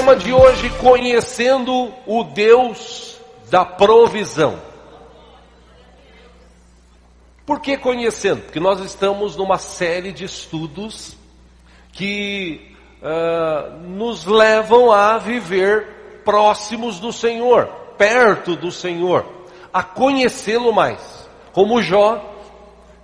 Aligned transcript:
tema 0.00 0.16
de 0.16 0.32
hoje, 0.32 0.70
conhecendo 0.80 1.92
o 2.06 2.24
Deus 2.24 3.18
da 3.50 3.66
provisão. 3.66 4.58
Por 7.44 7.60
que 7.60 7.76
conhecendo? 7.76 8.40
Porque 8.40 8.58
nós 8.58 8.80
estamos 8.80 9.36
numa 9.36 9.58
série 9.58 10.10
de 10.10 10.24
estudos 10.24 11.14
que 11.92 12.74
uh, 13.02 13.78
nos 13.88 14.24
levam 14.24 14.90
a 14.90 15.18
viver 15.18 16.22
próximos 16.24 16.98
do 16.98 17.12
Senhor, 17.12 17.66
perto 17.98 18.56
do 18.56 18.72
Senhor, 18.72 19.26
a 19.70 19.82
conhecê-lo 19.82 20.72
mais. 20.72 21.28
Como 21.52 21.82
Jó, 21.82 22.24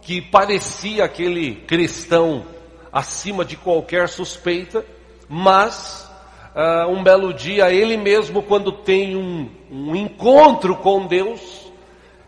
que 0.00 0.22
parecia 0.22 1.04
aquele 1.04 1.56
cristão 1.56 2.46
acima 2.90 3.44
de 3.44 3.54
qualquer 3.54 4.08
suspeita, 4.08 4.82
mas 5.28 6.05
uh, 6.56 6.90
um 6.90 7.02
belo 7.02 7.34
dia 7.34 7.70
ele 7.70 7.96
mesmo, 7.98 8.42
quando 8.42 8.72
tem 8.72 9.14
um, 9.14 9.48
um 9.70 9.94
encontro 9.94 10.74
com 10.76 11.06
Deus, 11.06 11.70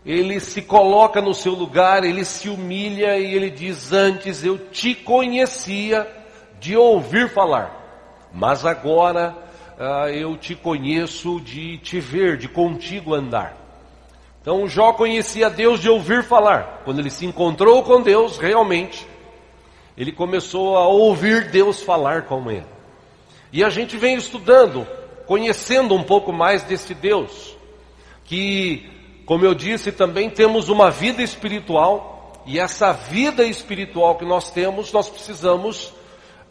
ele 0.05 0.39
se 0.39 0.61
coloca 0.61 1.19
no 1.19 1.33
seu 1.33 1.53
lugar, 1.53 2.03
ele 2.03 2.23
se 2.23 2.47
humilha 2.47 3.17
e 3.17 3.33
ele 3.33 3.49
diz: 3.49 3.91
Antes 3.91 4.43
eu 4.43 4.57
te 4.57 4.93
conhecia 4.93 6.07
de 6.59 6.77
ouvir 6.77 7.29
falar, 7.29 8.29
mas 8.31 8.65
agora 8.65 9.35
uh, 9.77 10.07
eu 10.09 10.37
te 10.37 10.55
conheço 10.55 11.41
de 11.41 11.77
te 11.79 11.99
ver, 11.99 12.37
de 12.37 12.47
contigo 12.47 13.15
andar. 13.15 13.57
Então 14.41 14.67
Jó 14.67 14.93
conhecia 14.93 15.49
Deus 15.49 15.81
de 15.81 15.89
ouvir 15.89 16.23
falar. 16.23 16.81
Quando 16.85 16.99
ele 16.99 17.09
se 17.09 17.25
encontrou 17.25 17.83
com 17.83 18.01
Deus, 18.01 18.37
realmente, 18.37 19.05
ele 19.97 20.13
começou 20.13 20.77
a 20.77 20.87
ouvir 20.87 21.51
Deus 21.51 21.81
falar 21.81 22.23
com 22.23 22.49
ele. 22.49 22.78
E 23.51 23.63
a 23.63 23.69
gente 23.69 23.97
vem 23.97 24.15
estudando, 24.15 24.87
conhecendo 25.25 25.95
um 25.95 26.03
pouco 26.03 26.31
mais 26.31 26.63
desse 26.63 26.93
Deus, 26.93 27.55
que, 28.25 28.89
como 29.25 29.45
eu 29.45 29.55
disse, 29.55 29.91
também 29.91 30.29
temos 30.29 30.69
uma 30.69 30.91
vida 30.91 31.21
espiritual, 31.23 32.43
e 32.45 32.59
essa 32.59 32.91
vida 32.91 33.43
espiritual 33.43 34.15
que 34.15 34.25
nós 34.25 34.51
temos, 34.51 34.91
nós 34.91 35.09
precisamos 35.09 35.93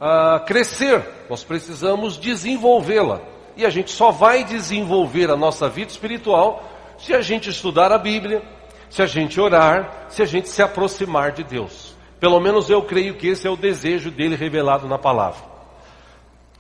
uh, 0.00 0.44
crescer, 0.46 1.04
nós 1.28 1.44
precisamos 1.44 2.16
desenvolvê-la. 2.16 3.20
E 3.56 3.66
a 3.66 3.70
gente 3.70 3.90
só 3.90 4.10
vai 4.10 4.44
desenvolver 4.44 5.30
a 5.30 5.36
nossa 5.36 5.68
vida 5.68 5.90
espiritual 5.90 6.62
se 6.98 7.14
a 7.14 7.20
gente 7.20 7.50
estudar 7.50 7.90
a 7.92 7.98
Bíblia, 7.98 8.42
se 8.90 9.02
a 9.02 9.06
gente 9.06 9.40
orar, 9.40 10.06
se 10.08 10.22
a 10.22 10.26
gente 10.26 10.48
se 10.48 10.62
aproximar 10.62 11.32
de 11.32 11.44
Deus. 11.44 11.96
Pelo 12.20 12.40
menos 12.40 12.68
eu 12.70 12.82
creio 12.82 13.16
que 13.16 13.28
esse 13.28 13.46
é 13.46 13.50
o 13.50 13.56
desejo 13.56 14.10
dele 14.10 14.36
revelado 14.36 14.88
na 14.88 14.98
palavra. 14.98 15.57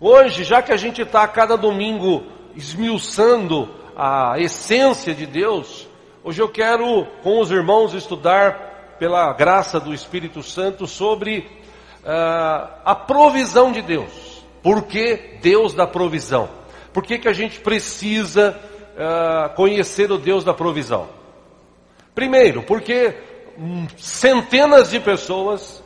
Hoje, 0.00 0.44
já 0.44 0.62
que 0.62 0.72
a 0.72 0.76
gente 0.76 1.02
está 1.02 1.22
a 1.22 1.28
cada 1.28 1.56
domingo 1.56 2.24
esmiuçando 2.54 3.68
a 3.96 4.38
essência 4.38 5.12
de 5.12 5.26
Deus, 5.26 5.88
hoje 6.22 6.40
eu 6.40 6.48
quero 6.48 7.04
com 7.22 7.40
os 7.40 7.50
irmãos 7.50 7.92
estudar, 7.94 8.96
pela 8.98 9.32
graça 9.32 9.78
do 9.78 9.94
Espírito 9.94 10.42
Santo, 10.42 10.86
sobre 10.86 11.38
uh, 11.38 12.78
a 12.84 12.94
provisão 12.94 13.72
de 13.72 13.82
Deus. 13.82 14.44
Por 14.62 14.82
que 14.84 15.38
Deus 15.40 15.74
da 15.74 15.86
provisão? 15.86 16.48
Por 16.92 17.04
que, 17.04 17.18
que 17.18 17.28
a 17.28 17.32
gente 17.32 17.60
precisa 17.60 18.56
uh, 18.94 19.54
conhecer 19.54 20.10
o 20.10 20.18
Deus 20.18 20.44
da 20.44 20.54
provisão? 20.54 21.08
Primeiro, 22.14 22.62
porque 22.62 23.16
centenas 23.96 24.90
de 24.90 24.98
pessoas 24.98 25.82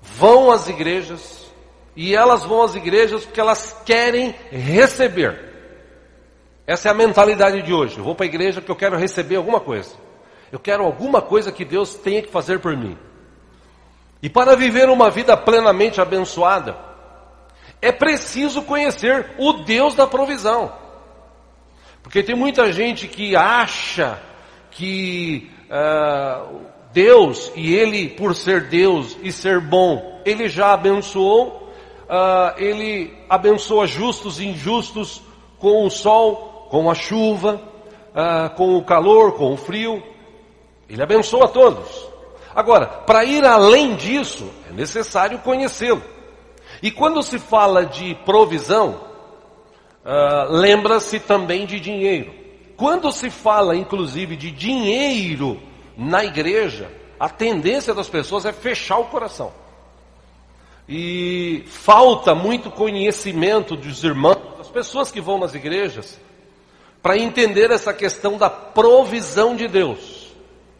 vão 0.00 0.50
às 0.50 0.68
igrejas, 0.68 1.49
e 1.94 2.14
elas 2.14 2.44
vão 2.44 2.62
às 2.62 2.74
igrejas 2.74 3.24
porque 3.24 3.40
elas 3.40 3.76
querem 3.84 4.34
receber. 4.50 5.50
Essa 6.66 6.88
é 6.88 6.90
a 6.92 6.94
mentalidade 6.94 7.62
de 7.62 7.72
hoje. 7.72 7.98
Eu 7.98 8.04
vou 8.04 8.14
para 8.14 8.26
a 8.26 8.28
igreja 8.28 8.60
porque 8.60 8.70
eu 8.70 8.76
quero 8.76 8.96
receber 8.96 9.36
alguma 9.36 9.60
coisa. 9.60 9.94
Eu 10.52 10.58
quero 10.58 10.84
alguma 10.84 11.20
coisa 11.20 11.50
que 11.50 11.64
Deus 11.64 11.94
tenha 11.94 12.22
que 12.22 12.30
fazer 12.30 12.60
por 12.60 12.76
mim. 12.76 12.96
E 14.22 14.28
para 14.28 14.54
viver 14.56 14.88
uma 14.88 15.10
vida 15.10 15.36
plenamente 15.36 16.00
abençoada, 16.00 16.76
é 17.80 17.90
preciso 17.90 18.62
conhecer 18.62 19.32
o 19.38 19.52
Deus 19.64 19.94
da 19.94 20.06
provisão. 20.06 20.72
Porque 22.02 22.22
tem 22.22 22.34
muita 22.34 22.72
gente 22.72 23.08
que 23.08 23.34
acha 23.34 24.20
que 24.70 25.50
uh, 25.66 26.60
Deus, 26.92 27.52
e 27.54 27.74
Ele, 27.74 28.08
por 28.08 28.34
ser 28.34 28.68
Deus 28.68 29.16
e 29.22 29.32
ser 29.32 29.60
bom, 29.60 30.20
Ele 30.24 30.48
já 30.48 30.72
abençoou, 30.72 31.59
uh, 32.10 32.58
ele 32.58 33.16
abençoa 33.28 33.86
justos 33.86 34.40
e 34.40 34.46
injustos 34.46 35.22
com 35.58 35.86
o 35.86 35.90
sol, 35.90 36.66
com 36.68 36.90
a 36.90 36.94
chuva, 36.94 37.60
uh, 38.10 38.54
com 38.56 38.76
o 38.76 38.84
calor, 38.84 39.32
com 39.32 39.52
o 39.52 39.56
frio. 39.56 40.02
Ele 40.88 41.02
abençoa 41.02 41.48
todos. 41.48 42.10
Agora, 42.54 42.86
para 42.86 43.24
ir 43.24 43.44
além 43.44 43.94
disso, 43.94 44.50
é 44.68 44.72
necessário 44.72 45.38
conhecê-lo. 45.38 46.02
E 46.82 46.90
quando 46.90 47.22
se 47.22 47.38
fala 47.38 47.86
de 47.86 48.14
provisão, 48.24 49.00
uh, 50.04 50.50
lembra-se 50.50 51.20
também 51.20 51.64
de 51.64 51.78
dinheiro. 51.78 52.34
Quando 52.76 53.12
se 53.12 53.30
fala, 53.30 53.76
inclusive, 53.76 54.36
de 54.36 54.50
dinheiro 54.50 55.60
na 55.96 56.24
igreja, 56.24 56.90
a 57.20 57.28
tendência 57.28 57.94
das 57.94 58.08
pessoas 58.08 58.46
é 58.46 58.52
fechar 58.52 58.98
o 58.98 59.04
coração. 59.04 59.52
E 60.92 61.62
falta 61.66 62.34
muito 62.34 62.68
conhecimento 62.68 63.76
dos 63.76 64.02
irmãos, 64.02 64.58
das 64.58 64.68
pessoas 64.68 65.12
que 65.12 65.20
vão 65.20 65.38
nas 65.38 65.54
igrejas, 65.54 66.18
para 67.00 67.16
entender 67.16 67.70
essa 67.70 67.94
questão 67.94 68.36
da 68.36 68.50
provisão 68.50 69.54
de 69.54 69.68
Deus. 69.68 70.34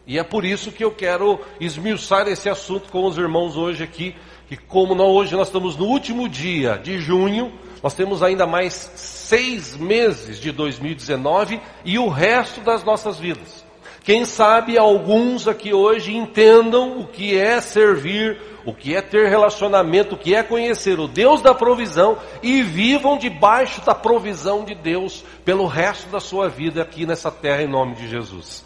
E 0.05 0.19
é 0.19 0.23
por 0.23 0.43
isso 0.43 0.69
que 0.69 0.83
eu 0.83 0.91
quero 0.91 1.39
esmiuçar 1.61 2.27
esse 2.27 2.49
assunto 2.49 2.91
com 2.91 3.05
os 3.05 3.17
irmãos 3.17 3.55
hoje 3.55 3.85
aqui, 3.85 4.13
que 4.49 4.57
como 4.57 4.93
nós, 4.93 5.07
hoje 5.07 5.33
nós 5.33 5.47
estamos 5.47 5.77
no 5.77 5.85
último 5.85 6.27
dia 6.27 6.77
de 6.77 6.99
junho, 6.99 7.53
nós 7.81 7.93
temos 7.93 8.21
ainda 8.21 8.45
mais 8.45 8.91
seis 8.95 9.77
meses 9.77 10.41
de 10.41 10.51
2019 10.51 11.61
e 11.85 11.97
o 11.97 12.09
resto 12.09 12.59
das 12.59 12.83
nossas 12.83 13.17
vidas. 13.17 13.63
Quem 14.03 14.25
sabe 14.25 14.77
alguns 14.77 15.47
aqui 15.47 15.73
hoje 15.73 16.13
entendam 16.13 16.99
o 16.99 17.07
que 17.07 17.37
é 17.37 17.61
servir 17.61 18.50
o 18.65 18.73
que 18.73 18.95
é 18.95 19.01
ter 19.01 19.29
relacionamento, 19.29 20.15
o 20.15 20.17
que 20.17 20.35
é 20.35 20.43
conhecer 20.43 20.99
o 20.99 21.07
Deus 21.07 21.41
da 21.41 21.53
provisão 21.53 22.17
e 22.41 22.61
vivam 22.61 23.17
debaixo 23.17 23.81
da 23.81 23.95
provisão 23.95 24.63
de 24.63 24.75
Deus 24.75 25.23
pelo 25.43 25.65
resto 25.65 26.09
da 26.09 26.19
sua 26.19 26.47
vida 26.47 26.81
aqui 26.81 27.05
nessa 27.05 27.31
terra 27.31 27.63
em 27.63 27.67
nome 27.67 27.95
de 27.95 28.07
Jesus. 28.07 28.65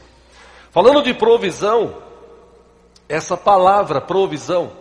Falando 0.71 1.01
de 1.01 1.13
provisão, 1.13 1.95
essa 3.07 3.37
palavra 3.37 4.01
provisão, 4.01 4.71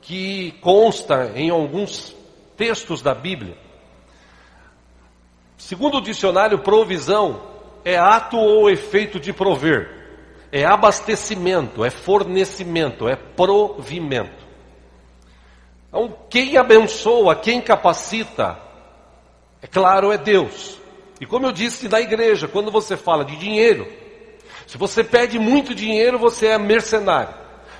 que 0.00 0.52
consta 0.60 1.32
em 1.34 1.50
alguns 1.50 2.14
textos 2.56 3.02
da 3.02 3.14
Bíblia, 3.14 3.56
segundo 5.56 5.98
o 5.98 6.02
dicionário, 6.02 6.58
provisão 6.58 7.40
é 7.84 7.96
ato 7.96 8.36
ou 8.36 8.70
efeito 8.70 9.18
de 9.18 9.32
prover, 9.32 10.02
é 10.52 10.64
abastecimento, 10.64 11.84
é 11.84 11.90
fornecimento, 11.90 13.08
é 13.08 13.16
provimento. 13.16 14.41
Então, 15.92 16.16
quem 16.30 16.56
abençoa, 16.56 17.36
quem 17.36 17.60
capacita, 17.60 18.58
é 19.60 19.66
claro, 19.66 20.10
é 20.10 20.16
Deus. 20.16 20.80
E 21.20 21.26
como 21.26 21.44
eu 21.44 21.52
disse 21.52 21.86
na 21.86 22.00
igreja, 22.00 22.48
quando 22.48 22.70
você 22.70 22.96
fala 22.96 23.26
de 23.26 23.36
dinheiro, 23.36 23.86
se 24.66 24.78
você 24.78 25.04
pede 25.04 25.38
muito 25.38 25.74
dinheiro, 25.74 26.18
você 26.18 26.46
é 26.46 26.58
mercenário. 26.58 27.34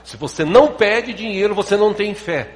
Se 0.05 0.19
você 0.19 0.45
não 0.45 0.69
pede 0.75 1.15
dinheiro, 1.15 1.55
você 1.55 1.75
não 1.75 1.95
tem 1.95 2.15
fé. 2.15 2.51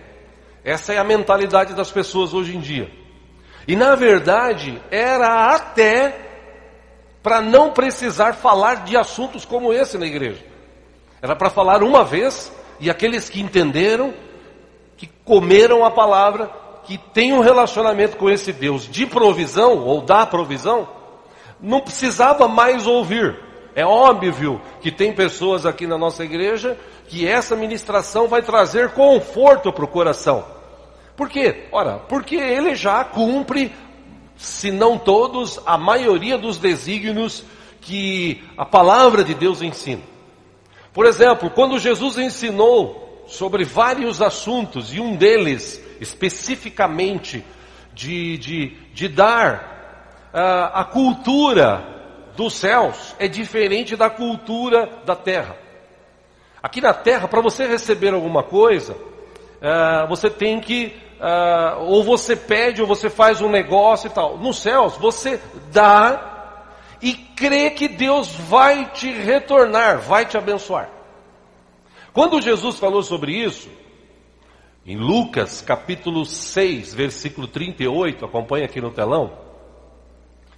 Essa 0.62 0.92
é 0.92 0.98
a 0.98 1.04
mentalidade 1.04 1.72
das 1.72 1.90
pessoas 1.90 2.34
hoje 2.34 2.54
em 2.54 2.60
dia. 2.60 2.90
E 3.66 3.74
na 3.74 3.94
verdade, 3.94 4.80
era 4.90 5.54
até 5.54 6.18
para 7.22 7.40
não 7.40 7.72
precisar 7.72 8.34
falar 8.34 8.84
de 8.84 8.94
assuntos 8.94 9.46
como 9.46 9.72
esse 9.72 9.96
na 9.96 10.04
igreja. 10.04 10.44
Era 11.22 11.34
para 11.34 11.48
falar 11.48 11.82
uma 11.82 12.04
vez, 12.04 12.52
e 12.78 12.90
aqueles 12.90 13.30
que 13.30 13.40
entenderam 13.40 14.12
que 14.96 15.06
comeram 15.24 15.84
a 15.84 15.90
palavra, 15.90 16.50
que 16.84 16.96
têm 16.96 17.32
um 17.32 17.40
relacionamento 17.40 18.16
com 18.16 18.30
esse 18.30 18.52
Deus 18.52 18.88
de 18.88 19.06
provisão, 19.06 19.84
ou 19.84 20.00
da 20.00 20.24
provisão, 20.24 20.88
não 21.60 21.80
precisava 21.80 22.48
mais 22.48 22.86
ouvir. 22.86 23.38
É 23.74 23.84
óbvio 23.84 24.60
que 24.80 24.90
tem 24.90 25.12
pessoas 25.12 25.66
aqui 25.66 25.86
na 25.86 25.98
nossa 25.98 26.24
igreja 26.24 26.78
que 27.08 27.26
essa 27.26 27.54
ministração 27.54 28.26
vai 28.26 28.42
trazer 28.42 28.90
conforto 28.90 29.72
para 29.72 29.84
o 29.84 29.88
coração. 29.88 30.44
Por 31.16 31.28
quê? 31.28 31.66
Ora, 31.72 31.98
porque 32.08 32.36
ele 32.36 32.74
já 32.74 33.04
cumpre, 33.04 33.72
se 34.36 34.70
não 34.70 34.98
todos, 34.98 35.60
a 35.66 35.78
maioria 35.78 36.36
dos 36.36 36.58
desígnios 36.58 37.44
que 37.80 38.42
a 38.56 38.64
palavra 38.64 39.22
de 39.22 39.34
Deus 39.34 39.62
ensina. 39.62 40.02
Por 40.92 41.06
exemplo, 41.06 41.50
quando 41.50 41.78
Jesus 41.78 42.18
ensinou 42.18 43.05
sobre 43.26 43.64
vários 43.64 44.22
assuntos 44.22 44.94
e 44.94 45.00
um 45.00 45.16
deles 45.16 45.82
especificamente 46.00 47.44
de, 47.92 48.38
de, 48.38 48.68
de 48.92 49.08
dar 49.08 50.30
uh, 50.32 50.70
a 50.74 50.84
cultura 50.84 51.84
dos 52.36 52.54
céus 52.54 53.16
é 53.18 53.26
diferente 53.26 53.96
da 53.96 54.10
cultura 54.10 54.88
da 55.04 55.16
terra. 55.16 55.56
Aqui 56.62 56.80
na 56.80 56.92
terra, 56.92 57.26
para 57.26 57.40
você 57.40 57.66
receber 57.66 58.12
alguma 58.12 58.42
coisa, 58.42 58.92
uh, 58.92 60.06
você 60.08 60.28
tem 60.28 60.60
que, 60.60 60.94
uh, 61.18 61.82
ou 61.84 62.04
você 62.04 62.36
pede, 62.36 62.82
ou 62.82 62.88
você 62.88 63.08
faz 63.08 63.40
um 63.40 63.48
negócio 63.48 64.08
e 64.08 64.10
tal. 64.10 64.36
Nos 64.36 64.60
céus, 64.60 64.96
você 64.96 65.40
dá 65.72 66.64
e 67.00 67.14
crê 67.14 67.70
que 67.70 67.88
Deus 67.88 68.34
vai 68.34 68.86
te 68.86 69.10
retornar, 69.10 70.00
vai 70.00 70.26
te 70.26 70.36
abençoar. 70.36 70.95
Quando 72.16 72.40
Jesus 72.40 72.78
falou 72.78 73.02
sobre 73.02 73.32
isso, 73.32 73.68
em 74.86 74.96
Lucas 74.96 75.60
capítulo 75.60 76.24
6, 76.24 76.94
versículo 76.94 77.46
38, 77.46 78.24
acompanha 78.24 78.64
aqui 78.64 78.80
no 78.80 78.90
telão, 78.90 79.36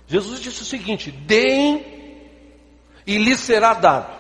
Jesus 0.07 0.41
disse 0.41 0.63
o 0.63 0.65
seguinte: 0.65 1.11
deem 1.11 1.85
e 3.05 3.19
lhe 3.19 3.35
será 3.35 3.75
dado. 3.75 4.17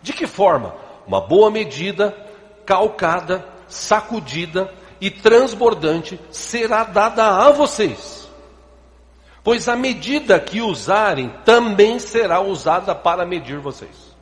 De 0.00 0.14
que 0.14 0.26
forma? 0.26 0.74
Uma 1.06 1.20
boa 1.20 1.50
medida, 1.50 2.16
calcada, 2.64 3.46
sacudida 3.68 4.72
e 4.98 5.10
transbordante 5.10 6.18
será 6.30 6.84
dada 6.84 7.44
a 7.46 7.50
vocês 7.50 8.24
pois 9.42 9.68
a 9.68 9.76
medida 9.76 10.40
que 10.40 10.62
usarem 10.62 11.28
também 11.44 11.98
será 11.98 12.40
usada 12.40 12.94
para 12.94 13.26
medir 13.26 13.58
vocês. 13.58 14.13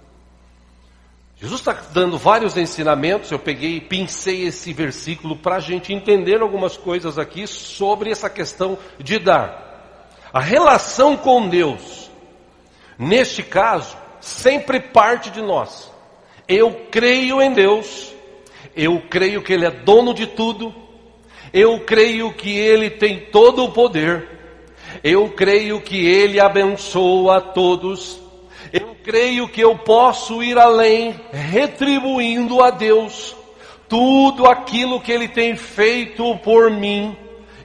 Jesus 1.43 1.59
está 1.59 1.73
dando 1.93 2.17
vários 2.17 2.57
ensinamentos, 2.57 3.33
eu 3.33 3.39
peguei 3.39 3.79
e 3.79 3.81
pincei 3.81 4.47
esse 4.47 4.73
versículo 4.73 5.35
para 5.35 5.57
a 5.57 5.61
gente 5.61 5.93
entender 5.93 6.41
algumas 6.41 6.77
coisas 6.77 7.19
aqui 7.19 7.49
sobre 7.49 8.13
essa 8.13 8.31
questão 8.31 8.79
de 8.97 9.19
dar. 9.19 10.07
A 10.33 10.39
relação 10.39 11.17
com 11.17 11.49
Deus, 11.49 12.09
neste 12.97 13.43
caso, 13.43 13.97
sempre 14.21 14.79
parte 14.79 15.31
de 15.31 15.43
nós. 15.43 15.91
Eu 16.47 16.87
creio 16.93 17.43
em 17.43 17.53
Deus, 17.53 18.15
eu 18.77 19.03
creio 19.11 19.43
que 19.43 19.53
Ele 19.53 19.67
é 19.67 19.71
dono 19.73 20.15
de 20.15 20.29
tudo, 20.29 20.73
eu 21.53 21.81
creio 21.81 22.33
que 22.33 22.57
Ele 22.57 22.89
tem 22.89 23.19
todo 23.19 23.65
o 23.65 23.73
poder, 23.73 24.29
eu 25.03 25.29
creio 25.31 25.81
que 25.81 26.07
Ele 26.07 26.39
abençoa 26.39 27.41
todos. 27.41 28.22
Eu 28.73 28.97
creio 29.05 29.47
que 29.49 29.61
eu 29.61 29.77
posso 29.77 30.43
ir 30.43 30.59
além, 30.59 31.15
retribuindo 31.31 32.63
a 32.63 32.71
Deus 32.71 33.37
tudo 33.87 34.47
aquilo 34.47 35.01
que 35.01 35.13
Ele 35.13 35.29
tem 35.29 35.55
feito 35.55 36.35
por 36.39 36.71
mim. 36.71 37.15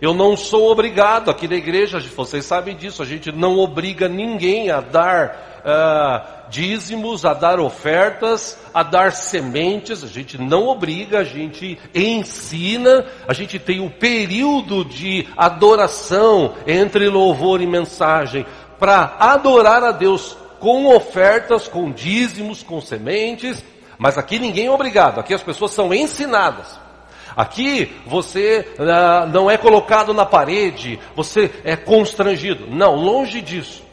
Eu 0.02 0.14
não 0.14 0.36
sou 0.36 0.70
obrigado, 0.70 1.32
aqui 1.32 1.48
na 1.48 1.56
igreja, 1.56 2.00
vocês 2.16 2.46
sabem 2.46 2.76
disso, 2.76 3.02
a 3.02 3.06
gente 3.06 3.32
não 3.32 3.58
obriga 3.58 4.10
ninguém 4.10 4.70
a 4.70 4.82
dar 4.82 5.62
uh, 5.66 6.50
dízimos, 6.50 7.24
a 7.24 7.34
dar 7.34 7.60
ofertas, 7.60 8.60
a 8.74 8.84
dar 8.84 9.14
sementes, 9.14 10.04
a 10.04 10.08
gente 10.08 10.38
não 10.38 10.68
obriga, 10.68 11.20
a 11.20 11.24
gente 11.24 11.80
ensina, 11.96 13.06
a 13.26 13.34
gente 13.34 13.58
tem 13.58 13.80
o 13.80 13.90
período 13.90 14.84
de 14.84 15.26
adoração 15.38 16.56
entre 16.68 17.08
louvor 17.08 17.62
e 17.62 17.66
mensagem 17.66 18.46
para 18.78 19.16
adorar 19.18 19.84
a 19.84 19.92
Deus 19.92 20.38
com 20.60 20.88
ofertas, 20.96 21.68
com 21.68 21.92
dízimos, 21.92 22.64
com 22.64 22.82
sementes, 22.82 23.64
mas 23.98 24.18
aqui 24.18 24.40
ninguém 24.40 24.68
é 24.68 24.72
obrigado, 24.72 25.20
aqui 25.20 25.34
as 25.34 25.44
pessoas 25.44 25.72
são 25.72 25.94
ensinadas. 25.94 26.80
Aqui 27.36 27.96
você 28.06 28.68
uh, 28.80 29.28
não 29.32 29.50
é 29.50 29.58
colocado 29.58 30.12
na 30.12 30.26
parede, 30.26 31.00
você 31.16 31.52
é 31.64 31.76
constrangido. 31.76 32.66
Não, 32.68 32.96
longe 32.96 33.42
disso. 33.42 33.84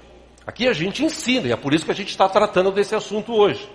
Aqui 0.46 0.66
a 0.66 0.72
gente 0.72 1.04
ensina, 1.04 1.48
e 1.48 1.52
é 1.52 1.56
por 1.56 1.74
isso 1.74 1.84
que 1.84 1.90
a 1.90 1.94
gente 1.94 2.08
está 2.08 2.28
tratando 2.28 2.70
desse 2.70 2.94
assunto 2.94 3.34
hoje. 3.34 3.68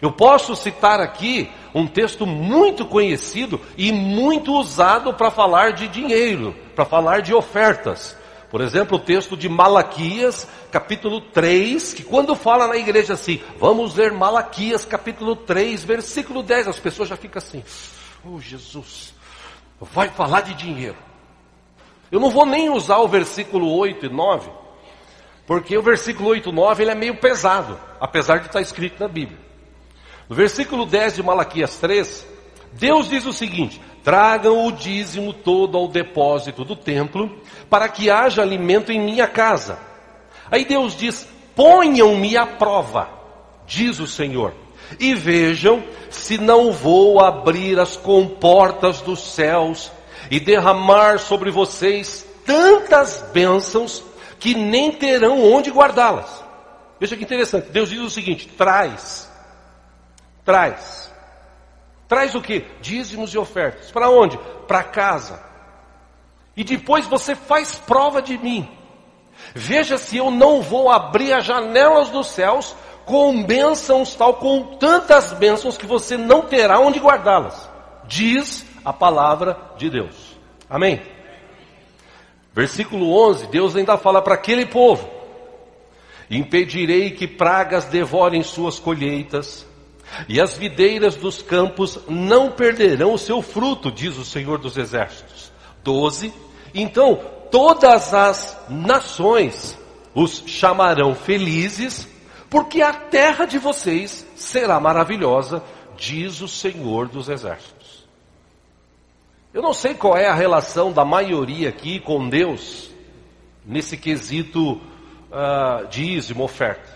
Eu 0.00 0.12
posso 0.12 0.56
citar 0.56 1.00
aqui 1.00 1.50
um 1.74 1.86
texto 1.86 2.26
muito 2.26 2.84
conhecido 2.84 3.60
e 3.76 3.92
muito 3.92 4.52
usado 4.52 5.14
para 5.14 5.30
falar 5.30 5.72
de 5.72 5.88
dinheiro, 5.88 6.54
para 6.74 6.84
falar 6.84 7.20
de 7.20 7.34
ofertas. 7.34 8.16
Por 8.54 8.60
exemplo, 8.60 8.98
o 8.98 9.00
texto 9.00 9.36
de 9.36 9.48
Malaquias, 9.48 10.46
capítulo 10.70 11.20
3, 11.20 11.92
que 11.92 12.04
quando 12.04 12.36
fala 12.36 12.68
na 12.68 12.76
igreja 12.76 13.14
assim, 13.14 13.42
vamos 13.58 13.96
ler 13.96 14.12
Malaquias, 14.12 14.84
capítulo 14.84 15.34
3, 15.34 15.82
versículo 15.82 16.40
10, 16.40 16.68
as 16.68 16.78
pessoas 16.78 17.08
já 17.08 17.16
ficam 17.16 17.42
assim, 17.42 17.64
oh 18.24 18.38
Jesus, 18.38 19.12
vai 19.80 20.08
falar 20.08 20.42
de 20.42 20.54
dinheiro. 20.54 20.94
Eu 22.12 22.20
não 22.20 22.30
vou 22.30 22.46
nem 22.46 22.70
usar 22.70 22.98
o 22.98 23.08
versículo 23.08 23.76
8 23.76 24.06
e 24.06 24.08
9, 24.08 24.48
porque 25.48 25.76
o 25.76 25.82
versículo 25.82 26.28
8 26.28 26.48
e 26.48 26.52
9 26.52 26.84
ele 26.84 26.92
é 26.92 26.94
meio 26.94 27.16
pesado, 27.16 27.76
apesar 27.98 28.38
de 28.38 28.46
estar 28.46 28.60
escrito 28.60 29.00
na 29.00 29.08
Bíblia. 29.08 29.40
No 30.28 30.36
versículo 30.36 30.86
10 30.86 31.16
de 31.16 31.24
Malaquias 31.24 31.76
3, 31.78 32.24
Deus 32.74 33.08
diz 33.08 33.26
o 33.26 33.32
seguinte: 33.32 33.80
Tragam 34.04 34.66
o 34.66 34.70
dízimo 34.70 35.32
todo 35.32 35.78
ao 35.78 35.88
depósito 35.88 36.62
do 36.62 36.76
templo, 36.76 37.40
para 37.70 37.88
que 37.88 38.10
haja 38.10 38.42
alimento 38.42 38.92
em 38.92 39.00
minha 39.00 39.26
casa. 39.26 39.78
Aí 40.50 40.66
Deus 40.66 40.94
diz: 40.94 41.26
Ponham-me 41.56 42.36
à 42.36 42.46
prova, 42.46 43.08
diz 43.66 44.00
o 44.00 44.06
Senhor, 44.06 44.52
e 45.00 45.14
vejam 45.14 45.82
se 46.10 46.36
não 46.36 46.70
vou 46.70 47.18
abrir 47.18 47.80
as 47.80 47.96
comportas 47.96 49.00
dos 49.00 49.32
céus 49.32 49.90
e 50.30 50.38
derramar 50.38 51.18
sobre 51.18 51.50
vocês 51.50 52.26
tantas 52.44 53.24
bênçãos 53.32 54.04
que 54.38 54.54
nem 54.54 54.92
terão 54.92 55.42
onde 55.50 55.70
guardá-las. 55.70 56.44
Veja 57.00 57.16
que 57.16 57.24
interessante. 57.24 57.70
Deus 57.70 57.88
diz 57.88 58.00
o 58.00 58.10
seguinte: 58.10 58.48
traz, 58.48 59.30
traz, 60.44 61.03
traz 62.08 62.34
o 62.34 62.40
que? 62.40 62.64
Dízimos 62.80 63.32
e 63.34 63.38
ofertas. 63.38 63.90
Para 63.90 64.10
onde? 64.10 64.38
Para 64.66 64.82
casa. 64.82 65.42
E 66.56 66.62
depois 66.62 67.06
você 67.06 67.34
faz 67.34 67.74
prova 67.76 68.22
de 68.22 68.38
mim. 68.38 68.68
Veja 69.54 69.98
se 69.98 70.16
eu 70.16 70.30
não 70.30 70.62
vou 70.62 70.90
abrir 70.90 71.32
as 71.32 71.44
janelas 71.44 72.08
dos 72.10 72.28
céus 72.28 72.74
com 73.04 73.42
bênçãos 73.42 74.14
tal, 74.14 74.34
com 74.34 74.76
tantas 74.76 75.32
bênçãos 75.32 75.76
que 75.76 75.86
você 75.86 76.16
não 76.16 76.42
terá 76.42 76.78
onde 76.78 76.98
guardá-las. 76.98 77.68
Diz 78.06 78.64
a 78.84 78.92
palavra 78.92 79.58
de 79.76 79.90
Deus. 79.90 80.36
Amém? 80.68 81.02
Versículo 82.52 83.12
11, 83.28 83.48
Deus 83.48 83.74
ainda 83.74 83.98
fala 83.98 84.22
para 84.22 84.34
aquele 84.34 84.66
povo: 84.66 85.08
Impedirei 86.30 87.10
que 87.10 87.26
pragas 87.26 87.84
devorem 87.86 88.42
suas 88.42 88.78
colheitas, 88.78 89.66
e 90.28 90.40
as 90.40 90.56
videiras 90.56 91.16
dos 91.16 91.42
campos 91.42 91.98
não 92.08 92.50
perderão 92.50 93.14
o 93.14 93.18
seu 93.18 93.42
fruto, 93.42 93.90
diz 93.90 94.16
o 94.16 94.24
Senhor 94.24 94.58
dos 94.58 94.76
Exércitos. 94.76 95.52
12. 95.82 96.32
Então 96.74 97.20
todas 97.50 98.12
as 98.12 98.58
nações 98.68 99.78
os 100.14 100.44
chamarão 100.46 101.14
felizes, 101.14 102.08
porque 102.48 102.80
a 102.80 102.92
terra 102.92 103.44
de 103.44 103.58
vocês 103.58 104.26
será 104.36 104.78
maravilhosa, 104.78 105.62
diz 105.96 106.40
o 106.40 106.48
Senhor 106.48 107.08
dos 107.08 107.28
Exércitos. 107.28 108.04
Eu 109.52 109.62
não 109.62 109.72
sei 109.72 109.94
qual 109.94 110.16
é 110.16 110.26
a 110.26 110.34
relação 110.34 110.92
da 110.92 111.04
maioria 111.04 111.68
aqui 111.68 112.00
com 112.00 112.28
Deus, 112.28 112.90
nesse 113.64 113.96
quesito 113.96 114.72
uh, 114.72 115.86
dízimo, 115.88 116.42
oferta. 116.44 116.93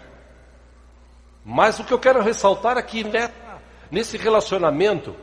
Mas 1.51 1.79
o 1.79 1.85
que 1.85 1.95
eu 1.95 1.99
quero 1.99 2.21
ressaltar 2.21 2.77
aqui, 2.77 3.03
né, 3.03 3.33
nesse 3.91 4.19
relacionamento 4.19 5.17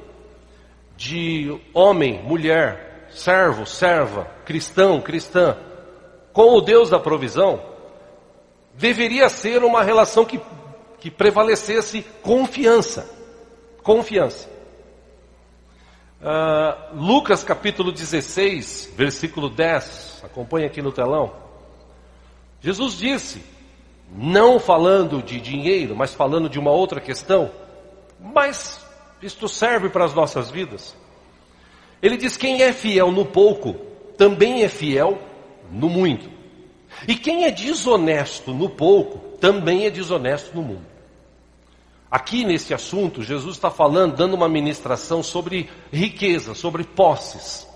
de 0.98 1.56
homem, 1.72 2.20
mulher, 2.24 3.06
servo, 3.12 3.64
serva, 3.64 4.26
cristão, 4.44 5.00
cristã, 5.00 5.56
com 6.34 6.56
o 6.56 6.62
Deus 6.62 6.90
da 6.90 7.00
provisão, 7.00 7.64
deveria 8.74 9.30
ser 9.30 9.64
uma 9.64 9.84
relação 9.84 10.26
que, 10.26 10.42
que 11.00 11.12
prevalecesse 11.12 12.02
confiança. 12.24 13.08
Confiança. 13.84 14.50
Uh, 16.20 16.96
Lucas 16.96 17.44
capítulo 17.44 17.92
16, 17.92 18.94
versículo 18.98 19.48
10, 19.48 20.24
acompanha 20.24 20.66
aqui 20.66 20.82
no 20.82 20.92
telão. 20.92 21.34
Jesus 22.62 22.98
disse, 22.98 23.44
não 24.14 24.60
falando 24.60 25.22
de 25.22 25.40
dinheiro, 25.40 25.96
mas 25.96 26.14
falando 26.14 26.50
de 26.50 26.60
uma 26.60 26.72
outra 26.72 27.00
questão, 27.00 27.52
mas 28.20 28.86
isto 29.22 29.48
serve 29.48 29.90
para 29.90 30.06
as 30.06 30.14
nossas 30.14 30.50
vidas. 30.50 30.96
Ele 32.02 32.18
diz: 32.18 32.38
quem 32.38 32.62
é 32.62 32.72
fiel 32.72 33.12
no 33.12 33.26
pouco, 33.26 33.74
também 34.18 34.64
é 34.64 34.70
fiel 34.70 35.18
no 35.72 35.90
muito. 35.90 36.30
E 37.08 37.16
quem 37.16 37.44
é 37.44 37.52
desonesto 37.52 38.54
no 38.54 38.70
pouco, 38.70 39.38
também 39.38 39.86
é 39.86 39.90
desonesto 39.90 40.56
no 40.56 40.62
muito. 40.62 40.96
Aqui 42.10 42.46
nesse 42.46 42.74
assunto, 42.74 43.22
Jesus 43.22 43.56
está 43.56 43.70
falando, 43.70 44.16
dando 44.16 44.36
uma 44.36 44.48
ministração 44.48 45.22
sobre 45.22 45.70
riqueza, 45.92 46.54
sobre 46.54 46.84
posses. 46.84 47.68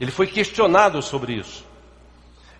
Ele 0.00 0.10
foi 0.10 0.26
questionado 0.26 1.00
sobre 1.02 1.34
isso. 1.34 1.64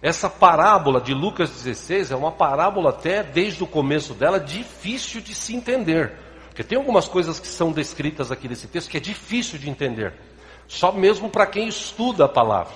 Essa 0.02 0.30
parábola 0.30 1.00
de 1.00 1.12
Lucas 1.12 1.50
16 1.50 2.11
é 2.11 2.16
uma 2.16 2.33
parábola 2.33 2.90
até 2.90 3.23
desde 3.23 3.62
o 3.62 3.66
começo 3.66 4.14
dela 4.14 4.40
difícil 4.40 5.21
de 5.21 5.35
se 5.35 5.54
entender. 5.54 6.12
Porque 6.49 6.64
tem 6.64 6.78
algumas 6.78 7.07
coisas 7.07 7.38
que 7.38 7.47
são 7.47 7.71
descritas 7.71 8.33
aqui 8.33 8.49
nesse 8.49 8.66
texto 8.66 8.90
que 8.90 8.97
é 8.97 9.00
difícil 9.00 9.59
de 9.59 9.69
entender. 9.69 10.14
Só 10.66 10.90
mesmo 10.90 11.28
para 11.28 11.47
quem 11.47 11.69
estuda 11.69 12.25
a 12.25 12.28
palavra. 12.28 12.75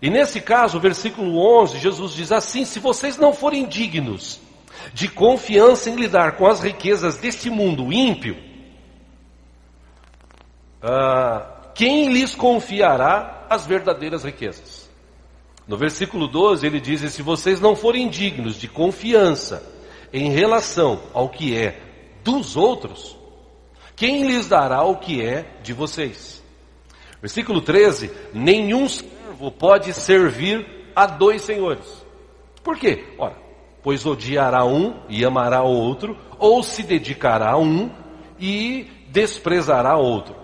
E 0.00 0.08
nesse 0.08 0.40
caso, 0.40 0.78
versículo 0.78 1.38
11, 1.62 1.78
Jesus 1.78 2.14
diz 2.14 2.30
assim: 2.32 2.64
Se 2.64 2.78
vocês 2.78 3.16
não 3.16 3.34
forem 3.34 3.66
dignos 3.66 4.40
de 4.94 5.08
confiança 5.08 5.90
em 5.90 5.96
lidar 5.96 6.36
com 6.36 6.46
as 6.46 6.60
riquezas 6.60 7.16
deste 7.16 7.50
mundo 7.50 7.92
ímpio, 7.92 8.36
ah, 10.82 11.72
quem 11.74 12.10
lhes 12.12 12.34
confiará 12.34 13.46
as 13.50 13.66
verdadeiras 13.66 14.24
riquezas? 14.24 14.79
No 15.70 15.76
versículo 15.76 16.26
12 16.26 16.66
ele 16.66 16.80
diz: 16.80 17.00
Se 17.12 17.22
vocês 17.22 17.60
não 17.60 17.76
forem 17.76 18.08
dignos 18.08 18.56
de 18.56 18.66
confiança 18.66 19.62
em 20.12 20.32
relação 20.32 21.00
ao 21.14 21.28
que 21.28 21.56
é 21.56 21.80
dos 22.24 22.56
outros, 22.56 23.16
quem 23.94 24.26
lhes 24.26 24.48
dará 24.48 24.82
o 24.82 24.96
que 24.96 25.24
é 25.24 25.46
de 25.62 25.72
vocês? 25.72 26.42
Versículo 27.20 27.60
13: 27.60 28.10
Nenhum 28.34 28.88
servo 28.88 29.52
pode 29.52 29.92
servir 29.92 30.90
a 30.96 31.06
dois 31.06 31.42
senhores. 31.42 32.04
Por 32.64 32.76
quê? 32.76 33.04
Ora, 33.16 33.36
pois 33.80 34.04
odiará 34.04 34.64
um 34.64 34.96
e 35.08 35.24
amará 35.24 35.62
o 35.62 35.70
outro, 35.70 36.18
ou 36.36 36.64
se 36.64 36.82
dedicará 36.82 37.52
a 37.52 37.58
um 37.58 37.92
e 38.40 38.88
desprezará 39.06 39.96
outro. 39.96 40.34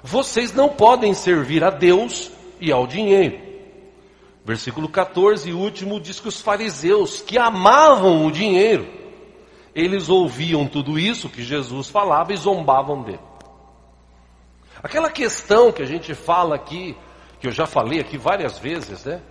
Vocês 0.00 0.54
não 0.54 0.68
podem 0.68 1.12
servir 1.12 1.64
a 1.64 1.70
Deus 1.70 2.30
e 2.60 2.70
ao 2.70 2.86
dinheiro. 2.86 3.49
Versículo 4.44 4.88
14, 4.88 5.52
último, 5.52 6.00
diz 6.00 6.18
que 6.18 6.28
os 6.28 6.40
fariseus 6.40 7.20
que 7.20 7.38
amavam 7.38 8.26
o 8.26 8.32
dinheiro, 8.32 8.88
eles 9.74 10.08
ouviam 10.08 10.66
tudo 10.66 10.98
isso 10.98 11.28
que 11.28 11.42
Jesus 11.42 11.88
falava 11.88 12.32
e 12.32 12.36
zombavam 12.36 13.02
dele. 13.02 13.20
Aquela 14.82 15.10
questão 15.10 15.70
que 15.70 15.82
a 15.82 15.86
gente 15.86 16.14
fala 16.14 16.54
aqui 16.54 16.96
que 17.40 17.46
eu 17.46 17.52
já 17.52 17.66
falei 17.66 18.00
aqui 18.00 18.18
várias 18.18 18.58
vezes, 18.58 19.04
né? 19.04 19.22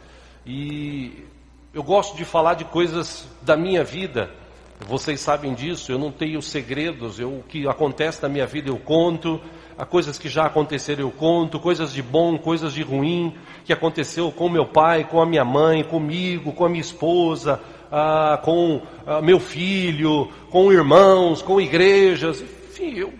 E 0.46 1.26
eu 1.72 1.84
gosto 1.84 2.18
de 2.18 2.26
falar 2.26 2.56
de 2.56 2.66
coisas 2.66 3.28
da 3.42 3.56
minha 3.56 3.84
vida. 3.84 4.34
Vocês 4.80 5.20
sabem 5.20 5.54
disso, 5.54 5.92
eu 5.92 6.00
não 6.00 6.12
tenho 6.12 6.42
segredos, 6.42 7.20
eu, 7.20 7.40
o 7.40 7.44
que 7.44 7.68
acontece 7.68 8.24
na 8.24 8.30
minha 8.30 8.48
vida 8.48 8.70
eu 8.70 8.80
conto, 8.80 9.40
há 9.80 9.86
coisas 9.86 10.20
que 10.20 10.28
já 10.28 10.46
aconteceram 10.46 11.04
eu 11.04 11.12
conto, 11.12 11.58
coisas 11.58 11.94
de 11.94 12.04
bom, 12.04 12.38
coisas 12.38 12.74
de 12.74 12.84
ruim, 12.84 13.34
que 13.64 13.72
aconteceu 13.72 14.30
com 14.30 14.50
meu 14.50 14.66
pai, 14.66 15.06
com 15.06 15.22
a 15.22 15.26
minha 15.26 15.46
mãe, 15.46 15.86
comigo, 15.86 16.52
com 16.52 16.66
a 16.66 16.70
minha 16.70 16.82
esposa, 16.82 17.62
ah, 17.90 18.38
com 18.44 18.82
ah, 19.08 19.22
meu 19.22 19.40
filho, 19.40 20.28
com 20.50 20.70
irmãos, 20.72 21.42
com 21.42 21.62
igrejas, 21.62 22.42
enfim, 22.42 22.94
eu 22.96 23.14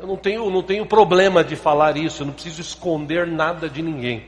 eu 0.00 0.06
não 0.06 0.16
tenho, 0.16 0.48
não 0.48 0.62
tenho 0.62 0.86
problema 0.86 1.44
de 1.44 1.54
falar 1.54 1.94
isso, 1.94 2.22
eu 2.22 2.26
não 2.26 2.32
preciso 2.32 2.62
esconder 2.62 3.26
nada 3.26 3.68
de 3.68 3.82
ninguém. 3.82 4.24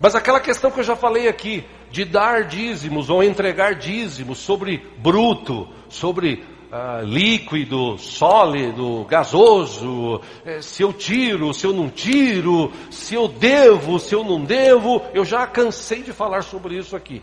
Mas 0.00 0.14
aquela 0.14 0.40
questão 0.40 0.70
que 0.70 0.80
eu 0.80 0.84
já 0.84 0.96
falei 0.96 1.28
aqui, 1.28 1.62
de 1.90 2.06
dar 2.06 2.44
dízimos 2.44 3.10
ou 3.10 3.22
entregar 3.22 3.74
dízimos 3.74 4.38
sobre 4.38 4.82
bruto, 4.96 5.68
sobre 5.90 6.42
ah, 6.70 7.00
líquido, 7.02 7.96
sólido, 7.98 9.04
gasoso, 9.04 10.20
eh, 10.44 10.60
se 10.60 10.82
eu 10.82 10.92
tiro, 10.92 11.54
se 11.54 11.66
eu 11.66 11.72
não 11.72 11.88
tiro, 11.88 12.72
se 12.90 13.14
eu 13.14 13.26
devo, 13.26 13.98
se 13.98 14.14
eu 14.14 14.22
não 14.22 14.44
devo, 14.44 15.02
eu 15.14 15.24
já 15.24 15.46
cansei 15.46 16.02
de 16.02 16.12
falar 16.12 16.42
sobre 16.42 16.76
isso 16.76 16.94
aqui. 16.94 17.22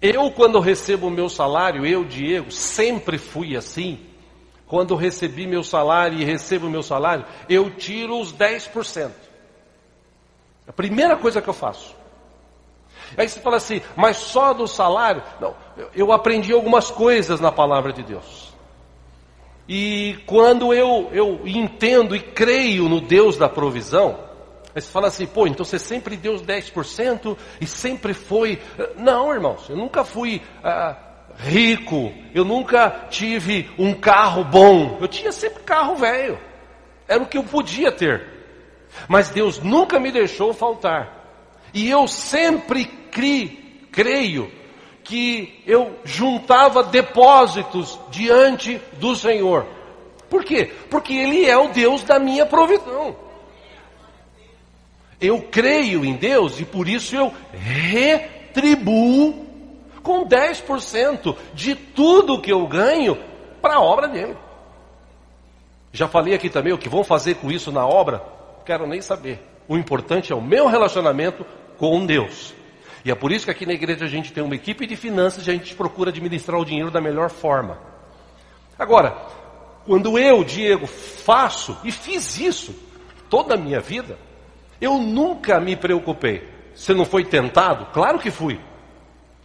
Eu, 0.00 0.30
quando 0.30 0.60
recebo 0.60 1.08
o 1.08 1.10
meu 1.10 1.28
salário, 1.28 1.84
eu, 1.84 2.04
Diego, 2.04 2.50
sempre 2.50 3.18
fui 3.18 3.56
assim. 3.56 3.98
Quando 4.66 4.94
recebi 4.94 5.46
meu 5.46 5.64
salário 5.64 6.18
e 6.18 6.24
recebo 6.24 6.70
meu 6.70 6.82
salário, 6.82 7.24
eu 7.48 7.70
tiro 7.70 8.20
os 8.20 8.32
10%. 8.32 9.10
A 10.66 10.72
primeira 10.72 11.16
coisa 11.16 11.42
que 11.42 11.48
eu 11.48 11.54
faço. 11.54 11.97
Aí 13.16 13.28
você 13.28 13.40
fala 13.40 13.56
assim, 13.56 13.80
mas 13.96 14.16
só 14.16 14.52
do 14.52 14.66
salário? 14.66 15.22
Não, 15.40 15.54
eu 15.94 16.12
aprendi 16.12 16.52
algumas 16.52 16.90
coisas 16.90 17.40
na 17.40 17.50
palavra 17.50 17.92
de 17.92 18.02
Deus. 18.02 18.52
E 19.68 20.18
quando 20.26 20.72
eu, 20.72 21.10
eu 21.12 21.40
entendo 21.44 22.16
e 22.16 22.20
creio 22.20 22.88
no 22.88 23.00
Deus 23.00 23.36
da 23.36 23.48
provisão, 23.48 24.18
aí 24.74 24.80
você 24.80 24.90
fala 24.90 25.08
assim, 25.08 25.26
pô, 25.26 25.46
então 25.46 25.64
você 25.64 25.78
sempre 25.78 26.16
deu 26.16 26.34
os 26.34 26.42
10% 26.42 27.36
e 27.60 27.66
sempre 27.66 28.14
foi. 28.14 28.60
Não, 28.96 29.32
irmãos, 29.32 29.68
eu 29.68 29.76
nunca 29.76 30.04
fui. 30.04 30.40
Ah, 30.64 30.96
rico, 31.38 32.12
eu 32.34 32.44
nunca 32.44 33.06
tive 33.10 33.70
um 33.78 33.94
carro 33.94 34.42
bom, 34.44 34.98
eu 35.00 35.06
tinha 35.06 35.30
sempre 35.30 35.62
carro 35.62 35.94
velho, 35.94 36.38
era 37.06 37.22
o 37.22 37.26
que 37.26 37.38
eu 37.38 37.44
podia 37.44 37.92
ter, 37.92 38.26
mas 39.08 39.30
Deus 39.30 39.60
nunca 39.60 40.00
me 40.00 40.10
deixou 40.10 40.52
faltar, 40.52 41.62
e 41.72 41.88
eu 41.88 42.08
sempre 42.08 42.86
cri, 43.10 43.86
creio 43.90 44.50
que 45.02 45.62
eu 45.66 45.98
juntava 46.04 46.82
depósitos 46.82 47.98
diante 48.10 48.80
do 49.00 49.16
Senhor. 49.16 49.66
Por 50.28 50.44
quê? 50.44 50.70
Porque 50.90 51.14
Ele 51.14 51.46
é 51.46 51.56
o 51.56 51.68
Deus 51.68 52.02
da 52.02 52.18
minha 52.18 52.44
provisão. 52.44 53.16
Eu 55.20 55.40
creio 55.50 56.04
em 56.04 56.14
Deus 56.14 56.60
e 56.60 56.64
por 56.64 56.88
isso 56.88 57.16
eu 57.16 57.32
retribuo 57.52 59.46
com 60.02 60.26
10% 60.26 61.36
de 61.54 61.74
tudo 61.74 62.40
que 62.40 62.52
eu 62.52 62.66
ganho 62.66 63.18
para 63.60 63.76
a 63.76 63.80
obra 63.80 64.06
dele. 64.06 64.36
Já 65.92 66.06
falei 66.06 66.34
aqui 66.34 66.48
também 66.48 66.72
o 66.72 66.78
que 66.78 66.88
vão 66.88 67.02
fazer 67.02 67.36
com 67.36 67.50
isso 67.50 67.72
na 67.72 67.86
obra, 67.86 68.22
quero 68.64 68.86
nem 68.86 69.00
saber. 69.00 69.40
O 69.66 69.76
importante 69.76 70.32
é 70.32 70.36
o 70.36 70.40
meu 70.40 70.66
relacionamento 70.66 71.44
com 71.76 72.06
Deus. 72.06 72.54
E 73.08 73.10
é 73.10 73.14
por 73.14 73.32
isso 73.32 73.46
que 73.46 73.50
aqui 73.50 73.64
na 73.64 73.72
igreja 73.72 74.04
a 74.04 74.08
gente 74.08 74.34
tem 74.34 74.44
uma 74.44 74.54
equipe 74.54 74.86
de 74.86 74.94
finanças 74.94 75.46
e 75.46 75.50
a 75.50 75.54
gente 75.54 75.74
procura 75.74 76.10
administrar 76.10 76.60
o 76.60 76.64
dinheiro 76.64 76.90
da 76.90 77.00
melhor 77.00 77.30
forma. 77.30 77.78
Agora, 78.78 79.16
quando 79.86 80.18
eu, 80.18 80.44
Diego, 80.44 80.86
faço 80.86 81.74
e 81.82 81.90
fiz 81.90 82.38
isso 82.38 82.78
toda 83.30 83.54
a 83.54 83.56
minha 83.56 83.80
vida, 83.80 84.18
eu 84.78 84.98
nunca 84.98 85.58
me 85.58 85.74
preocupei. 85.74 86.46
Você 86.74 86.92
não 86.92 87.06
foi 87.06 87.24
tentado? 87.24 87.86
Claro 87.94 88.18
que 88.18 88.30
fui. 88.30 88.60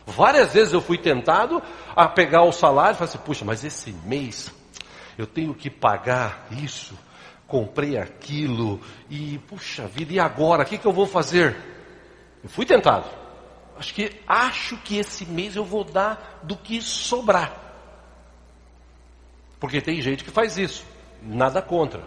Várias 0.06 0.54
vezes 0.54 0.74
eu 0.74 0.82
fui 0.82 0.98
tentado 0.98 1.64
a 1.96 2.06
pegar 2.06 2.44
o 2.44 2.52
salário 2.52 2.96
e 2.96 2.98
falar 2.98 3.12
assim, 3.12 3.20
puxa, 3.20 3.46
mas 3.46 3.64
esse 3.64 3.94
mês 4.06 4.54
eu 5.18 5.26
tenho 5.26 5.54
que 5.54 5.70
pagar 5.70 6.48
isso, 6.52 7.00
comprei 7.48 7.98
aquilo, 7.98 8.82
e 9.10 9.38
puxa 9.48 9.88
vida, 9.88 10.12
e 10.12 10.20
agora? 10.20 10.64
O 10.64 10.66
que, 10.66 10.78
que 10.78 10.86
eu 10.86 10.92
vou 10.92 11.08
fazer? 11.08 11.56
Eu 12.44 12.50
fui 12.50 12.66
tentado. 12.66 13.23
Acho 13.78 13.94
que 13.94 14.12
acho 14.28 14.78
que 14.78 14.98
esse 14.98 15.26
mês 15.26 15.56
eu 15.56 15.66
vou 15.66 15.84
dar 15.84 16.42
do 16.44 16.56
que 16.56 16.82
sobrar. 16.82 17.62
Porque 19.60 19.82
tem 19.82 20.02
gente 20.02 20.24
que 20.24 20.32
faz 20.32 20.58
isso, 20.58 20.86
nada 21.22 21.62
contra. 21.62 22.04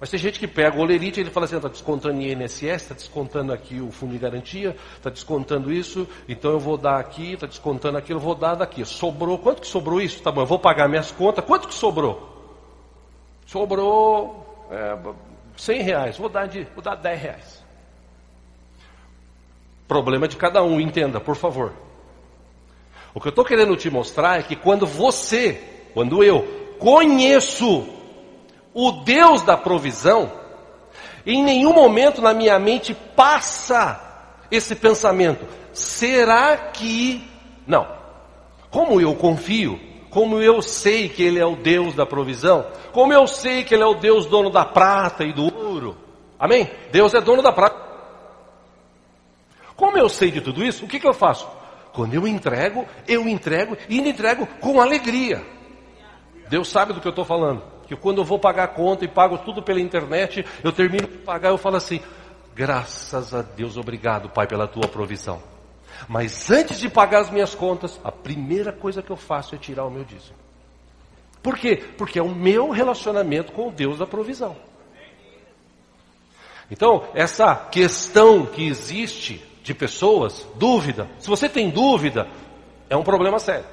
Mas 0.00 0.08
tem 0.08 0.18
gente 0.18 0.38
que 0.40 0.48
pega 0.48 0.78
o 0.78 0.80
olerite 0.80 1.20
e 1.20 1.22
ele 1.22 1.30
fala 1.30 1.44
assim, 1.44 1.56
está 1.56 1.68
descontando 1.68 2.22
INSS, 2.22 2.62
está 2.62 2.94
descontando 2.94 3.52
aqui 3.52 3.82
o 3.82 3.90
fundo 3.90 4.12
de 4.12 4.18
garantia, 4.18 4.74
está 4.96 5.10
descontando 5.10 5.70
isso, 5.70 6.08
então 6.26 6.52
eu 6.52 6.58
vou 6.58 6.78
dar 6.78 6.98
aqui, 6.98 7.34
está 7.34 7.46
descontando 7.46 7.98
aquilo, 7.98 8.18
vou 8.18 8.34
dar 8.34 8.54
daqui. 8.54 8.82
Sobrou, 8.86 9.38
quanto 9.38 9.60
que 9.60 9.66
sobrou 9.66 10.00
isso? 10.00 10.22
Tá 10.22 10.32
bom, 10.32 10.40
eu 10.40 10.46
vou 10.46 10.58
pagar 10.58 10.88
minhas 10.88 11.12
contas, 11.12 11.44
quanto 11.44 11.68
que 11.68 11.74
sobrou? 11.74 12.30
Sobrou 13.44 14.66
é, 14.70 14.96
100 15.58 15.82
reais, 15.82 16.16
vou 16.16 16.30
dar, 16.30 16.46
de, 16.46 16.64
vou 16.74 16.82
dar 16.82 16.94
10 16.94 17.20
reais. 17.20 17.59
Problema 19.90 20.28
de 20.28 20.36
cada 20.36 20.62
um, 20.62 20.80
entenda, 20.80 21.18
por 21.18 21.34
favor. 21.34 21.72
O 23.12 23.20
que 23.20 23.26
eu 23.26 23.30
estou 23.30 23.44
querendo 23.44 23.76
te 23.76 23.90
mostrar 23.90 24.38
é 24.38 24.42
que 24.44 24.54
quando 24.54 24.86
você, 24.86 25.60
quando 25.92 26.22
eu 26.22 26.76
conheço 26.78 27.88
o 28.72 28.92
Deus 28.92 29.42
da 29.42 29.56
provisão, 29.56 30.30
em 31.26 31.42
nenhum 31.42 31.72
momento 31.72 32.22
na 32.22 32.32
minha 32.32 32.56
mente 32.56 32.94
passa 32.94 34.00
esse 34.48 34.76
pensamento: 34.76 35.44
será 35.72 36.56
que. 36.56 37.28
Não. 37.66 37.84
Como 38.70 39.00
eu 39.00 39.12
confio, 39.16 39.80
como 40.08 40.40
eu 40.40 40.62
sei 40.62 41.08
que 41.08 41.24
Ele 41.24 41.40
é 41.40 41.44
o 41.44 41.56
Deus 41.56 41.96
da 41.96 42.06
provisão, 42.06 42.64
como 42.92 43.12
eu 43.12 43.26
sei 43.26 43.64
que 43.64 43.74
Ele 43.74 43.82
é 43.82 43.86
o 43.86 43.94
Deus 43.94 44.26
dono 44.26 44.50
da 44.50 44.64
prata 44.64 45.24
e 45.24 45.32
do 45.32 45.52
ouro, 45.52 45.96
amém? 46.38 46.70
Deus 46.92 47.12
é 47.12 47.20
dono 47.20 47.42
da 47.42 47.50
prata. 47.50 47.89
Como 49.80 49.96
eu 49.96 50.10
sei 50.10 50.30
de 50.30 50.42
tudo 50.42 50.62
isso, 50.62 50.84
o 50.84 50.88
que, 50.88 51.00
que 51.00 51.08
eu 51.08 51.14
faço? 51.14 51.48
Quando 51.94 52.12
eu 52.12 52.28
entrego, 52.28 52.86
eu 53.08 53.26
entrego 53.26 53.78
e 53.88 53.98
entrego 53.98 54.46
com 54.60 54.78
alegria. 54.78 55.42
Deus 56.50 56.68
sabe 56.68 56.92
do 56.92 57.00
que 57.00 57.08
eu 57.08 57.10
estou 57.10 57.24
falando 57.24 57.62
que 57.88 57.96
quando 57.96 58.18
eu 58.18 58.24
vou 58.24 58.38
pagar 58.38 58.64
a 58.64 58.68
conta 58.68 59.06
e 59.06 59.08
pago 59.08 59.38
tudo 59.38 59.62
pela 59.62 59.80
internet, 59.80 60.44
eu 60.62 60.70
termino 60.70 61.08
de 61.08 61.16
pagar, 61.16 61.48
eu 61.48 61.56
falo 61.56 61.76
assim, 61.76 61.98
Graças 62.54 63.32
a 63.32 63.40
Deus, 63.40 63.78
obrigado, 63.78 64.28
Pai, 64.28 64.46
pela 64.46 64.68
tua 64.68 64.86
provisão. 64.86 65.42
Mas 66.06 66.50
antes 66.50 66.78
de 66.78 66.90
pagar 66.90 67.20
as 67.20 67.30
minhas 67.30 67.54
contas, 67.54 67.98
a 68.04 68.12
primeira 68.12 68.70
coisa 68.70 69.00
que 69.00 69.08
eu 69.08 69.16
faço 69.16 69.54
é 69.54 69.58
tirar 69.58 69.86
o 69.86 69.90
meu 69.90 70.04
dízimo. 70.04 70.36
Por 71.42 71.56
quê? 71.56 71.82
Porque 71.96 72.18
é 72.18 72.22
o 72.22 72.34
meu 72.34 72.68
relacionamento 72.68 73.52
com 73.52 73.68
o 73.68 73.72
Deus 73.72 73.98
da 73.98 74.06
provisão. 74.06 74.54
Então, 76.70 77.08
essa 77.14 77.54
questão 77.56 78.44
que 78.44 78.66
existe 78.66 79.49
de 79.62 79.74
pessoas, 79.74 80.46
dúvida, 80.56 81.08
se 81.18 81.28
você 81.28 81.48
tem 81.48 81.70
dúvida, 81.70 82.26
é 82.88 82.96
um 82.96 83.02
problema 83.02 83.38
sério. 83.38 83.66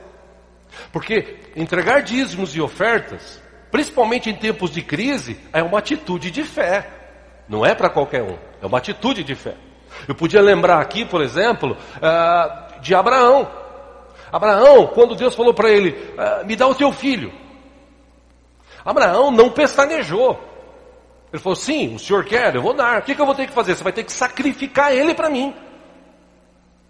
Porque 0.92 1.38
entregar 1.56 2.02
dízimos 2.02 2.56
e 2.56 2.62
ofertas, 2.62 3.42
principalmente 3.72 4.30
em 4.30 4.36
tempos 4.36 4.72
de 4.72 4.82
crise, 4.82 5.40
é 5.54 5.64
uma 5.64 5.80
atitude 5.80 6.30
de 6.32 6.44
fé. 6.44 6.90
Não 7.48 7.66
é 7.66 7.74
para 7.74 7.90
qualquer 7.90 8.22
um, 8.22 8.38
é 8.62 8.66
uma 8.66 8.78
atitude 8.78 9.24
de 9.24 9.36
fé. 9.36 9.56
Eu 10.08 10.14
podia 10.14 10.42
lembrar 10.42 10.82
aqui, 10.82 11.06
por 11.06 11.22
exemplo, 11.22 11.78
uh, 11.98 12.82
de 12.82 12.94
Abraão. 12.94 13.50
Abraão, 14.32 14.88
quando 14.88 15.16
Deus 15.16 15.34
falou 15.34 15.54
para 15.54 15.70
ele: 15.70 15.92
uh, 15.92 16.46
Me 16.46 16.56
dá 16.56 16.68
o 16.68 16.76
teu 16.76 16.92
filho. 16.92 17.32
Abraão 18.86 19.32
não 19.32 19.50
pestanejou. 19.50 20.40
Ele 21.32 21.42
falou: 21.42 21.56
Sim, 21.56 21.96
o 21.96 22.00
senhor 22.00 22.26
quer, 22.26 22.56
eu 22.56 22.62
vou 22.62 22.74
dar. 22.74 23.00
O 23.00 23.02
que, 23.04 23.16
que 23.16 23.22
eu 23.22 23.26
vou 23.26 23.36
ter 23.36 23.48
que 23.48 23.54
fazer? 23.54 23.76
Você 23.76 23.84
vai 23.84 23.94
ter 23.94 24.04
que 24.04 24.12
sacrificar 24.12 24.94
ele 24.94 25.14
para 25.14 25.30
mim. 25.30 25.56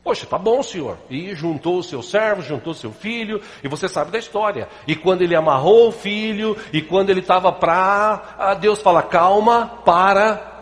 Poxa, 0.08 0.26
tá 0.26 0.38
bom, 0.38 0.64
senhor. 0.64 0.98
E 1.10 1.36
juntou 1.36 1.80
o 1.80 1.84
seu 1.84 2.02
servo, 2.02 2.42
juntou 2.42 2.74
seu 2.74 2.94
filho, 2.94 3.42
e 3.62 3.68
você 3.68 3.90
sabe 3.90 4.10
da 4.10 4.18
história. 4.18 4.70
E 4.88 4.96
quando 4.96 5.22
ele 5.22 5.36
amarrou 5.36 5.90
o 5.90 5.92
filho, 5.92 6.56
e 6.72 6.82
quando 6.82 7.10
ele 7.10 7.20
estava 7.20 7.52
para, 7.52 8.54
Deus 8.54 8.82
fala: 8.82 9.04
calma, 9.04 9.82
para. 9.84 10.54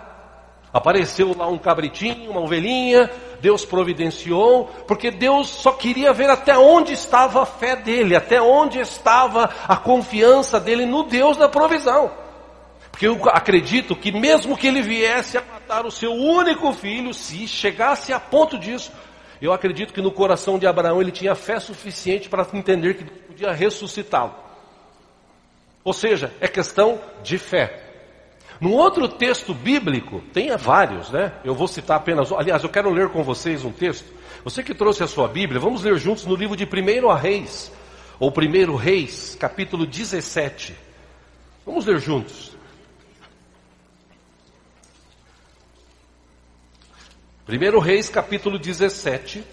Apareceu 0.74 1.36
lá 1.38 1.48
um 1.48 1.60
cabritinho, 1.60 2.32
uma 2.32 2.42
ovelhinha, 2.42 3.08
Deus 3.40 3.64
providenciou, 3.64 4.66
porque 4.88 5.12
Deus 5.12 5.48
só 5.48 5.74
queria 5.74 6.12
ver 6.12 6.32
até 6.32 6.58
onde 6.58 6.94
estava 6.94 7.44
a 7.44 7.46
fé 7.46 7.76
dele, 7.76 8.16
até 8.16 8.42
onde 8.42 8.80
estava 8.80 9.48
a 9.68 9.78
confiança 9.78 10.60
dele 10.60 10.88
no 10.88 11.04
Deus 11.04 11.38
da 11.38 11.48
provisão. 11.48 12.10
Porque 12.90 13.06
eu 13.06 13.22
acredito 13.30 13.96
que 13.96 14.12
mesmo 14.12 14.58
que 14.58 14.66
ele 14.66 14.82
viesse 14.82 15.38
a 15.38 15.44
matar 15.44 15.86
o 15.86 15.92
seu 15.92 16.12
único 16.12 16.74
filho, 16.74 17.14
se 17.14 17.48
chegasse 17.48 18.12
a 18.12 18.20
ponto 18.20 18.58
disso, 18.58 18.92
eu 19.42 19.52
acredito 19.54 19.94
que 19.94 20.02
no 20.02 20.12
coração 20.12 20.58
de 20.58 20.66
Abraão 20.66 21.02
ele 21.02 21.12
tinha 21.12 21.36
fé 21.36 21.60
suficiente 21.60 22.30
para 22.30 22.48
entender 22.54 22.96
que 22.96 23.04
podia 23.04 23.52
ressuscitá-lo. 23.52 24.34
Ou 25.84 25.94
seja, 25.94 26.34
é 26.40 26.48
questão 26.48 27.00
de 27.22 27.38
fé. 27.38 27.82
Num 28.60 28.72
outro 28.72 29.08
texto 29.08 29.54
bíblico, 29.54 30.22
tem 30.34 30.56
vários, 30.56 31.10
né? 31.10 31.34
Eu 31.44 31.54
vou 31.54 31.68
citar 31.68 31.98
apenas, 31.98 32.32
aliás, 32.32 32.64
eu 32.64 32.70
quero 32.70 32.90
ler 32.90 33.10
com 33.10 33.22
vocês 33.22 33.66
um 33.66 33.72
texto. 33.72 34.12
Você 34.44 34.64
que 34.64 34.74
trouxe 34.74 35.04
a 35.04 35.08
sua 35.08 35.28
Bíblia, 35.28 35.60
vamos 35.60 35.84
ler 35.84 35.98
juntos 35.98 36.26
no 36.26 36.36
livro 36.36 36.56
de 36.56 36.66
1 36.66 37.14
Reis, 37.14 37.72
ou 38.20 38.32
1 38.32 38.76
Reis, 38.76 39.36
capítulo 39.40 39.86
17. 39.86 40.74
Vamos 41.66 41.86
ler 41.86 42.00
juntos. 42.00 42.55
1 47.48 47.80
Reis, 47.80 48.10
capítulo 48.10 48.58
17. 48.58 49.44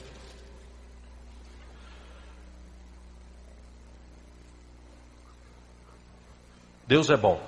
Deus 6.86 7.10
é 7.10 7.16
bom. 7.18 7.38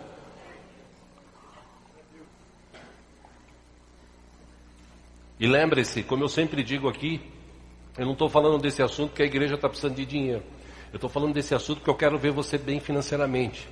E 5.41 5.47
lembre-se, 5.47 6.03
como 6.03 6.25
eu 6.25 6.29
sempre 6.29 6.63
digo 6.63 6.89
aqui, 6.89 7.23
eu 7.97 8.05
não 8.05 8.13
estou 8.13 8.29
falando 8.29 8.61
desse 8.61 8.83
assunto 8.83 9.15
que 9.15 9.23
a 9.23 9.27
igreja 9.27 9.55
está 9.55 9.67
precisando 9.67 9.97
de 9.97 10.05
dinheiro. 10.05 10.43
Eu 10.93 10.97
estou 10.97 11.09
falando 11.09 11.33
desse 11.33 11.55
assunto 11.55 11.81
que 11.81 11.89
eu 11.89 11.95
quero 11.95 12.19
ver 12.19 12.33
você 12.33 12.59
bem 12.59 12.81
financeiramente. 12.81 13.67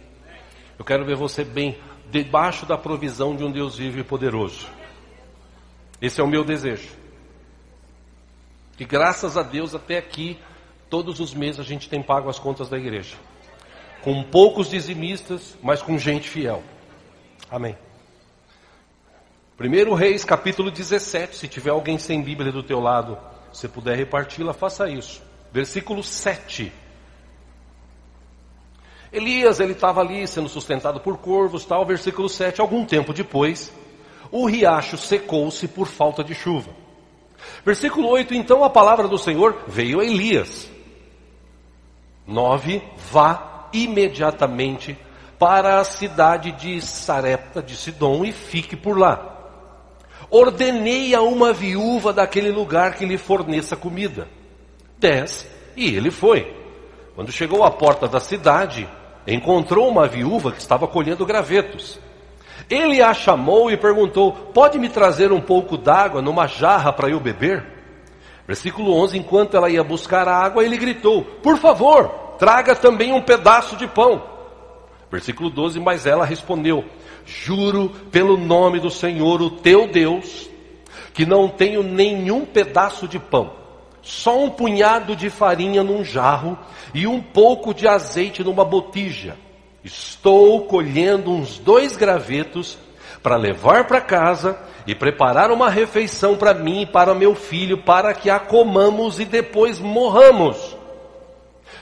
Eu 0.79 0.87
quero 0.87 1.05
ver 1.05 1.16
você 1.16 1.44
bem 1.44 1.79
debaixo 2.11 2.64
da 2.64 2.79
provisão 2.79 3.37
de 3.37 3.44
um 3.44 3.53
Deus 3.53 3.77
vivo 3.77 4.01
e 4.01 4.05
poderoso. 4.05 4.82
Esse 6.03 6.21
é 6.21 6.25
o 6.25 6.27
meu 6.27 6.45
desejo. 6.45 6.88
E 8.77 8.85
graças 8.85 9.37
a 9.37 9.43
Deus 9.45 9.73
até 9.73 9.97
aqui, 9.97 10.37
todos 10.91 11.21
os 11.21 11.33
meses 11.33 11.61
a 11.61 11.62
gente 11.62 11.88
tem 11.88 12.03
pago 12.03 12.29
as 12.29 12.41
contas 12.41 12.69
da 12.69 12.77
igreja. 12.77 13.15
Com 14.03 14.25
poucos 14.25 14.69
dizimistas, 14.69 15.57
mas 15.62 15.81
com 15.81 15.97
gente 15.97 16.29
fiel. 16.29 16.61
Amém. 17.49 17.77
1 19.61 19.95
Reis, 19.95 20.25
capítulo 20.25 20.73
17. 20.73 21.37
Se 21.37 21.47
tiver 21.47 21.71
alguém 21.71 21.97
sem 21.99 22.21
Bíblia 22.21 22.51
do 22.51 22.65
teu 22.65 22.81
lado, 22.81 23.17
se 23.53 23.69
puder 23.69 23.97
reparti-la, 23.97 24.53
faça 24.53 24.88
isso. 24.88 25.23
Versículo 25.53 26.03
7. 26.03 26.73
Elias, 29.12 29.61
ele 29.61 29.75
estava 29.75 30.01
ali 30.01 30.27
sendo 30.27 30.49
sustentado 30.49 30.99
por 30.99 31.19
corvos, 31.19 31.65
tal. 31.65 31.87
Versículo 31.87 32.29
7. 32.29 32.61
Algum 32.61 32.85
tempo 32.85 33.12
depois, 33.12 33.73
o 34.33 34.47
riacho 34.47 34.97
secou-se 34.97 35.68
por 35.68 35.87
falta 35.87 36.25
de 36.25 36.35
chuva. 36.35 36.71
Versículo 37.64 38.09
8. 38.09 38.35
Então 38.35 38.64
a 38.64 38.71
palavra 38.71 39.07
do 39.07 39.18
Senhor 39.18 39.62
veio 39.68 40.01
a 40.01 40.05
Elias. 40.05 40.68
9. 42.27 42.83
Vá 43.12 43.68
imediatamente 43.73 44.99
para 45.38 45.79
a 45.79 45.85
cidade 45.85 46.51
de 46.51 46.81
Sarepta 46.81 47.62
de 47.62 47.77
Sidom 47.77 48.25
e 48.25 48.33
fique 48.33 48.75
por 48.75 48.99
lá 48.99 49.33
ordenei 50.33 51.14
a 51.14 51.21
uma 51.21 51.53
viúva 51.53 52.11
daquele 52.11 52.51
lugar 52.51 52.95
que 52.95 53.05
lhe 53.05 53.18
forneça 53.18 53.77
comida. 53.77 54.27
Dez, 54.99 55.47
e 55.77 55.95
ele 55.95 56.11
foi. 56.11 56.57
Quando 57.14 57.31
chegou 57.31 57.62
à 57.62 57.71
porta 57.71 58.09
da 58.09 58.18
cidade, 58.18 58.88
encontrou 59.27 59.87
uma 59.87 60.09
viúva 60.09 60.51
que 60.51 60.59
estava 60.59 60.88
colhendo 60.88 61.27
gravetos. 61.27 62.01
Ele 62.68 63.03
a 63.03 63.14
chamou 63.14 63.70
e 63.70 63.77
perguntou: 63.77 64.33
Pode 64.33 64.79
me 64.79 64.88
trazer 64.88 65.33
um 65.33 65.40
pouco 65.40 65.77
d'água 65.77 66.22
numa 66.22 66.46
jarra 66.46 66.92
para 66.92 67.09
eu 67.09 67.20
beber? 67.20 67.64
Versículo 68.46 68.94
11: 68.94 69.18
Enquanto 69.18 69.57
ela 69.57 69.70
ia 69.70 69.85
buscar 69.85 70.29
a 70.29 70.37
água, 70.37 70.64
ele 70.64 70.77
gritou: 70.77 71.25
Por 71.42 71.57
favor, 71.59 72.09
traga 72.38 72.75
também 72.75 73.12
um 73.12 73.22
pedaço 73.22 73.77
de 73.77 73.87
pão. 73.87 74.22
Versículo 75.11 75.51
12: 75.51 75.81
Mas 75.81 76.07
ela 76.07 76.25
respondeu: 76.25 76.85
Juro 77.25 77.90
pelo 78.11 78.37
nome 78.37 78.81
do 78.81 78.90
Senhor, 78.90 79.40
o 79.40 79.51
teu 79.51 79.88
Deus, 79.88 80.48
que 81.14 81.27
não 81.27 81.48
tenho 81.48 81.83
nenhum 81.83 82.44
pedaço 82.44 83.07
de 83.07 83.18
pão, 83.18 83.53
só 84.01 84.42
um 84.42 84.51
punhado 84.51 85.14
de 85.14 85.31
farinha 85.31 85.83
num 85.83 86.05
jarro 86.05 86.59
e 86.94 87.07
um 87.07 87.20
pouco 87.22 87.72
de 87.72 87.87
azeite 87.87 88.42
numa 88.42 88.64
botija. 88.64 89.37
Estou 89.85 90.66
colhendo 90.66 91.31
uns 91.33 91.59
dois 91.59 91.97
gravetos 91.97 92.79
para 93.23 93.37
levar 93.37 93.87
para 93.87 94.01
casa 94.01 94.59
e 94.87 94.95
preparar 94.95 95.51
uma 95.51 95.68
refeição 95.68 96.37
para 96.37 96.55
mim 96.55 96.83
e 96.83 96.87
para 96.87 97.14
meu 97.14 97.35
filho, 97.35 97.79
para 97.79 98.14
que 98.14 98.31
a 98.31 98.38
comamos 98.38 99.21
e 99.21 99.25
depois 99.25 99.79
morramos. 99.79 100.77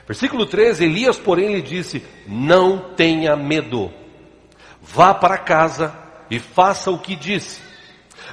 Versículo 0.06 0.46
13: 0.46 0.84
Elias, 0.84 1.18
porém, 1.18 1.54
lhe 1.54 1.62
disse: 1.62 2.04
Não 2.26 2.78
tenha 2.94 3.36
medo 3.36 3.90
Vá 4.80 5.12
para 5.12 5.36
casa 5.36 5.94
e 6.30 6.38
faça 6.38 6.90
o 6.90 6.98
que 6.98 7.14
disse. 7.14 7.60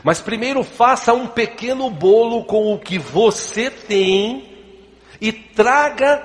Mas 0.04 0.22
primeiro 0.22 0.64
faça 0.64 1.14
um 1.14 1.28
pequeno 1.28 1.90
bolo 1.90 2.46
com 2.46 2.74
o 2.74 2.80
que 2.80 2.98
você 2.98 3.70
tem 3.70 4.58
e 5.20 5.32
traga 5.32 6.18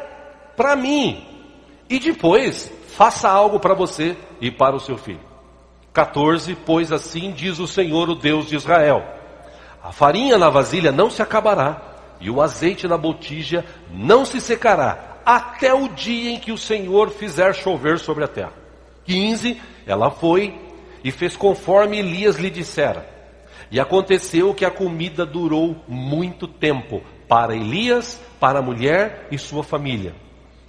para 0.57 0.77
mim. 0.77 1.27
E 1.89 1.99
depois 1.99 2.71
faça 2.97 3.29
algo 3.29 3.59
para 3.59 3.75
você 3.75 4.17
e 4.41 4.51
para 4.51 4.77
o 4.77 4.81
seu 4.81 4.97
filho. 4.97 5.21
14, 5.93 6.55
pois 6.55 6.91
assim 6.91 7.33
diz 7.33 7.59
o 7.59 7.67
Senhor, 7.67 8.09
o 8.09 8.15
Deus 8.15 8.47
de 8.47 8.57
Israel: 8.57 9.05
A 9.83 9.93
farinha 9.93 10.39
na 10.39 10.49
vasilha 10.49 10.93
não 10.93 11.11
se 11.11 11.21
acabará, 11.21 11.81
e 12.21 12.31
o 12.31 12.41
azeite 12.41 12.87
na 12.87 12.97
botija 12.97 13.65
não 13.91 14.25
se 14.25 14.41
secará, 14.41 15.21
até 15.25 15.73
o 15.75 15.89
dia 15.89 16.31
em 16.31 16.39
que 16.39 16.53
o 16.53 16.59
Senhor 16.59 17.11
fizer 17.11 17.55
chover 17.55 17.99
sobre 17.99 18.25
a 18.25 18.29
terra. 18.29 18.53
15, 19.05 19.61
ela 19.87 20.11
foi 20.11 20.59
e 21.03 21.11
fez 21.11 21.37
conforme 21.37 21.99
Elias 21.99 22.37
lhe 22.37 22.51
dissera. 22.51 23.09
E 23.71 23.81
aconteceu 23.81 24.55
que 24.55 24.65
a 24.65 24.71
comida 24.71 25.25
durou 25.25 25.77
muito 25.89 26.47
tempo 26.47 27.03
para 27.27 27.57
Elias, 27.57 28.21
para 28.39 28.59
a 28.59 28.63
mulher 28.63 29.27
e 29.31 29.39
sua 29.39 29.65
família. 29.65 30.15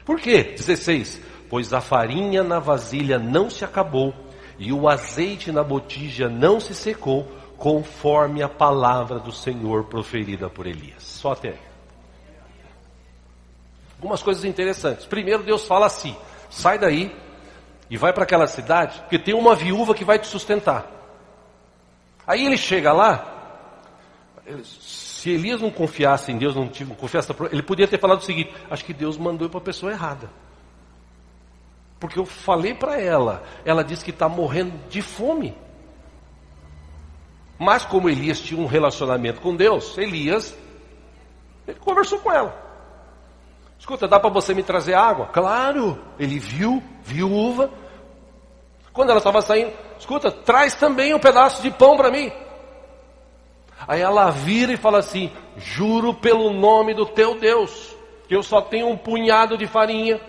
Por 0.05 0.19
quê? 0.19 0.53
16. 0.55 1.21
Pois 1.53 1.71
a 1.71 1.79
farinha 1.79 2.43
na 2.43 2.57
vasilha 2.57 3.19
não 3.19 3.47
se 3.47 3.63
acabou 3.63 4.11
e 4.57 4.73
o 4.73 4.89
azeite 4.89 5.51
na 5.51 5.63
botija 5.63 6.27
não 6.27 6.59
se 6.59 6.73
secou, 6.73 7.31
conforme 7.57 8.41
a 8.41 8.49
palavra 8.49 9.19
do 9.19 9.31
Senhor 9.31 9.83
proferida 9.83 10.49
por 10.49 10.65
Elias. 10.65 11.03
Só 11.03 11.33
até 11.33 11.49
aí. 11.49 11.59
Algumas 13.99 14.23
coisas 14.23 14.43
interessantes. 14.45 15.05
Primeiro, 15.05 15.43
Deus 15.43 15.63
fala 15.67 15.85
assim: 15.85 16.15
sai 16.49 16.79
daí, 16.79 17.15
e 17.87 17.97
vai 17.97 18.11
para 18.11 18.23
aquela 18.23 18.47
cidade, 18.47 19.01
porque 19.01 19.19
tem 19.19 19.35
uma 19.35 19.53
viúva 19.53 19.93
que 19.93 20.03
vai 20.03 20.17
te 20.17 20.25
sustentar. 20.25 20.89
Aí 22.25 22.47
ele 22.47 22.57
chega 22.57 22.91
lá 22.91 23.29
Se 24.63 25.29
Elias 25.29 25.61
não 25.61 25.69
confiasse 25.69 26.31
em 26.31 26.37
Deus, 26.39 26.55
não 26.55 26.67
confiasse, 26.67 27.31
ele 27.51 27.61
podia 27.61 27.87
ter 27.87 27.99
falado 27.99 28.21
o 28.21 28.25
seguinte: 28.25 28.51
acho 28.71 28.83
que 28.83 28.91
Deus 28.91 29.19
mandou 29.19 29.47
para 29.47 29.59
a 29.59 29.63
pessoa 29.63 29.91
errada. 29.91 30.27
Porque 32.03 32.19
eu 32.19 32.25
falei 32.25 32.73
para 32.73 32.99
ela, 32.99 33.43
ela 33.63 33.81
disse 33.81 34.03
que 34.03 34.11
está 34.11 34.27
morrendo 34.27 34.73
de 34.89 35.01
fome. 35.01 35.55
Mas 37.57 37.85
como 37.85 38.09
Elias 38.09 38.41
tinha 38.41 38.59
um 38.59 38.65
relacionamento 38.65 39.39
com 39.39 39.55
Deus, 39.55 39.97
Elias 39.97 40.53
ele 41.65 41.79
conversou 41.79 42.19
com 42.19 42.29
ela. 42.29 42.61
Escuta, 43.79 44.05
dá 44.05 44.19
para 44.19 44.29
você 44.29 44.53
me 44.53 44.63
trazer 44.63 44.95
água? 44.95 45.27
Claro. 45.27 45.97
Ele 46.19 46.39
viu, 46.39 46.83
viúva. 47.03 47.71
Quando 48.91 49.11
ela 49.11 49.19
estava 49.19 49.41
saindo, 49.41 49.71
escuta, 49.97 50.29
traz 50.29 50.75
também 50.75 51.13
um 51.13 51.19
pedaço 51.19 51.61
de 51.61 51.71
pão 51.71 51.95
para 51.95 52.11
mim. 52.11 52.29
Aí 53.87 54.01
ela 54.01 54.29
vira 54.29 54.73
e 54.73 54.77
fala 54.77 54.99
assim: 54.99 55.31
Juro 55.55 56.13
pelo 56.13 56.51
nome 56.51 56.93
do 56.93 57.05
teu 57.05 57.39
Deus, 57.39 57.95
que 58.27 58.35
eu 58.35 58.43
só 58.43 58.59
tenho 58.59 58.89
um 58.89 58.97
punhado 58.97 59.57
de 59.57 59.67
farinha, 59.67 60.19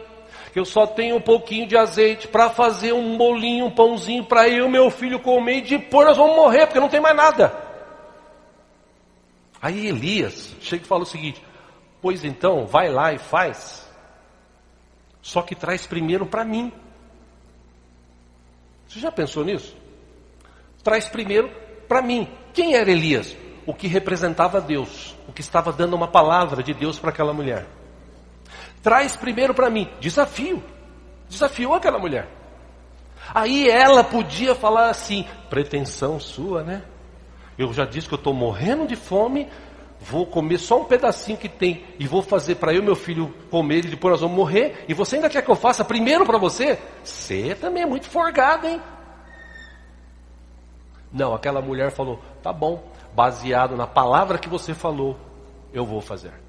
eu 0.58 0.64
só 0.64 0.86
tenho 0.86 1.16
um 1.16 1.20
pouquinho 1.20 1.66
de 1.66 1.76
azeite 1.76 2.28
para 2.28 2.50
fazer 2.50 2.92
um 2.92 3.16
bolinho, 3.16 3.66
um 3.66 3.70
pãozinho 3.70 4.24
para 4.24 4.48
eu 4.48 4.66
e 4.66 4.70
meu 4.70 4.90
filho 4.90 5.20
comer 5.20 5.58
e 5.58 5.78
depois 5.78 6.08
nós 6.08 6.16
vamos 6.16 6.36
morrer, 6.36 6.66
porque 6.66 6.80
não 6.80 6.88
tem 6.88 7.00
mais 7.00 7.16
nada. 7.16 7.52
Aí 9.60 9.86
Elias 9.86 10.54
chega 10.60 10.84
e 10.84 10.86
fala 10.86 11.02
o 11.02 11.06
seguinte: 11.06 11.42
Pois 12.00 12.24
então, 12.24 12.66
vai 12.66 12.88
lá 12.88 13.12
e 13.12 13.18
faz, 13.18 13.90
só 15.22 15.42
que 15.42 15.54
traz 15.54 15.86
primeiro 15.86 16.26
para 16.26 16.44
mim. 16.44 16.72
Você 18.86 19.00
já 19.00 19.10
pensou 19.10 19.44
nisso? 19.44 19.76
Traz 20.82 21.08
primeiro 21.08 21.50
para 21.88 22.02
mim. 22.02 22.28
Quem 22.52 22.74
era 22.76 22.90
Elias? 22.90 23.34
o 23.66 23.72
que 23.72 23.86
representava 23.86 24.60
Deus, 24.60 25.16
o 25.26 25.32
que 25.32 25.40
estava 25.40 25.72
dando 25.72 25.96
uma 25.96 26.08
palavra 26.08 26.62
de 26.62 26.74
Deus 26.74 26.98
para 26.98 27.10
aquela 27.10 27.32
mulher. 27.32 27.66
Traz 28.85 29.16
primeiro 29.16 29.55
para 29.55 29.70
mim, 29.70 29.88
desafio. 29.99 30.62
Desafiou 31.27 31.73
aquela 31.73 31.99
mulher. 31.99 32.29
Aí 33.35 33.66
ela 33.66 34.05
podia 34.05 34.55
falar 34.55 34.90
assim: 34.90 35.27
pretensão 35.49 36.20
sua, 36.20 36.62
né? 36.62 36.83
Eu 37.57 37.73
já 37.73 37.87
disse 37.87 38.07
que 38.07 38.12
eu 38.12 38.18
estou 38.18 38.35
morrendo 38.35 38.87
de 38.87 38.94
fome, 38.94 39.49
vou 39.99 40.27
comer 40.27 40.59
só 40.59 40.83
um 40.83 40.85
pedacinho 40.85 41.38
que 41.38 41.49
tem 41.49 41.83
e 41.99 42.07
vou 42.07 42.20
fazer 42.20 42.57
para 42.57 42.75
eu 42.75 42.83
e 42.83 42.85
meu 42.85 42.94
filho 42.94 43.33
comer 43.51 43.87
e 43.87 43.88
depois 43.88 44.12
nós 44.12 44.20
vamos 44.20 44.37
morrer. 44.37 44.85
E 44.87 44.92
você 44.92 45.16
ainda 45.16 45.31
quer 45.31 45.40
que 45.40 45.51
eu 45.51 45.57
faça 45.57 45.83
primeiro 45.83 46.27
para 46.27 46.37
você? 46.37 46.79
Você 47.03 47.55
também 47.55 47.85
é 47.85 47.87
muito 47.87 48.11
forgado, 48.11 48.66
hein? 48.66 48.83
Não, 51.11 51.33
aquela 51.33 51.62
mulher 51.62 51.90
falou: 51.90 52.20
tá 52.42 52.53
bom, 52.53 52.87
baseado 53.14 53.77
na 53.77 53.87
palavra 53.87 54.37
que 54.37 54.49
você 54.49 54.75
falou, 54.75 55.16
eu 55.73 55.87
vou 55.87 56.03
fazer. 56.03 56.43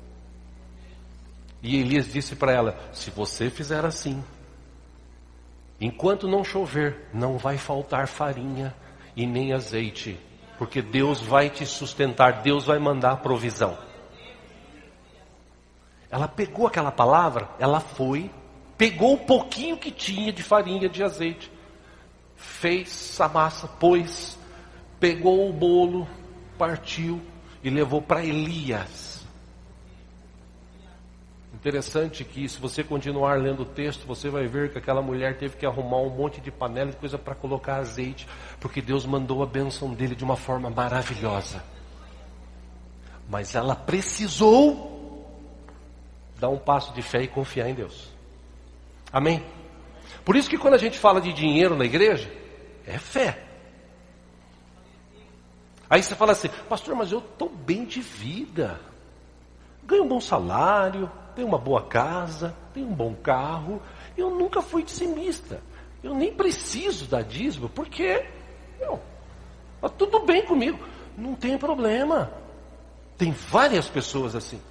E 1.66 1.78
Elias 1.80 2.14
disse 2.14 2.36
para 2.36 2.52
ela: 2.52 2.78
Se 2.94 3.10
você 3.10 3.50
fizer 3.50 3.84
assim, 3.84 4.24
enquanto 5.82 6.28
não 6.28 6.44
chover, 6.44 7.10
não 7.12 7.40
vai 7.40 7.58
faltar 7.58 8.08
farinha 8.08 8.72
e 9.16 9.26
nem 9.26 9.52
azeite, 9.52 10.16
porque 10.60 10.80
Deus 10.80 11.20
vai 11.22 11.50
te 11.50 11.66
sustentar, 11.66 12.44
Deus 12.44 12.68
vai 12.68 12.78
mandar 12.78 13.18
provisão. 13.18 13.76
Ela 16.08 16.28
pegou 16.28 16.68
aquela 16.68 16.92
palavra, 16.92 17.50
ela 17.58 17.80
foi, 17.80 18.30
pegou 18.78 19.16
o 19.16 19.26
pouquinho 19.26 19.76
que 19.76 19.90
tinha 19.90 20.32
de 20.32 20.44
farinha, 20.44 20.88
de 20.88 21.04
azeite, 21.04 21.52
fez 22.36 23.20
a 23.20 23.28
massa, 23.28 23.68
pôs, 23.68 24.38
pegou 25.00 25.50
o 25.50 25.54
bolo, 25.54 26.08
partiu 26.60 27.20
e 27.64 27.72
levou 27.72 28.04
para 28.04 28.24
Elias. 28.24 29.05
Interessante 31.66 32.24
que, 32.24 32.48
se 32.48 32.60
você 32.60 32.84
continuar 32.84 33.42
lendo 33.42 33.64
o 33.64 33.66
texto, 33.66 34.06
você 34.06 34.30
vai 34.30 34.46
ver 34.46 34.72
que 34.72 34.78
aquela 34.78 35.02
mulher 35.02 35.36
teve 35.40 35.58
que 35.58 35.66
arrumar 35.66 35.98
um 35.98 36.12
monte 36.12 36.40
de 36.40 36.52
panela 36.52 36.92
e 36.92 36.94
coisa 36.94 37.18
para 37.18 37.34
colocar 37.34 37.78
azeite, 37.78 38.28
porque 38.60 38.84
Deus 38.84 39.04
mandou 39.04 39.42
a 39.42 39.48
bênção 39.48 39.92
dele 39.92 40.14
de 40.14 40.24
uma 40.24 40.36
forma 40.36 40.70
maravilhosa. 40.70 41.64
Mas 43.28 43.56
ela 43.56 43.76
precisou 43.76 45.28
dar 46.40 46.50
um 46.50 46.60
passo 46.60 46.94
de 46.94 47.02
fé 47.02 47.24
e 47.24 47.28
confiar 47.28 47.68
em 47.68 47.74
Deus. 47.74 48.14
Amém? 49.12 49.44
Por 50.24 50.36
isso 50.36 50.48
que 50.48 50.60
quando 50.60 50.76
a 50.76 50.78
gente 50.78 51.00
fala 51.00 51.20
de 51.20 51.34
dinheiro 51.34 51.76
na 51.76 51.86
igreja, 51.86 52.32
é 52.86 53.00
fé. 53.00 53.44
Aí 55.90 56.04
você 56.04 56.14
fala 56.14 56.34
assim, 56.34 56.50
pastor, 56.70 56.96
mas 56.96 57.12
eu 57.12 57.18
estou 57.18 57.50
bem 57.50 57.86
de 57.86 58.02
vida. 58.02 58.80
Ganho 59.84 60.04
um 60.04 60.08
bom 60.08 60.22
salário, 60.22 61.10
tenho 61.36 61.48
uma 61.48 61.58
boa 61.58 61.84
casa, 61.84 62.56
tenho 62.74 62.88
um 62.88 62.94
bom 62.94 63.14
carro. 63.14 63.82
Eu 64.18 64.30
nunca 64.30 64.62
fui 64.62 64.84
dizimista. 64.84 65.62
Eu 66.04 66.14
nem 66.14 66.34
preciso 66.34 67.06
dar 67.06 67.24
dízimo, 67.24 67.68
porque 67.70 68.26
está 69.76 69.90
tudo 69.90 70.20
bem 70.26 70.46
comigo. 70.46 70.80
Não 71.18 71.36
tem 71.36 71.58
problema. 71.58 72.32
Tem 73.18 73.32
várias 73.32 73.88
pessoas 73.88 74.36
assim. 74.36 74.62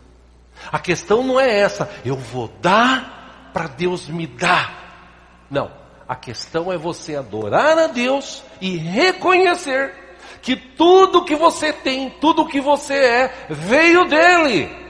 A 0.71 0.79
questão 0.79 1.23
não 1.23 1.39
é 1.41 1.61
essa, 1.61 1.91
eu 2.05 2.17
vou 2.17 2.49
dar 2.61 3.51
para 3.53 3.67
Deus 3.67 4.09
me 4.09 4.27
dar. 4.27 5.47
Não. 5.51 5.71
A 6.07 6.15
questão 6.15 6.71
é 6.71 6.77
você 6.77 7.17
adorar 7.17 7.79
a 7.79 7.87
Deus 7.87 8.45
e 8.61 8.77
reconhecer 8.77 9.95
que 10.43 10.55
tudo 10.55 11.25
que 11.25 11.35
você 11.35 11.73
tem, 11.73 12.11
tudo 12.11 12.47
que 12.47 12.61
você 12.61 12.95
é, 12.95 13.47
veio 13.49 14.05
dele. 14.05 14.84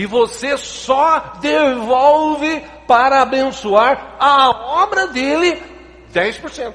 E 0.00 0.06
você 0.06 0.56
só 0.56 1.34
devolve 1.42 2.64
para 2.88 3.20
abençoar 3.20 4.16
a 4.18 4.48
obra 4.82 5.08
dele 5.08 5.62
10%. 6.10 6.72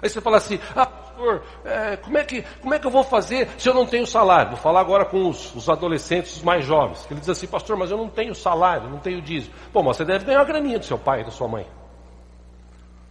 Aí 0.00 0.08
você 0.08 0.20
fala 0.20 0.36
assim, 0.36 0.60
ah, 0.76 0.86
pastor, 0.86 1.42
é, 1.64 1.96
como, 1.96 2.16
é 2.16 2.22
que, 2.22 2.44
como 2.62 2.72
é 2.72 2.78
que 2.78 2.86
eu 2.86 2.90
vou 2.92 3.02
fazer 3.02 3.48
se 3.58 3.68
eu 3.68 3.74
não 3.74 3.84
tenho 3.84 4.06
salário? 4.06 4.52
Vou 4.52 4.60
falar 4.60 4.80
agora 4.80 5.04
com 5.04 5.28
os, 5.28 5.52
os 5.56 5.68
adolescentes 5.68 6.36
os 6.36 6.42
mais 6.44 6.64
jovens. 6.64 7.04
Ele 7.10 7.18
diz 7.18 7.30
assim, 7.30 7.48
pastor, 7.48 7.76
mas 7.76 7.90
eu 7.90 7.96
não 7.96 8.08
tenho 8.08 8.32
salário, 8.32 8.88
não 8.88 9.00
tenho 9.00 9.20
dízimo. 9.20 9.52
Pô, 9.72 9.82
mas 9.82 9.96
você 9.96 10.04
deve 10.04 10.24
ganhar 10.24 10.38
uma 10.38 10.44
graninha 10.44 10.78
do 10.78 10.84
seu 10.84 10.96
pai 10.96 11.22
e 11.22 11.24
da 11.24 11.32
sua 11.32 11.48
mãe. 11.48 11.66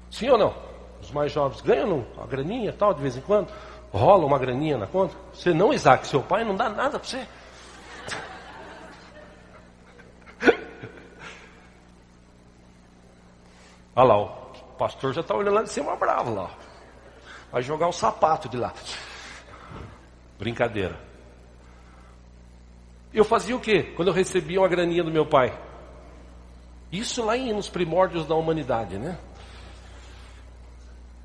Sim 0.09 0.29
ou 0.29 0.37
não? 0.37 0.53
os 1.01 1.11
mais 1.11 1.29
jovens 1.29 1.59
ganham 1.59 2.05
uma 2.15 2.25
graninha 2.25 2.71
tal, 2.71 2.93
de 2.93 3.01
vez 3.01 3.17
em 3.17 3.21
quando, 3.21 3.49
rola 3.91 4.25
uma 4.25 4.39
graninha 4.39 4.77
na 4.77 4.87
conta. 4.87 5.13
Você 5.33 5.53
não, 5.53 5.73
Isaac, 5.73 6.07
seu 6.07 6.21
pai 6.21 6.45
não 6.45 6.55
dá 6.55 6.69
nada 6.69 6.97
para 6.97 7.05
você. 7.05 7.27
Olha 13.95 14.07
lá, 14.07 14.17
o 14.17 14.27
pastor 14.77 15.13
já 15.13 15.21
está 15.21 15.35
olhando 15.35 15.53
lá 15.53 15.63
de 15.63 15.69
cima 15.69 15.95
bravo 15.95 16.33
lá. 16.33 16.49
Vai 17.51 17.61
jogar 17.61 17.87
o 17.87 17.93
sapato 17.93 18.49
de 18.49 18.57
lá. 18.57 18.73
Brincadeira. 20.39 20.99
Eu 23.13 23.23
fazia 23.23 23.55
o 23.55 23.59
quê? 23.59 23.93
Quando 23.95 24.07
eu 24.07 24.13
recebia 24.13 24.59
uma 24.59 24.67
graninha 24.67 25.03
do 25.03 25.11
meu 25.11 25.25
pai? 25.25 25.55
Isso 26.91 27.23
lá 27.23 27.37
nos 27.37 27.69
primórdios 27.69 28.25
da 28.25 28.33
humanidade, 28.35 28.97
né? 28.97 29.17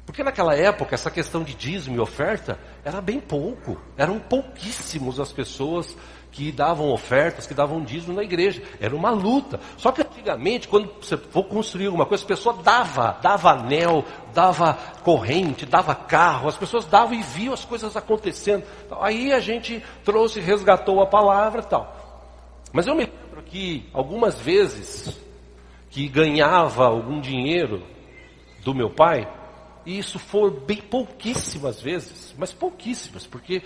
Porque 0.08 0.24
naquela 0.24 0.56
época, 0.56 0.94
essa 0.94 1.10
questão 1.10 1.44
de 1.44 1.52
dízimo 1.52 1.94
e 1.96 2.00
oferta 2.00 2.58
era 2.82 2.98
bem 2.98 3.20
pouco. 3.20 3.78
Eram 3.94 4.18
pouquíssimos 4.18 5.20
as 5.20 5.30
pessoas 5.30 5.94
que 6.32 6.50
davam 6.50 6.90
ofertas, 6.90 7.46
que 7.46 7.52
davam 7.52 7.84
dízimo 7.84 8.16
na 8.16 8.22
igreja. 8.22 8.62
Era 8.80 8.96
uma 8.96 9.10
luta. 9.10 9.60
Só 9.76 9.92
que 9.92 10.00
antigamente, 10.00 10.66
quando 10.66 10.90
você 10.98 11.14
for 11.18 11.44
construir 11.44 11.88
alguma 11.88 12.06
coisa, 12.06 12.24
a 12.24 12.26
pessoa 12.26 12.56
dava, 12.62 13.18
dava 13.20 13.50
anel, 13.50 14.02
dava 14.32 14.78
corrente, 15.04 15.66
dava 15.66 15.94
carro, 15.94 16.48
as 16.48 16.56
pessoas 16.56 16.86
davam 16.86 17.12
e 17.12 17.22
viam 17.22 17.52
as 17.52 17.66
coisas 17.66 17.94
acontecendo. 17.94 18.64
Aí 19.02 19.30
a 19.30 19.40
gente 19.40 19.84
trouxe, 20.06 20.40
resgatou 20.40 21.02
a 21.02 21.06
palavra 21.06 21.60
e 21.60 21.66
tal. 21.66 22.62
Mas 22.72 22.86
eu 22.86 22.94
me 22.94 23.04
lembro 23.04 23.42
que 23.42 23.86
algumas 23.92 24.40
vezes 24.40 25.20
que 25.90 26.08
ganhava 26.08 26.86
algum 26.86 27.20
dinheiro 27.20 27.82
do 28.64 28.74
meu 28.74 28.88
pai, 28.88 29.28
e 29.88 29.98
isso 29.98 30.18
foi 30.18 30.50
bem 30.50 30.76
pouquíssimas 30.76 31.80
vezes, 31.80 32.34
mas 32.36 32.52
pouquíssimas, 32.52 33.26
porque 33.26 33.62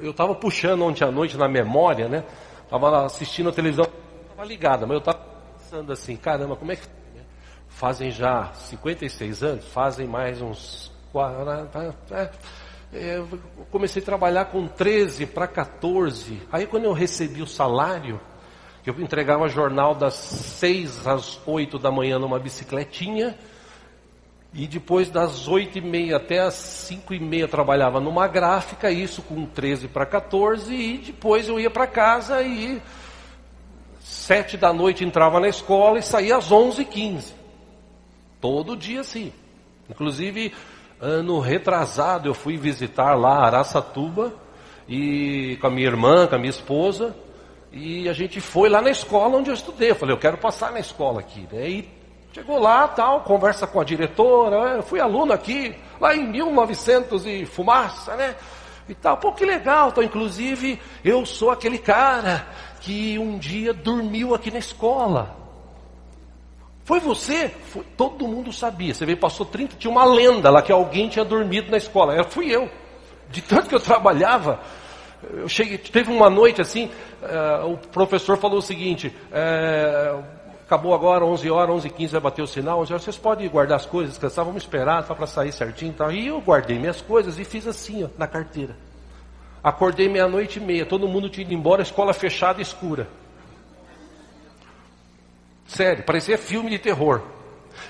eu 0.00 0.12
estava 0.12 0.32
puxando 0.32 0.82
ontem 0.82 1.02
à 1.02 1.10
noite 1.10 1.36
na 1.36 1.48
memória, 1.48 2.08
né? 2.08 2.22
Estava 2.62 3.04
assistindo 3.04 3.48
a 3.48 3.52
televisão, 3.52 3.84
estava 4.22 4.44
ligada, 4.46 4.86
mas 4.86 4.94
eu 4.94 4.98
estava 4.98 5.18
pensando 5.58 5.92
assim, 5.92 6.14
caramba, 6.14 6.54
como 6.54 6.70
é 6.70 6.76
que 6.76 6.86
fazem 7.68 8.08
já 8.12 8.52
56 8.52 9.42
anos, 9.42 9.64
fazem 9.64 10.06
mais 10.06 10.40
uns 10.40 10.92
é, 12.12 12.30
é, 12.92 13.16
eu 13.16 13.28
comecei 13.72 14.00
a 14.00 14.04
trabalhar 14.04 14.44
com 14.44 14.68
13 14.68 15.26
para 15.26 15.48
14. 15.48 16.40
Aí 16.52 16.68
quando 16.68 16.84
eu 16.84 16.92
recebi 16.92 17.42
o 17.42 17.46
salário, 17.48 18.20
eu 18.86 18.94
entregava 19.00 19.48
jornal 19.48 19.92
das 19.92 20.14
6 20.14 21.04
às 21.04 21.40
8 21.44 21.80
da 21.80 21.90
manhã 21.90 22.16
numa 22.16 22.38
bicicletinha, 22.38 23.36
E 24.58 24.66
depois 24.66 25.08
das 25.08 25.46
oito 25.46 25.78
e 25.78 25.80
meia 25.80 26.16
até 26.16 26.40
as 26.40 26.54
cinco 26.54 27.14
e 27.14 27.20
meia 27.20 27.46
trabalhava 27.46 28.00
numa 28.00 28.26
gráfica, 28.26 28.90
isso 28.90 29.22
com 29.22 29.46
13 29.46 29.86
para 29.86 30.04
14, 30.04 30.74
e 30.74 30.98
depois 30.98 31.48
eu 31.48 31.60
ia 31.60 31.70
para 31.70 31.86
casa 31.86 32.42
e 32.42 32.82
sete 34.00 34.56
da 34.56 34.72
noite 34.72 35.04
entrava 35.04 35.38
na 35.38 35.46
escola 35.46 36.00
e 36.00 36.02
saía 36.02 36.36
às 36.36 36.50
onze 36.50 36.82
e 36.82 36.84
quinze. 36.84 37.32
Todo 38.40 38.76
dia 38.76 39.04
sim. 39.04 39.32
Inclusive, 39.88 40.52
ano 41.00 41.38
retrasado 41.38 42.28
eu 42.28 42.34
fui 42.34 42.56
visitar 42.56 43.14
lá 43.14 43.46
Araçatuba, 43.46 44.34
e 44.88 45.56
com 45.60 45.68
a 45.68 45.70
minha 45.70 45.86
irmã, 45.86 46.26
com 46.26 46.34
a 46.34 46.38
minha 46.38 46.50
esposa, 46.50 47.14
e 47.70 48.08
a 48.08 48.12
gente 48.12 48.40
foi 48.40 48.68
lá 48.68 48.82
na 48.82 48.90
escola 48.90 49.36
onde 49.36 49.50
eu 49.50 49.54
estudei. 49.54 49.92
Eu 49.92 49.94
falei, 49.94 50.16
eu 50.16 50.18
quero 50.18 50.36
passar 50.36 50.72
na 50.72 50.80
escola 50.80 51.20
aqui. 51.20 51.46
Né? 51.52 51.68
E 51.68 51.97
chegou 52.32 52.58
lá, 52.58 52.88
tal, 52.88 53.22
conversa 53.22 53.66
com 53.66 53.80
a 53.80 53.84
diretora. 53.84 54.76
Eu 54.76 54.82
fui 54.82 55.00
aluno 55.00 55.32
aqui, 55.32 55.74
lá 56.00 56.14
em 56.14 56.26
1900 56.26 57.26
e 57.26 57.46
fumaça, 57.46 58.14
né? 58.16 58.36
E 58.88 58.94
tal. 58.94 59.16
Pô, 59.18 59.32
que 59.32 59.44
legal. 59.44 59.88
Então, 59.88 60.02
inclusive, 60.02 60.80
eu 61.04 61.24
sou 61.26 61.50
aquele 61.50 61.78
cara 61.78 62.46
que 62.80 63.18
um 63.18 63.38
dia 63.38 63.72
dormiu 63.72 64.34
aqui 64.34 64.50
na 64.50 64.58
escola. 64.58 65.36
Foi 66.84 67.00
você? 67.00 67.48
Foi. 67.48 67.84
Todo 67.96 68.26
mundo 68.26 68.50
sabia. 68.50 68.94
Você 68.94 69.04
veio, 69.04 69.18
passou 69.18 69.44
30, 69.44 69.76
tinha 69.76 69.90
uma 69.90 70.06
lenda 70.06 70.48
lá 70.48 70.62
que 70.62 70.72
alguém 70.72 71.08
tinha 71.08 71.24
dormido 71.24 71.70
na 71.70 71.76
escola. 71.76 72.14
Era, 72.14 72.24
fui 72.24 72.50
eu. 72.50 72.70
De 73.30 73.42
tanto 73.42 73.68
que 73.68 73.74
eu 73.74 73.80
trabalhava, 73.80 74.58
eu 75.22 75.48
cheguei, 75.48 75.76
teve 75.76 76.10
uma 76.10 76.30
noite 76.30 76.62
assim, 76.62 76.90
uh, 77.22 77.72
o 77.72 77.76
professor 77.76 78.38
falou 78.38 78.58
o 78.58 78.62
seguinte, 78.62 79.14
uh, 79.28 80.24
acabou 80.68 80.94
agora, 80.94 81.24
11 81.24 81.50
horas, 81.50 81.74
11 81.76 81.88
15 81.88 82.12
vai 82.12 82.20
bater 82.20 82.42
o 82.42 82.46
sinal, 82.46 82.80
11 82.80 82.92
horas, 82.92 83.04
vocês 83.04 83.16
podem 83.16 83.48
guardar 83.48 83.76
as 83.76 83.86
coisas, 83.86 84.10
descansar, 84.10 84.44
vamos 84.44 84.62
esperar, 84.62 85.02
só 85.02 85.14
para 85.14 85.26
sair 85.26 85.50
certinho 85.50 85.92
e 85.92 85.94
tal. 85.94 86.12
E 86.12 86.26
eu 86.26 86.38
guardei 86.42 86.78
minhas 86.78 87.00
coisas 87.00 87.38
e 87.38 87.44
fiz 87.44 87.66
assim, 87.66 88.04
ó, 88.04 88.08
na 88.18 88.26
carteira. 88.26 88.76
Acordei 89.64 90.10
meia-noite 90.10 90.58
e 90.58 90.62
meia, 90.62 90.84
todo 90.84 91.08
mundo 91.08 91.30
tinha 91.30 91.46
ido 91.46 91.54
embora, 91.54 91.80
escola 91.80 92.12
fechada, 92.12 92.60
escura. 92.60 93.08
Sério, 95.66 96.04
parecia 96.04 96.36
filme 96.36 96.68
de 96.68 96.78
terror. 96.78 97.22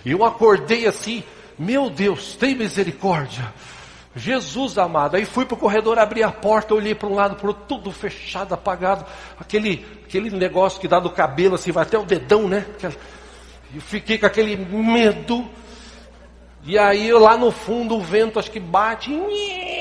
E 0.04 0.12
eu 0.12 0.24
acordei 0.24 0.86
assim, 0.86 1.24
meu 1.58 1.90
Deus, 1.90 2.36
tem 2.36 2.54
misericórdia. 2.54 3.52
Jesus 4.18 4.76
amado. 4.76 5.16
Aí 5.16 5.24
fui 5.24 5.46
para 5.46 5.54
o 5.54 5.58
corredor, 5.58 5.98
abri 5.98 6.22
a 6.22 6.30
porta, 6.30 6.74
olhei 6.74 6.94
para 6.94 7.08
um 7.08 7.14
lado, 7.14 7.36
para 7.36 7.46
outro, 7.46 7.64
tudo 7.68 7.92
fechado, 7.92 8.52
apagado. 8.52 9.06
Aquele, 9.38 9.86
aquele 10.04 10.30
negócio 10.30 10.80
que 10.80 10.88
dá 10.88 10.98
do 10.98 11.10
cabelo, 11.10 11.54
assim, 11.54 11.70
vai 11.70 11.84
até 11.84 11.98
o 11.98 12.04
dedão, 12.04 12.48
né? 12.48 12.66
E 13.74 13.80
fiquei 13.80 14.18
com 14.18 14.26
aquele 14.26 14.56
medo. 14.56 15.48
E 16.64 16.76
aí 16.76 17.12
lá 17.12 17.36
no 17.36 17.50
fundo 17.50 17.96
o 17.96 18.00
vento 18.00 18.38
acho 18.38 18.50
que 18.50 18.60
bate, 18.60 19.10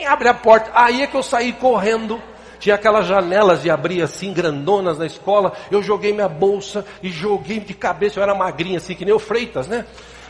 abre 0.08 0.30
a 0.30 0.34
porta. 0.34 0.72
Aí 0.74 1.02
é 1.02 1.08
que 1.08 1.18
eu 1.18 1.24
saí 1.24 1.52
correndo. 1.54 2.22
Tinha 2.60 2.76
aquelas 2.76 3.06
janelas 3.06 3.62
de 3.62 3.70
abrir 3.70 4.02
assim, 4.02 4.34
grandonas 4.34 4.98
na 4.98 5.06
escola. 5.06 5.54
Eu 5.70 5.82
joguei 5.82 6.12
minha 6.12 6.30
bolsa 6.30 6.86
e 7.04 7.10
joguei 7.10 7.60
de 7.60 7.74
cabeça. 7.74 8.20
Eu 8.20 8.24
era 8.24 8.34
magrinha 8.34 8.78
assim, 8.78 8.96
que 8.96 9.06
nem 9.06 9.14
o 9.14 9.20
Freitas, 9.20 9.68
né? 9.68 9.86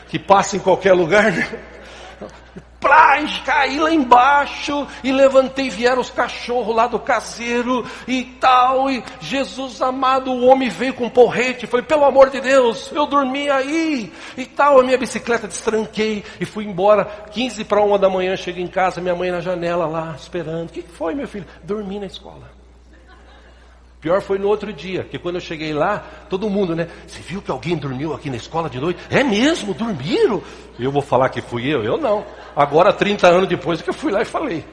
Que 0.08 0.18
passa 0.18 0.56
em 0.56 0.60
qualquer 0.60 0.92
lugar, 0.92 1.32
né? 1.32 1.48
Plás, 2.80 3.38
caí 3.38 3.80
lá 3.80 3.92
embaixo 3.92 4.86
e 5.02 5.10
levantei, 5.10 5.68
vieram 5.68 6.00
os 6.00 6.10
cachorros 6.10 6.74
lá 6.74 6.86
do 6.86 6.98
caseiro 6.98 7.84
e 8.06 8.24
tal. 8.40 8.90
E 8.90 9.02
Jesus 9.20 9.82
amado, 9.82 10.30
o 10.30 10.46
homem 10.46 10.68
veio 10.68 10.94
com 10.94 11.06
um 11.06 11.10
porrete. 11.10 11.66
Falei, 11.66 11.84
pelo 11.84 12.04
amor 12.04 12.30
de 12.30 12.40
Deus, 12.40 12.90
eu 12.92 13.06
dormi 13.06 13.50
aí 13.50 14.12
e 14.36 14.46
tal. 14.46 14.78
A 14.80 14.84
minha 14.84 14.98
bicicleta 14.98 15.48
destranquei 15.48 16.24
e 16.40 16.44
fui 16.44 16.64
embora. 16.64 17.04
15 17.32 17.64
para 17.64 17.82
uma 17.82 17.98
da 17.98 18.08
manhã, 18.08 18.36
cheguei 18.36 18.62
em 18.62 18.68
casa, 18.68 19.00
minha 19.00 19.14
mãe 19.14 19.30
na 19.30 19.40
janela 19.40 19.86
lá 19.86 20.14
esperando. 20.16 20.68
O 20.68 20.72
que 20.72 20.82
foi, 20.82 21.14
meu 21.14 21.26
filho? 21.26 21.46
Dormi 21.64 21.98
na 21.98 22.06
escola. 22.06 22.57
Pior 24.00 24.22
foi 24.22 24.38
no 24.38 24.46
outro 24.46 24.72
dia, 24.72 25.02
que 25.02 25.18
quando 25.18 25.36
eu 25.36 25.40
cheguei 25.40 25.72
lá, 25.72 26.04
todo 26.30 26.48
mundo, 26.48 26.74
né? 26.76 26.88
Você 27.06 27.20
viu 27.20 27.42
que 27.42 27.50
alguém 27.50 27.76
dormiu 27.76 28.14
aqui 28.14 28.30
na 28.30 28.36
escola 28.36 28.70
de 28.70 28.78
noite? 28.78 29.00
É 29.10 29.24
mesmo? 29.24 29.74
Dormiram? 29.74 30.40
Eu 30.78 30.92
vou 30.92 31.02
falar 31.02 31.28
que 31.30 31.42
fui 31.42 31.66
eu? 31.66 31.82
Eu 31.82 31.96
não. 31.96 32.24
Agora, 32.54 32.92
30 32.92 33.26
anos 33.26 33.48
depois, 33.48 33.80
é 33.80 33.82
que 33.82 33.90
eu 33.90 33.94
fui 33.94 34.12
lá 34.12 34.22
e 34.22 34.24
falei. 34.24 34.64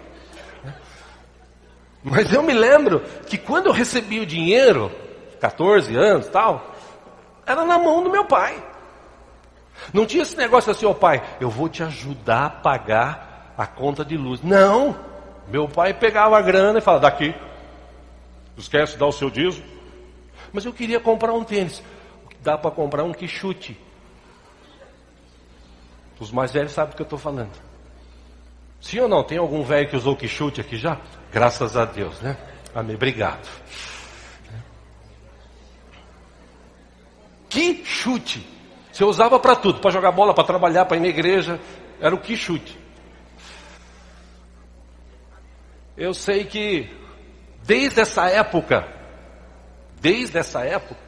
Mas 2.04 2.32
eu 2.32 2.44
me 2.44 2.54
lembro 2.54 3.02
que 3.28 3.36
quando 3.36 3.66
eu 3.66 3.72
recebi 3.72 4.20
o 4.20 4.28
dinheiro, 4.28 4.92
14 5.40 5.96
anos 5.96 6.28
tal, 6.28 6.76
era 7.48 7.66
na 7.66 7.80
mão 7.80 8.04
do 8.04 8.12
meu 8.12 8.26
pai. 8.26 8.64
Não 9.92 10.06
tinha 10.06 10.22
esse 10.22 10.38
negócio 10.38 10.72
assim, 10.72 10.86
ó 10.86 10.92
oh, 10.92 10.96
pai, 10.96 11.22
eu 11.40 11.50
vou 11.50 11.68
te 11.68 11.82
ajudar 11.82 12.46
a 12.46 12.50
pagar 12.50 13.54
a 13.58 13.66
conta 13.66 14.06
de 14.06 14.16
luz. 14.16 14.42
Não. 14.44 14.96
Meu 15.48 15.68
pai 15.68 15.96
pegava 15.96 16.38
a 16.38 16.42
grana 16.42 16.78
e 16.78 16.82
falava, 16.82 17.04
daqui, 17.04 17.34
Esquece 18.58 18.94
de 18.94 19.00
dar 19.00 19.08
o 19.08 19.12
seu 19.12 19.30
dízimo. 19.30 19.65
Mas 20.54 20.65
eu 20.65 20.74
queria 20.74 21.00
comprar 21.00 21.34
um 21.34 21.44
tênis. 21.44 21.84
Dá 22.41 22.58
para 22.58 22.72
comprar 22.72 23.04
um 23.04 23.12
que 23.12 23.28
chute. 23.28 23.78
Os 26.20 26.32
mais 26.32 26.52
velhos 26.52 26.72
sabem 26.72 26.91
do 26.91 26.96
que 26.96 27.02
eu 27.02 27.06
estou 27.06 27.20
falando. 27.20 27.52
Sim 28.80 29.00
ou 29.00 29.08
não? 29.08 29.24
Tem 29.24 29.38
algum 29.38 29.63
velho 29.63 29.89
que 29.89 29.96
usou 29.96 30.15
que 30.15 30.28
chute 30.28 30.62
aqui 30.62 30.78
já? 30.78 31.00
Graças 31.32 31.76
a 31.76 31.86
Deus, 31.86 32.22
né? 32.22 32.38
Amém. 32.74 32.96
Obrigado. 32.96 33.48
Que 37.50 37.84
chute. 37.84 38.46
Você 38.91 39.04
usava 39.04 39.39
para 39.39 39.56
tudo, 39.56 39.80
para 39.80 39.91
jogar 39.91 40.12
bola, 40.12 40.34
para 40.34 40.44
trabalhar, 40.44 40.86
para 40.86 40.98
ir 40.98 41.02
na 41.02 41.08
igreja. 41.08 41.60
Era 42.00 42.13
o 42.13 42.20
que 42.20 42.36
chute. 42.38 42.78
Eu 45.98 46.13
sei 46.13 46.44
que 46.44 46.89
Desde 47.65 47.99
essa 47.99 48.30
época, 48.30 48.88
desde 49.99 50.38
essa 50.38 50.63
época, 50.63 51.01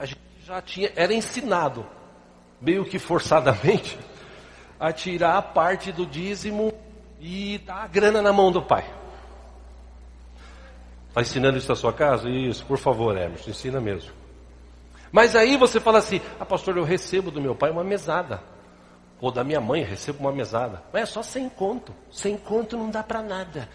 a 0.00 0.04
gente 0.04 0.20
já 0.44 0.60
tinha, 0.60 0.92
era 0.96 1.14
ensinado, 1.14 1.86
meio 2.60 2.84
que 2.84 2.98
forçadamente, 2.98 3.96
a 4.80 4.92
tirar 4.92 5.40
parte 5.54 5.92
do 5.92 6.04
dízimo 6.04 6.72
e 7.20 7.58
dar 7.58 7.84
a 7.84 7.86
grana 7.86 8.20
na 8.20 8.32
mão 8.32 8.50
do 8.50 8.60
pai. 8.60 8.84
Está 11.08 11.20
ensinando 11.20 11.56
isso 11.56 11.68
na 11.68 11.76
sua 11.76 11.92
casa? 11.92 12.28
Isso, 12.28 12.66
por 12.66 12.76
favor, 12.76 13.16
Emerson, 13.16 13.50
ensina 13.50 13.80
mesmo. 13.80 14.10
Mas 15.12 15.36
aí 15.36 15.56
você 15.56 15.78
fala 15.78 15.98
assim, 15.98 16.20
ah 16.40 16.44
pastor, 16.44 16.76
eu 16.76 16.84
recebo 16.84 17.30
do 17.30 17.40
meu 17.40 17.54
pai 17.54 17.70
uma 17.70 17.84
mesada. 17.84 18.42
Ou 19.20 19.30
da 19.30 19.44
minha 19.44 19.60
mãe, 19.60 19.84
recebo 19.84 20.18
uma 20.18 20.32
mesada. 20.32 20.82
Mas 20.92 21.02
é 21.04 21.06
só 21.06 21.22
sem 21.22 21.48
conto. 21.48 21.94
Sem 22.10 22.36
conto 22.36 22.76
não 22.76 22.90
dá 22.90 23.04
para 23.04 23.22
nada 23.22 23.68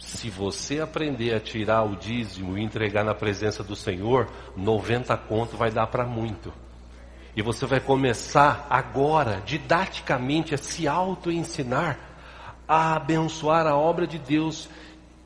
se 0.00 0.30
você 0.30 0.80
aprender 0.80 1.34
a 1.34 1.38
tirar 1.38 1.82
o 1.82 1.94
dízimo 1.94 2.56
e 2.56 2.62
entregar 2.62 3.04
na 3.04 3.14
presença 3.14 3.62
do 3.62 3.76
Senhor, 3.76 4.28
90 4.56 5.14
conto 5.18 5.58
vai 5.58 5.70
dar 5.70 5.86
para 5.88 6.06
muito. 6.06 6.50
E 7.36 7.42
você 7.42 7.66
vai 7.66 7.80
começar 7.80 8.66
agora, 8.70 9.42
didaticamente, 9.44 10.54
a 10.54 10.58
se 10.58 10.88
auto-ensinar, 10.88 11.98
a 12.66 12.96
abençoar 12.96 13.66
a 13.66 13.76
obra 13.76 14.06
de 14.06 14.18
Deus 14.18 14.70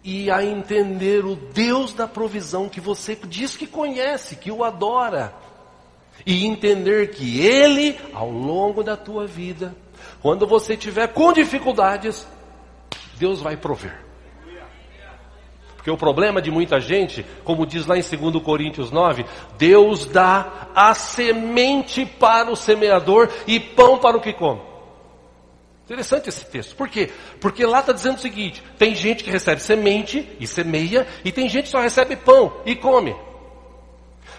e 0.03 0.29
a 0.29 0.45
entender 0.45 1.25
o 1.25 1.37
Deus 1.37 1.95
da 1.95 2.09
provisão 2.09 2.69
que 2.69 2.81
você 2.81 3.17
diz 3.29 3.57
que 3.57 3.69
conhece, 3.69 4.37
que 4.37 4.51
o 4.51 4.65
adora. 4.65 5.33
E 6.27 6.45
entender 6.45 7.13
que 7.13 7.41
Ele, 7.41 7.97
ao 8.13 8.31
longo 8.31 8.83
da 8.83 8.97
tua 8.97 9.25
vida, 9.25 9.75
quando 10.21 10.49
você 10.49 10.77
tiver 10.77 11.09
com 11.09 11.33
dificuldades, 11.33 12.27
Deus 13.17 13.41
vai 13.41 13.57
prover. 13.57 14.05
Porque 15.85 15.91
o 15.91 15.99
problema 15.99 16.41
de 16.41 16.51
muita 16.51 16.81
gente, 16.81 17.27
como 17.45 17.67
diz 17.67 17.85
lá 17.85 17.99
em 17.99 18.01
2 18.01 18.43
Coríntios 18.43 18.91
9, 18.91 19.27
Deus 19.59 20.07
dá 20.07 20.71
a 20.75 20.95
semente 20.95 22.07
para 22.07 22.51
o 22.51 22.57
semeador 22.57 23.31
e 23.47 23.61
pão 23.61 23.99
para 23.99 24.17
o 24.17 24.21
que 24.23 24.33
come. 24.33 24.63
Interessante 25.85 26.31
esse 26.31 26.47
texto. 26.47 26.75
Por 26.75 26.89
quê? 26.89 27.11
Porque 27.39 27.67
lá 27.67 27.81
está 27.81 27.93
dizendo 27.93 28.17
o 28.17 28.21
seguinte: 28.21 28.63
tem 28.79 28.95
gente 28.95 29.23
que 29.23 29.31
recebe 29.31 29.61
semente 29.61 30.27
e 30.41 30.47
semeia, 30.47 31.07
e 31.23 31.31
tem 31.31 31.51
gente 31.51 31.65
que 31.65 31.73
só 31.73 31.81
recebe 31.81 32.17
pão 32.17 32.63
e 32.65 32.75
come. 32.75 33.15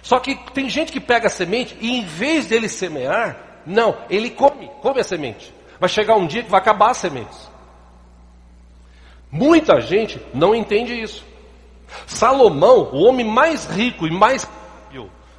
Só 0.02 0.18
que 0.18 0.36
tem 0.52 0.68
gente 0.68 0.92
que 0.92 1.00
pega 1.00 1.28
a 1.28 1.30
semente 1.30 1.78
e 1.80 1.92
em 1.92 2.04
vez 2.04 2.48
dele 2.48 2.68
semear, 2.68 3.62
não, 3.68 3.96
ele 4.10 4.32
come, 4.32 4.72
come 4.82 5.00
a 5.00 5.04
semente. 5.04 5.54
Vai 5.80 5.90
chegar 5.90 6.16
um 6.16 6.26
dia 6.26 6.42
que 6.42 6.50
vai 6.50 6.60
acabar 6.60 6.90
as 6.90 6.98
sementes. 6.98 7.52
Muita 9.30 9.80
gente 9.80 10.20
não 10.34 10.56
entende 10.56 11.00
isso. 11.00 11.35
Salomão, 12.08 12.90
o 12.92 13.04
homem 13.04 13.26
mais 13.26 13.66
rico 13.66 14.08
e 14.08 14.12
mais 14.12 14.48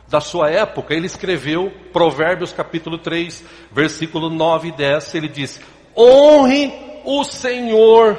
da 0.08 0.20
sua 0.20 0.50
época, 0.50 0.94
ele 0.94 1.06
escreveu 1.06 1.72
Provérbios 1.92 2.52
capítulo 2.52 2.98
3, 2.98 3.44
versículo 3.72 4.30
9 4.30 4.68
e 4.68 4.72
10, 4.72 5.14
ele 5.16 5.28
diz: 5.28 5.60
Honre 5.96 6.72
o 7.04 7.24
Senhor 7.24 8.16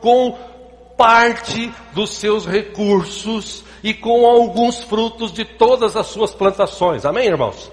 com 0.00 0.36
parte 0.96 1.70
dos 1.92 2.14
seus 2.14 2.46
recursos 2.46 3.64
e 3.82 3.92
com 3.92 4.26
alguns 4.26 4.82
frutos 4.82 5.30
de 5.30 5.44
todas 5.44 5.94
as 5.94 6.06
suas 6.06 6.34
plantações. 6.34 7.04
Amém, 7.04 7.26
irmãos? 7.26 7.70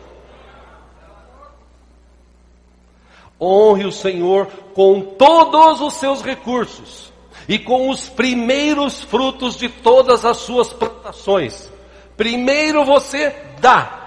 Honre 3.39 3.85
o 3.85 3.91
Senhor 3.91 4.47
com 4.73 5.01
todos 5.01 5.79
os 5.79 5.93
seus 5.93 6.21
recursos 6.21 7.12
e 7.47 7.59
com 7.59 7.89
os 7.89 8.09
primeiros 8.09 9.01
frutos 9.01 9.57
de 9.57 9.69
todas 9.69 10.25
as 10.25 10.37
suas 10.37 10.71
plantações. 10.71 11.71
Primeiro 12.15 12.85
você 12.85 13.35
dá. 13.59 13.99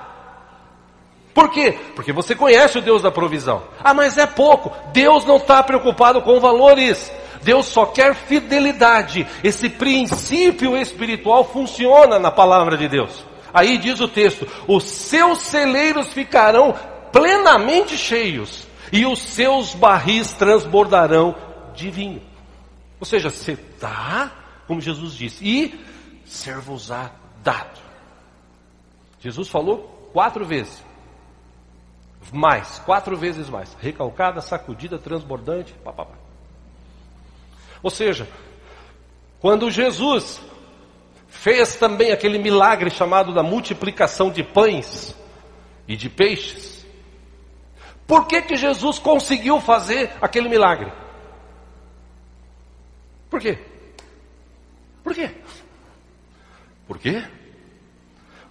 Por 1.35 1.51
quê? 1.51 1.79
Porque 1.95 2.13
você 2.13 2.35
conhece 2.35 2.79
o 2.79 2.83
Deus 2.83 3.03
da 3.03 3.11
provisão. 3.11 3.63
Ah, 3.83 3.93
mas 3.93 4.17
é 4.17 4.27
pouco. 4.27 4.73
Deus 4.93 5.25
não 5.27 5.37
está 5.37 5.63
preocupado 5.63 6.23
com 6.23 6.41
valores. 6.41 7.13
Deus 7.43 7.67
só 7.67 7.87
quer 7.87 8.15
fidelidade. 8.15 9.27
Esse 9.45 9.69
princípio 9.69 10.77
espiritual 10.77 11.45
funciona 11.45 12.19
na 12.19 12.31
palavra 12.31 12.77
de 12.77 12.89
Deus. 12.89 13.25
Aí 13.53 13.79
diz 13.79 14.01
o 14.01 14.09
texto: 14.09 14.47
os 14.67 14.85
seus 14.85 15.39
celeiros 15.41 16.09
ficarão 16.09 16.75
plenamente 17.13 17.97
cheios, 17.97 18.67
e 18.93 19.07
os 19.07 19.19
seus 19.19 19.75
barris 19.75 20.33
transbordarão 20.33 21.35
de 21.75 21.91
vinho. 21.91 22.23
Ou 22.99 23.07
seja, 23.07 23.31
você 23.31 23.59
dá, 23.81 24.33
como 24.67 24.81
Jesus 24.81 25.15
disse, 25.15 25.45
e 25.45 25.81
servos-á 26.25 27.11
dado. 27.43 27.81
Jesus 29.21 29.49
falou 29.49 30.11
quatro 30.13 30.45
vezes. 30.45 30.85
Mais, 32.33 32.79
quatro 32.81 33.17
vezes 33.17 33.49
mais. 33.49 33.77
Recalcada, 33.81 34.41
sacudida, 34.41 34.99
transbordante, 34.99 35.73
papapá. 35.85 36.15
Ou 37.83 37.91
seja, 37.91 38.29
quando 39.41 39.71
Jesus 39.71 40.41
fez 41.29 41.77
também 41.77 42.11
aquele 42.11 42.39
milagre 42.39 42.91
chamado 42.91 43.33
da 43.33 43.43
multiplicação 43.43 44.31
de 44.31 44.43
pães 44.43 45.15
e 45.87 45.97
de 45.97 46.09
peixes, 46.09 46.85
por 48.07 48.27
que 48.27 48.43
que 48.43 48.57
Jesus 48.57 48.99
conseguiu 48.99 49.61
fazer 49.61 50.13
aquele 50.21 50.49
milagre? 50.49 50.91
Por 53.31 53.41
quê? 53.41 53.59
Por 55.03 55.15
quê? 55.15 55.31
Por 56.87 56.99
quê? 56.99 57.25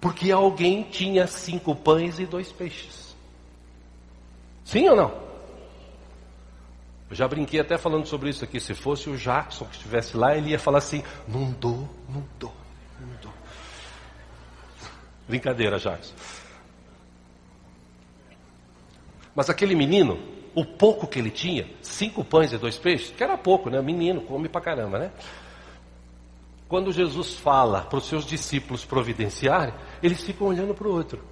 Porque 0.00 0.30
alguém 0.30 0.82
tinha 0.84 1.26
cinco 1.26 1.74
pães 1.74 2.18
e 2.18 2.26
dois 2.26 2.52
peixes. 2.52 3.16
Sim 4.64 4.88
ou 4.88 4.96
não? 4.96 5.26
Eu 7.08 7.14
já 7.14 7.28
brinquei 7.28 7.60
até 7.60 7.78
falando 7.78 8.06
sobre 8.06 8.30
isso 8.30 8.44
aqui. 8.44 8.60
Se 8.60 8.74
fosse 8.74 9.08
o 9.08 9.16
Jackson 9.16 9.64
que 9.66 9.76
estivesse 9.76 10.16
lá, 10.16 10.36
ele 10.36 10.50
ia 10.50 10.58
falar 10.58 10.78
assim: 10.78 11.02
não 11.26 11.52
dou, 11.52 11.88
não 12.08 12.24
dou, 12.38 12.52
não 13.00 13.08
dou. 13.22 13.32
Brincadeira, 15.28 15.78
Jackson. 15.78 16.14
Mas 19.34 19.50
aquele 19.50 19.74
menino, 19.74 20.18
o 20.56 20.64
pouco 20.64 21.06
que 21.06 21.18
ele 21.18 21.30
tinha, 21.30 21.68
cinco 21.82 22.24
pães 22.24 22.50
e 22.50 22.56
dois 22.56 22.78
peixes, 22.78 23.10
que 23.10 23.22
era 23.22 23.36
pouco, 23.36 23.68
né? 23.68 23.82
Menino, 23.82 24.22
come 24.22 24.48
pra 24.48 24.58
caramba, 24.58 24.98
né? 24.98 25.12
Quando 26.66 26.90
Jesus 26.90 27.34
fala 27.34 27.82
para 27.82 27.98
os 27.98 28.06
seus 28.06 28.24
discípulos 28.24 28.82
providenciarem, 28.82 29.74
eles 30.02 30.24
ficam 30.24 30.46
olhando 30.46 30.74
para 30.74 30.88
o 30.88 30.92
outro. 30.92 31.22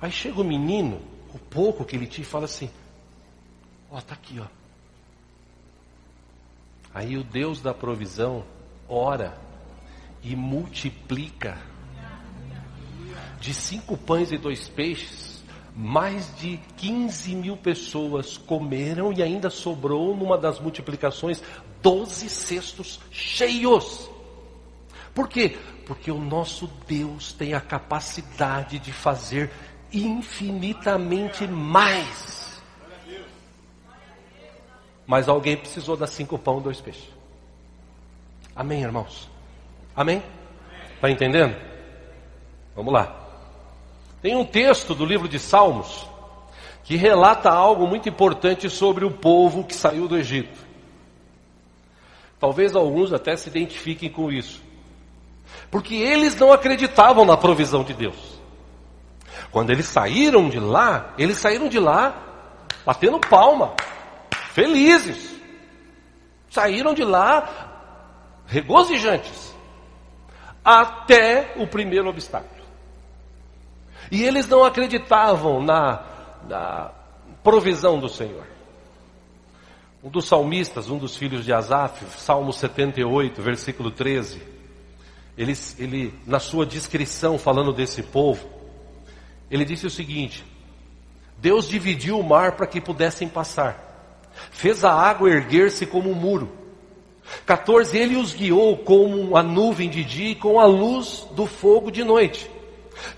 Aí 0.00 0.10
chega 0.10 0.40
o 0.40 0.44
menino, 0.44 0.98
o 1.34 1.38
pouco 1.38 1.84
que 1.84 1.94
ele 1.94 2.06
tinha, 2.06 2.22
e 2.22 2.26
fala 2.26 2.46
assim: 2.46 2.70
Ó, 3.90 4.00
tá 4.00 4.14
aqui, 4.14 4.40
ó. 4.40 4.46
Aí 6.94 7.18
o 7.18 7.22
Deus 7.22 7.60
da 7.60 7.74
provisão 7.74 8.46
ora 8.88 9.36
e 10.22 10.34
multiplica 10.34 11.58
de 13.40 13.52
cinco 13.52 13.94
pães 13.94 14.32
e 14.32 14.38
dois 14.38 14.68
peixes 14.70 15.33
mais 15.74 16.34
de 16.36 16.58
15 16.76 17.34
mil 17.34 17.56
pessoas 17.56 18.38
comeram 18.38 19.12
e 19.12 19.22
ainda 19.22 19.50
sobrou 19.50 20.16
numa 20.16 20.38
das 20.38 20.60
multiplicações 20.60 21.42
12 21.82 22.28
cestos 22.28 23.00
cheios. 23.10 24.08
Por 25.12 25.28
quê? 25.28 25.56
Porque 25.86 26.10
o 26.10 26.18
nosso 26.18 26.68
Deus 26.86 27.32
tem 27.32 27.54
a 27.54 27.60
capacidade 27.60 28.78
de 28.78 28.92
fazer 28.92 29.50
infinitamente 29.92 31.46
mais. 31.46 32.62
Mas 35.06 35.28
alguém 35.28 35.56
precisou 35.56 35.96
dar 35.96 36.06
cinco 36.06 36.38
pão 36.38 36.60
e 36.60 36.62
dois 36.62 36.80
peixes. 36.80 37.10
Amém, 38.56 38.82
irmãos? 38.82 39.28
Amém? 39.94 40.22
Está 40.94 41.10
entendendo? 41.10 41.54
Vamos 42.74 42.92
lá. 42.92 43.23
Tem 44.24 44.34
um 44.34 44.44
texto 44.46 44.94
do 44.94 45.04
livro 45.04 45.28
de 45.28 45.38
Salmos 45.38 46.08
que 46.82 46.96
relata 46.96 47.50
algo 47.50 47.86
muito 47.86 48.08
importante 48.08 48.70
sobre 48.70 49.04
o 49.04 49.10
povo 49.10 49.64
que 49.64 49.74
saiu 49.74 50.08
do 50.08 50.16
Egito. 50.16 50.58
Talvez 52.40 52.74
alguns 52.74 53.12
até 53.12 53.36
se 53.36 53.50
identifiquem 53.50 54.08
com 54.08 54.32
isso. 54.32 54.62
Porque 55.70 55.94
eles 55.96 56.34
não 56.36 56.54
acreditavam 56.54 57.26
na 57.26 57.36
provisão 57.36 57.84
de 57.84 57.92
Deus. 57.92 58.40
Quando 59.52 59.68
eles 59.68 59.84
saíram 59.84 60.48
de 60.48 60.58
lá, 60.58 61.12
eles 61.18 61.36
saíram 61.36 61.68
de 61.68 61.78
lá 61.78 62.16
batendo 62.82 63.20
palma, 63.20 63.74
felizes. 64.54 65.38
Saíram 66.48 66.94
de 66.94 67.04
lá 67.04 68.40
regozijantes. 68.46 69.54
Até 70.64 71.52
o 71.56 71.66
primeiro 71.66 72.08
obstáculo. 72.08 72.53
E 74.10 74.22
eles 74.22 74.46
não 74.48 74.64
acreditavam 74.64 75.62
na, 75.62 76.02
na 76.48 76.90
provisão 77.42 77.98
do 77.98 78.08
Senhor. 78.08 78.46
Um 80.02 80.10
dos 80.10 80.26
salmistas, 80.26 80.90
um 80.90 80.98
dos 80.98 81.16
filhos 81.16 81.44
de 81.44 81.52
Asaf, 81.52 82.04
Salmo 82.18 82.52
78, 82.52 83.40
versículo 83.40 83.90
13, 83.90 84.42
ele, 85.36 85.52
ele, 85.78 86.14
na 86.26 86.38
sua 86.38 86.66
descrição, 86.66 87.38
falando 87.38 87.72
desse 87.72 88.02
povo, 88.02 88.48
ele 89.50 89.64
disse 89.64 89.86
o 89.86 89.90
seguinte: 89.90 90.44
Deus 91.38 91.68
dividiu 91.68 92.18
o 92.18 92.22
mar 92.22 92.52
para 92.52 92.66
que 92.66 92.80
pudessem 92.80 93.28
passar, 93.28 94.30
fez 94.50 94.84
a 94.84 94.92
água 94.92 95.30
erguer-se 95.30 95.86
como 95.86 96.10
um 96.10 96.14
muro. 96.14 96.52
14, 97.46 97.96
ele 97.96 98.16
os 98.16 98.34
guiou 98.34 98.76
como 98.76 99.36
a 99.36 99.42
nuvem 99.42 99.88
de 99.88 100.04
dia 100.04 100.30
e 100.30 100.34
com 100.34 100.60
a 100.60 100.66
luz 100.66 101.26
do 101.32 101.46
fogo 101.46 101.90
de 101.90 102.04
noite. 102.04 102.50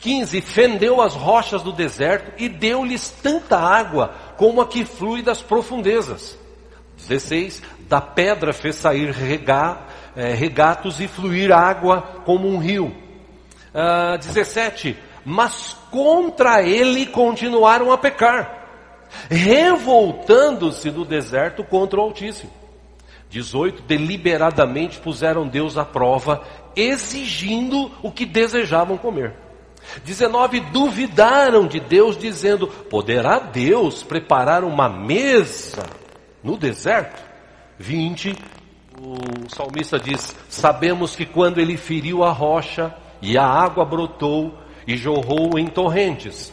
15. 0.01 0.41
Fendeu 0.41 1.01
as 1.01 1.15
rochas 1.15 1.63
do 1.63 1.73
deserto 1.73 2.33
e 2.39 2.49
deu-lhes 2.49 3.09
tanta 3.09 3.59
água 3.59 4.15
como 4.37 4.61
a 4.61 4.67
que 4.67 4.85
flui 4.85 5.23
das 5.23 5.43
profundezas. 5.43 6.39
16. 6.97 7.63
Da 7.89 8.01
pedra 8.01 8.53
fez 8.53 8.77
sair 8.77 9.11
regar, 9.11 9.89
é, 10.17 10.35
regatos 10.35 11.01
e 11.01 11.07
fluir 11.07 11.53
água 11.53 12.23
como 12.25 12.49
um 12.49 12.59
rio. 12.59 12.95
Ah, 13.75 14.17
17. 14.17 14.97
Mas 15.25 15.77
contra 15.91 16.63
ele 16.63 17.07
continuaram 17.07 17.93
a 17.93 17.99
pecar, 17.99 19.07
revoltando-se 19.29 20.91
no 20.91 21.05
deserto 21.05 21.65
contra 21.65 21.99
o 21.99 22.03
Altíssimo. 22.03 22.51
18. 23.29 23.83
Deliberadamente 23.83 24.99
puseram 24.99 25.47
Deus 25.47 25.77
à 25.77 25.85
prova, 25.85 26.43
exigindo 26.75 27.91
o 28.03 28.11
que 28.11 28.25
desejavam 28.25 28.97
comer. 28.97 29.35
19 30.05 30.61
duvidaram 30.61 31.67
de 31.67 31.81
Deus, 31.81 32.17
dizendo: 32.17 32.67
Poderá 32.67 33.39
Deus 33.39 34.03
preparar 34.03 34.65
uma 34.65 34.89
mesa 34.89 35.85
no 36.43 36.57
deserto? 36.57 37.25
20 37.79 38.37
o 39.01 39.55
salmista 39.55 39.99
diz: 39.99 40.35
Sabemos 40.49 41.15
que 41.15 41.27
quando 41.27 41.59
ele 41.59 41.77
feriu 41.77 42.25
a 42.25 42.33
rocha 42.33 42.95
e 43.21 43.37
a 43.37 43.45
água 43.45 43.85
brotou 43.85 44.55
e 44.87 44.97
jorrou 44.97 45.59
em 45.59 45.67
torrentes, 45.67 46.53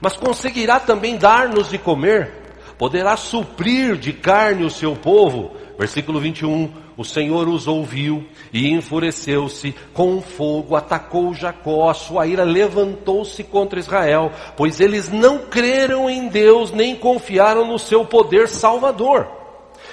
mas 0.00 0.16
conseguirá 0.16 0.78
também 0.78 1.16
dar-nos 1.16 1.70
de 1.70 1.78
comer? 1.78 2.32
Poderá 2.78 3.16
suprir 3.16 3.96
de 3.96 4.12
carne 4.12 4.64
o 4.64 4.70
seu 4.70 4.94
povo? 4.94 5.54
Versículo 5.78 6.20
21. 6.20 6.70
O 7.00 7.04
Senhor 7.04 7.48
os 7.48 7.66
ouviu 7.66 8.26
e 8.52 8.68
enfureceu-se 8.68 9.74
com 9.94 10.20
fogo, 10.20 10.76
atacou 10.76 11.32
Jacó, 11.32 11.88
a 11.88 11.94
sua 11.94 12.26
ira 12.26 12.44
levantou-se 12.44 13.42
contra 13.42 13.80
Israel, 13.80 14.30
pois 14.54 14.80
eles 14.80 15.08
não 15.08 15.38
creram 15.46 16.10
em 16.10 16.28
Deus 16.28 16.70
nem 16.72 16.94
confiaram 16.94 17.66
no 17.66 17.78
seu 17.78 18.04
poder 18.04 18.48
salvador. 18.48 19.26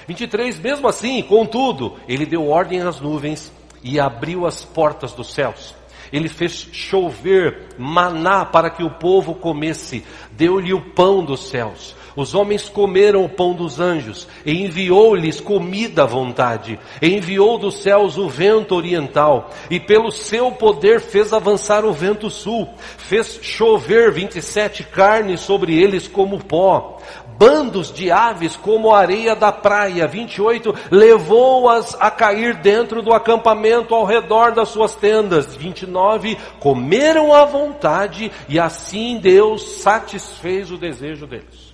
23, 0.05 0.59
mesmo 0.59 0.85
assim, 0.89 1.21
contudo, 1.21 1.95
ele 2.09 2.25
deu 2.25 2.45
ordem 2.45 2.81
às 2.81 2.99
nuvens 2.99 3.53
e 3.81 4.01
abriu 4.01 4.45
as 4.45 4.65
portas 4.65 5.13
dos 5.13 5.33
céus. 5.33 5.73
Ele 6.11 6.27
fez 6.27 6.67
chover 6.73 7.69
maná 7.77 8.43
para 8.43 8.69
que 8.69 8.83
o 8.83 8.89
povo 8.89 9.33
comesse, 9.33 10.03
deu-lhe 10.31 10.73
o 10.73 10.81
pão 10.91 11.23
dos 11.23 11.47
céus. 11.47 11.95
Os 12.17 12.33
homens 12.33 12.67
comeram 12.67 13.23
o 13.23 13.29
pão 13.29 13.53
dos 13.53 13.79
anjos, 13.79 14.27
e 14.43 14.63
enviou-lhes 14.63 15.39
comida 15.39 16.01
à 16.01 16.05
vontade, 16.07 16.79
e 16.99 17.15
enviou 17.15 17.59
dos 17.59 17.83
céus 17.83 18.17
o 18.17 18.27
vento 18.27 18.73
oriental, 18.73 19.51
e 19.69 19.79
pelo 19.79 20.11
seu 20.11 20.51
poder 20.51 20.99
fez 20.99 21.31
avançar 21.31 21.85
o 21.85 21.93
vento 21.93 22.27
sul, 22.31 22.67
fez 22.97 23.39
chover 23.43 24.11
27 24.11 24.83
carnes 24.85 25.41
sobre 25.41 25.79
eles 25.79 26.07
como 26.07 26.43
pó, 26.43 26.97
bandos 27.37 27.93
de 27.93 28.09
aves 28.09 28.55
como 28.55 28.91
a 28.91 28.97
areia 28.97 29.35
da 29.35 29.51
praia. 29.51 30.07
28, 30.07 30.73
levou-as 30.89 31.95
a 31.99 32.09
cair 32.09 32.55
dentro 32.55 33.03
do 33.03 33.13
acampamento 33.13 33.93
ao 33.93 34.05
redor 34.05 34.53
das 34.53 34.69
suas 34.69 34.95
tendas. 34.95 35.55
29, 35.55 36.35
comeram 36.59 37.31
à 37.31 37.45
vontade 37.45 38.31
e 38.49 38.59
assim 38.59 39.19
Deus 39.21 39.81
satisfez 39.81 40.71
o 40.71 40.79
desejo 40.79 41.27
deles. 41.27 41.66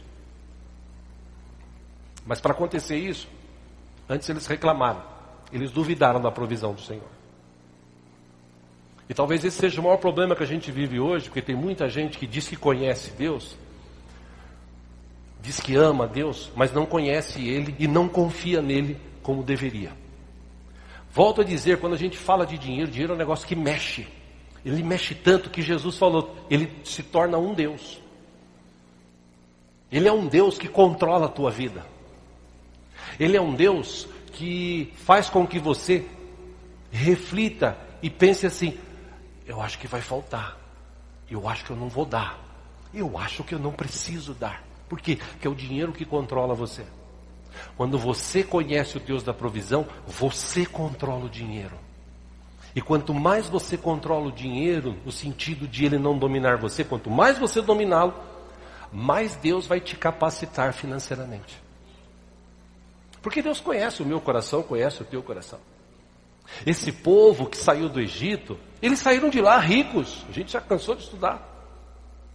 Mas 2.25 2.39
para 2.39 2.53
acontecer 2.53 2.97
isso, 2.97 3.27
antes 4.07 4.29
eles 4.29 4.47
reclamaram, 4.47 5.03
eles 5.51 5.71
duvidaram 5.71 6.21
da 6.21 6.31
provisão 6.31 6.73
do 6.73 6.81
Senhor. 6.81 7.09
E 9.09 9.13
talvez 9.13 9.43
esse 9.43 9.57
seja 9.57 9.81
o 9.81 9.83
maior 9.83 9.97
problema 9.97 10.35
que 10.35 10.43
a 10.43 10.47
gente 10.47 10.71
vive 10.71 10.99
hoje, 10.99 11.25
porque 11.25 11.41
tem 11.41 11.55
muita 11.55 11.89
gente 11.89 12.17
que 12.17 12.25
diz 12.25 12.47
que 12.47 12.55
conhece 12.55 13.11
Deus, 13.11 13.57
diz 15.41 15.59
que 15.59 15.75
ama 15.75 16.07
Deus, 16.07 16.49
mas 16.55 16.71
não 16.71 16.85
conhece 16.85 17.45
Ele 17.45 17.75
e 17.77 17.87
não 17.87 18.07
confia 18.07 18.61
nele 18.61 18.97
como 19.21 19.43
deveria. 19.43 19.91
Volto 21.11 21.41
a 21.41 21.43
dizer, 21.43 21.79
quando 21.79 21.93
a 21.93 21.97
gente 21.97 22.17
fala 22.17 22.45
de 22.45 22.57
dinheiro, 22.57 22.89
dinheiro 22.89 23.13
é 23.13 23.15
um 23.15 23.19
negócio 23.19 23.45
que 23.45 23.55
mexe. 23.55 24.07
Ele 24.65 24.81
mexe 24.81 25.13
tanto 25.13 25.49
que 25.49 25.61
Jesus 25.61 25.97
falou, 25.97 26.35
ele 26.49 26.71
se 26.83 27.03
torna 27.03 27.37
um 27.37 27.53
Deus. 27.53 28.01
Ele 29.91 30.07
é 30.07 30.11
um 30.11 30.25
Deus 30.25 30.57
que 30.57 30.67
controla 30.67 31.27
a 31.27 31.29
tua 31.29 31.51
vida. 31.51 31.85
Ele 33.19 33.37
é 33.37 33.41
um 33.41 33.53
Deus 33.53 34.07
que 34.33 34.91
faz 34.97 35.29
com 35.29 35.45
que 35.45 35.59
você 35.59 36.05
reflita 36.91 37.77
e 38.01 38.09
pense 38.09 38.45
assim: 38.45 38.77
eu 39.45 39.61
acho 39.61 39.77
que 39.79 39.87
vai 39.87 40.01
faltar, 40.01 40.57
eu 41.29 41.47
acho 41.47 41.65
que 41.65 41.71
eu 41.71 41.77
não 41.77 41.89
vou 41.89 42.05
dar, 42.05 42.39
eu 42.93 43.17
acho 43.17 43.43
que 43.43 43.55
eu 43.55 43.59
não 43.59 43.71
preciso 43.71 44.33
dar. 44.33 44.63
Por 44.89 44.99
quê? 44.99 45.15
Porque 45.15 45.47
é 45.47 45.49
o 45.49 45.55
dinheiro 45.55 45.91
que 45.91 46.05
controla 46.05 46.53
você. 46.53 46.85
Quando 47.77 47.97
você 47.97 48.43
conhece 48.43 48.97
o 48.97 48.99
Deus 48.99 49.23
da 49.23 49.33
provisão, 49.33 49.87
você 50.07 50.65
controla 50.65 51.25
o 51.25 51.29
dinheiro. 51.29 51.77
E 52.75 52.81
quanto 52.81 53.13
mais 53.13 53.47
você 53.47 53.77
controla 53.77 54.27
o 54.27 54.31
dinheiro, 54.31 54.97
no 55.05 55.11
sentido 55.11 55.67
de 55.67 55.85
ele 55.85 55.99
não 55.99 56.17
dominar 56.17 56.57
você, 56.57 56.83
quanto 56.83 57.09
mais 57.09 57.37
você 57.37 57.61
dominá-lo, 57.61 58.15
mais 58.91 59.35
Deus 59.35 59.67
vai 59.67 59.79
te 59.79 59.95
capacitar 59.95 60.73
financeiramente. 60.73 61.62
Porque 63.23 63.41
Deus 63.41 63.61
conhece 63.61 64.03
o 64.03 64.05
meu 64.05 64.19
coração, 64.19 64.61
conhece 64.61 65.01
o 65.01 65.05
teu 65.05 65.23
coração. 65.23 65.57
Esse 66.65 66.91
povo 66.91 67.45
que 67.47 67.57
saiu 67.57 67.87
do 67.87 68.01
Egito, 68.01 68.59
eles 68.81 68.99
saíram 68.99 69.29
de 69.29 69.39
lá 69.39 69.57
ricos. 69.57 70.25
A 70.29 70.31
gente 70.33 70.51
já 70.51 70.59
cansou 70.59 70.93
de 70.93 71.03
estudar. 71.03 71.41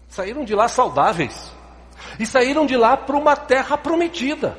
Saíram 0.08 0.46
de 0.46 0.54
lá 0.54 0.66
saudáveis. 0.66 1.52
E 2.18 2.24
saíram 2.24 2.64
de 2.64 2.74
lá 2.74 2.96
para 2.96 3.18
uma 3.18 3.36
terra 3.36 3.76
prometida. 3.76 4.58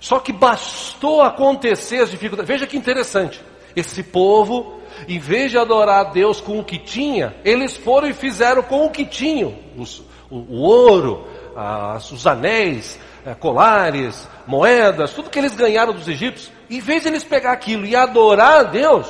Só 0.00 0.20
que 0.20 0.32
bastou 0.32 1.20
acontecer 1.20 2.00
as 2.00 2.12
dificuldades. 2.12 2.48
Veja 2.48 2.66
que 2.66 2.76
interessante. 2.76 3.42
Esse 3.74 4.04
povo, 4.04 4.80
em 5.08 5.18
vez 5.18 5.50
de 5.50 5.58
adorar 5.58 6.06
a 6.06 6.10
Deus 6.10 6.40
com 6.40 6.60
o 6.60 6.64
que 6.64 6.78
tinha, 6.78 7.34
eles 7.44 7.76
foram 7.76 8.08
e 8.08 8.12
fizeram 8.12 8.62
com 8.62 8.86
o 8.86 8.90
que 8.90 9.04
tinham: 9.04 9.58
os, 9.76 9.98
o, 10.30 10.36
o, 10.36 10.60
ouro, 10.60 11.26
as, 11.56 12.12
os 12.12 12.24
anéis, 12.24 13.00
colares, 13.34 14.28
moedas, 14.46 15.12
tudo 15.12 15.30
que 15.30 15.38
eles 15.38 15.54
ganharam 15.54 15.92
dos 15.92 16.08
egípcios. 16.08 16.52
Em 16.70 16.80
vez 16.80 17.02
de 17.02 17.08
eles 17.08 17.24
pegar 17.24 17.52
aquilo 17.52 17.84
e 17.84 17.96
adorar 17.96 18.60
a 18.60 18.62
Deus, 18.64 19.08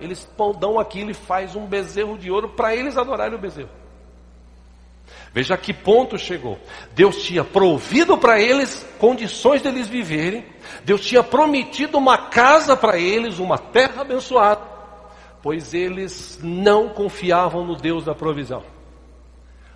eles 0.00 0.28
dão 0.58 0.78
aquilo 0.78 1.10
e 1.10 1.14
faz 1.14 1.54
um 1.54 1.66
bezerro 1.66 2.18
de 2.18 2.30
ouro 2.30 2.48
para 2.48 2.74
eles 2.74 2.96
adorarem 2.96 3.36
o 3.36 3.40
bezerro. 3.40 3.70
Veja 5.32 5.54
a 5.54 5.58
que 5.58 5.72
ponto 5.72 6.16
chegou. 6.16 6.58
Deus 6.94 7.22
tinha 7.22 7.42
provido 7.42 8.16
para 8.16 8.40
eles 8.40 8.86
condições 8.98 9.60
deles 9.62 9.88
viverem. 9.88 10.46
Deus 10.84 11.00
tinha 11.00 11.22
prometido 11.22 11.98
uma 11.98 12.16
casa 12.16 12.76
para 12.76 12.96
eles, 12.96 13.38
uma 13.38 13.58
terra 13.58 14.02
abençoada. 14.02 14.62
Pois 15.42 15.74
eles 15.74 16.38
não 16.42 16.88
confiavam 16.88 17.64
no 17.64 17.74
Deus 17.74 18.04
da 18.04 18.14
provisão. 18.14 18.62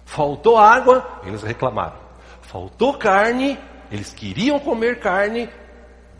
Faltou 0.04 0.56
água, 0.56 1.20
eles 1.24 1.42
reclamaram. 1.42 1.96
Faltou 2.40 2.94
carne, 2.94 3.58
eles 3.90 4.12
queriam 4.12 4.58
comer 4.58 5.00
carne. 5.00 5.48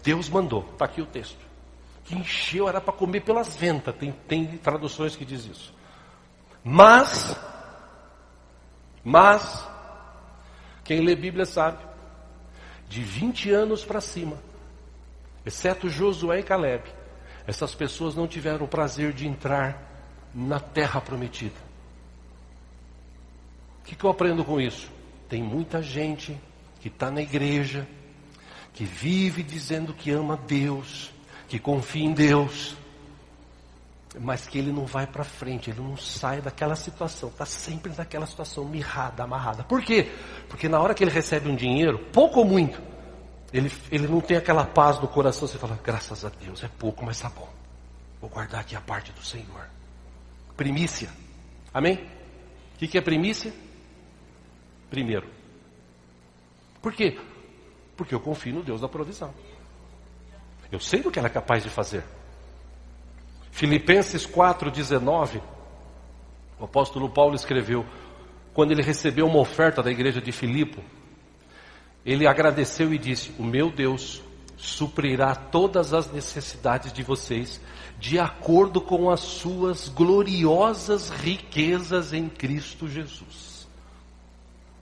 Deus 0.03 0.29
mandou. 0.29 0.69
Está 0.73 0.85
aqui 0.85 1.03
o 1.03 1.07
texto. 1.07 1.39
Que 2.05 2.15
encheu, 2.15 2.69
era 2.69 2.81
para 2.81 2.93
comer 2.93 3.21
pelas 3.21 3.57
ventas. 3.57 3.95
Tem, 3.97 4.13
tem 4.27 4.47
traduções 4.59 5.15
que 5.15 5.25
diz 5.25 5.45
isso. 5.45 5.75
Mas 6.65 7.37
mas, 9.11 9.67
quem 10.85 11.01
lê 11.01 11.17
Bíblia 11.17 11.47
sabe, 11.47 11.79
de 12.91 13.03
20 13.03 13.51
anos 13.51 13.83
para 13.83 14.03
cima, 14.03 14.37
exceto 15.47 15.89
Josué 15.89 16.41
e 16.41 16.43
Caleb, 16.43 16.85
essas 17.47 17.75
pessoas 17.75 18.15
não 18.15 18.29
tiveram 18.29 18.67
o 18.67 18.69
prazer 18.69 19.15
de 19.15 19.27
entrar 19.27 19.83
na 20.35 20.61
terra 20.61 21.01
prometida. 21.01 21.57
O 23.81 23.85
que, 23.85 23.97
que 23.97 24.05
eu 24.05 24.11
aprendo 24.11 24.45
com 24.45 24.61
isso? 24.61 24.91
Tem 25.27 25.43
muita 25.43 25.83
gente 25.83 26.39
que 26.81 26.89
está 26.89 27.11
na 27.11 27.21
igreja, 27.21 27.87
que 28.73 28.85
vive 28.85 29.43
dizendo 29.43 29.93
que 29.93 30.11
ama 30.11 30.37
Deus, 30.37 31.11
que 31.49 31.59
confia 31.59 32.05
em 32.05 32.13
Deus, 32.13 32.77
mas 34.21 34.47
que 34.47 34.59
ele 34.59 34.73
não 34.73 34.87
vai 34.87 35.07
para 35.07 35.25
frente, 35.25 35.71
ele 35.71 35.81
não 35.81 35.97
sai 35.97 36.41
daquela 36.41 36.77
situação, 36.77 37.29
está 37.29 37.45
sempre 37.45 37.93
naquela 37.97 38.27
situação 38.27 38.65
mirrada, 38.65 39.23
amarrada. 39.23 39.65
Por 39.65 39.83
quê? 39.83 40.11
Porque 40.49 40.69
na 40.69 40.81
hora 40.81 40.95
que 40.95 41.05
ele 41.05 41.11
recebe 41.11 41.49
um 41.49 41.57
dinheiro, 41.57 41.99
pouco 42.13 42.41
ou 42.41 42.45
muito, 42.45 42.81
ele, 43.53 43.71
ele 43.91 44.07
não 44.07 44.21
tem 44.21 44.37
aquela 44.37 44.65
paz 44.65 45.01
no 45.01 45.09
coração, 45.09 45.47
você 45.47 45.59
fala, 45.59 45.79
graças 45.83 46.25
a 46.25 46.29
Deus, 46.29 46.63
é 46.63 46.69
pouco, 46.69 47.05
mas 47.05 47.21
tá 47.21 47.29
bom. 47.29 47.49
Vou 48.21 48.29
guardar 48.29 48.61
aqui 48.61 48.75
a 48.75 48.81
parte 48.81 49.13
do 49.13 49.25
Senhor. 49.25 49.69
Primícia. 50.57 51.09
Amém? 51.73 51.95
O 52.75 52.79
que, 52.79 52.89
que 52.89 52.99
é 52.99 53.01
primícia? 53.01 53.53
Primeiro. 54.91 55.38
Por 56.81 56.93
quê? 56.93 57.19
Porque 57.97 58.15
eu 58.15 58.21
confio 58.21 58.55
no 58.55 58.63
Deus 58.63 58.81
da 58.81 58.89
provisão. 58.89 59.35
Eu 60.71 60.79
sei 60.79 61.01
do 61.01 61.11
que 61.11 61.19
ela 61.19 61.29
é 61.29 61.31
capaz 61.31 61.63
de 61.63 61.71
fazer. 61.71 62.05
Filipenses 63.51 64.27
4,19, 64.27 65.41
o 66.61 66.65
apóstolo 66.65 67.09
Paulo 67.09 67.35
escreveu, 67.35 67.85
quando 68.53 68.73
ele 68.73 68.83
recebeu 68.83 69.27
uma 69.27 69.39
oferta 69.39 69.83
da 69.83 69.91
igreja 69.91 70.21
de 70.21 70.31
Filipo, 70.31 70.83
ele 72.05 72.27
agradeceu 72.27 72.93
e 72.93 72.99
disse: 72.99 73.33
O 73.39 73.43
meu 73.43 73.71
Deus 73.71 74.23
suprirá 74.57 75.35
todas 75.35 75.95
as 75.95 76.11
necessidades 76.13 76.93
de 76.93 77.03
vocês, 77.03 77.61
de 77.99 78.19
acordo 78.19 78.81
com 78.81 79.11
as 79.11 79.21
suas 79.21 79.89
gloriosas 79.89 81.11
riquezas 81.11 82.13
em 82.13 82.29
Cristo 82.29 82.89
Jesus. 82.89 83.67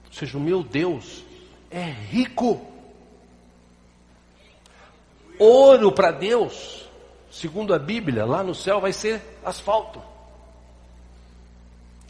Ou 0.07 0.13
seja, 0.13 0.37
o 0.37 0.41
meu 0.41 0.63
Deus 0.63 1.23
é 1.69 1.83
rico. 1.83 2.61
Ouro 5.39 5.91
para 5.91 6.11
Deus 6.11 6.77
segundo 7.37 7.73
a 7.73 7.79
Bíblia, 7.79 8.25
lá 8.25 8.43
no 8.43 8.55
céu 8.55 8.81
vai 8.81 8.91
ser 8.91 9.21
asfalto. 9.45 10.01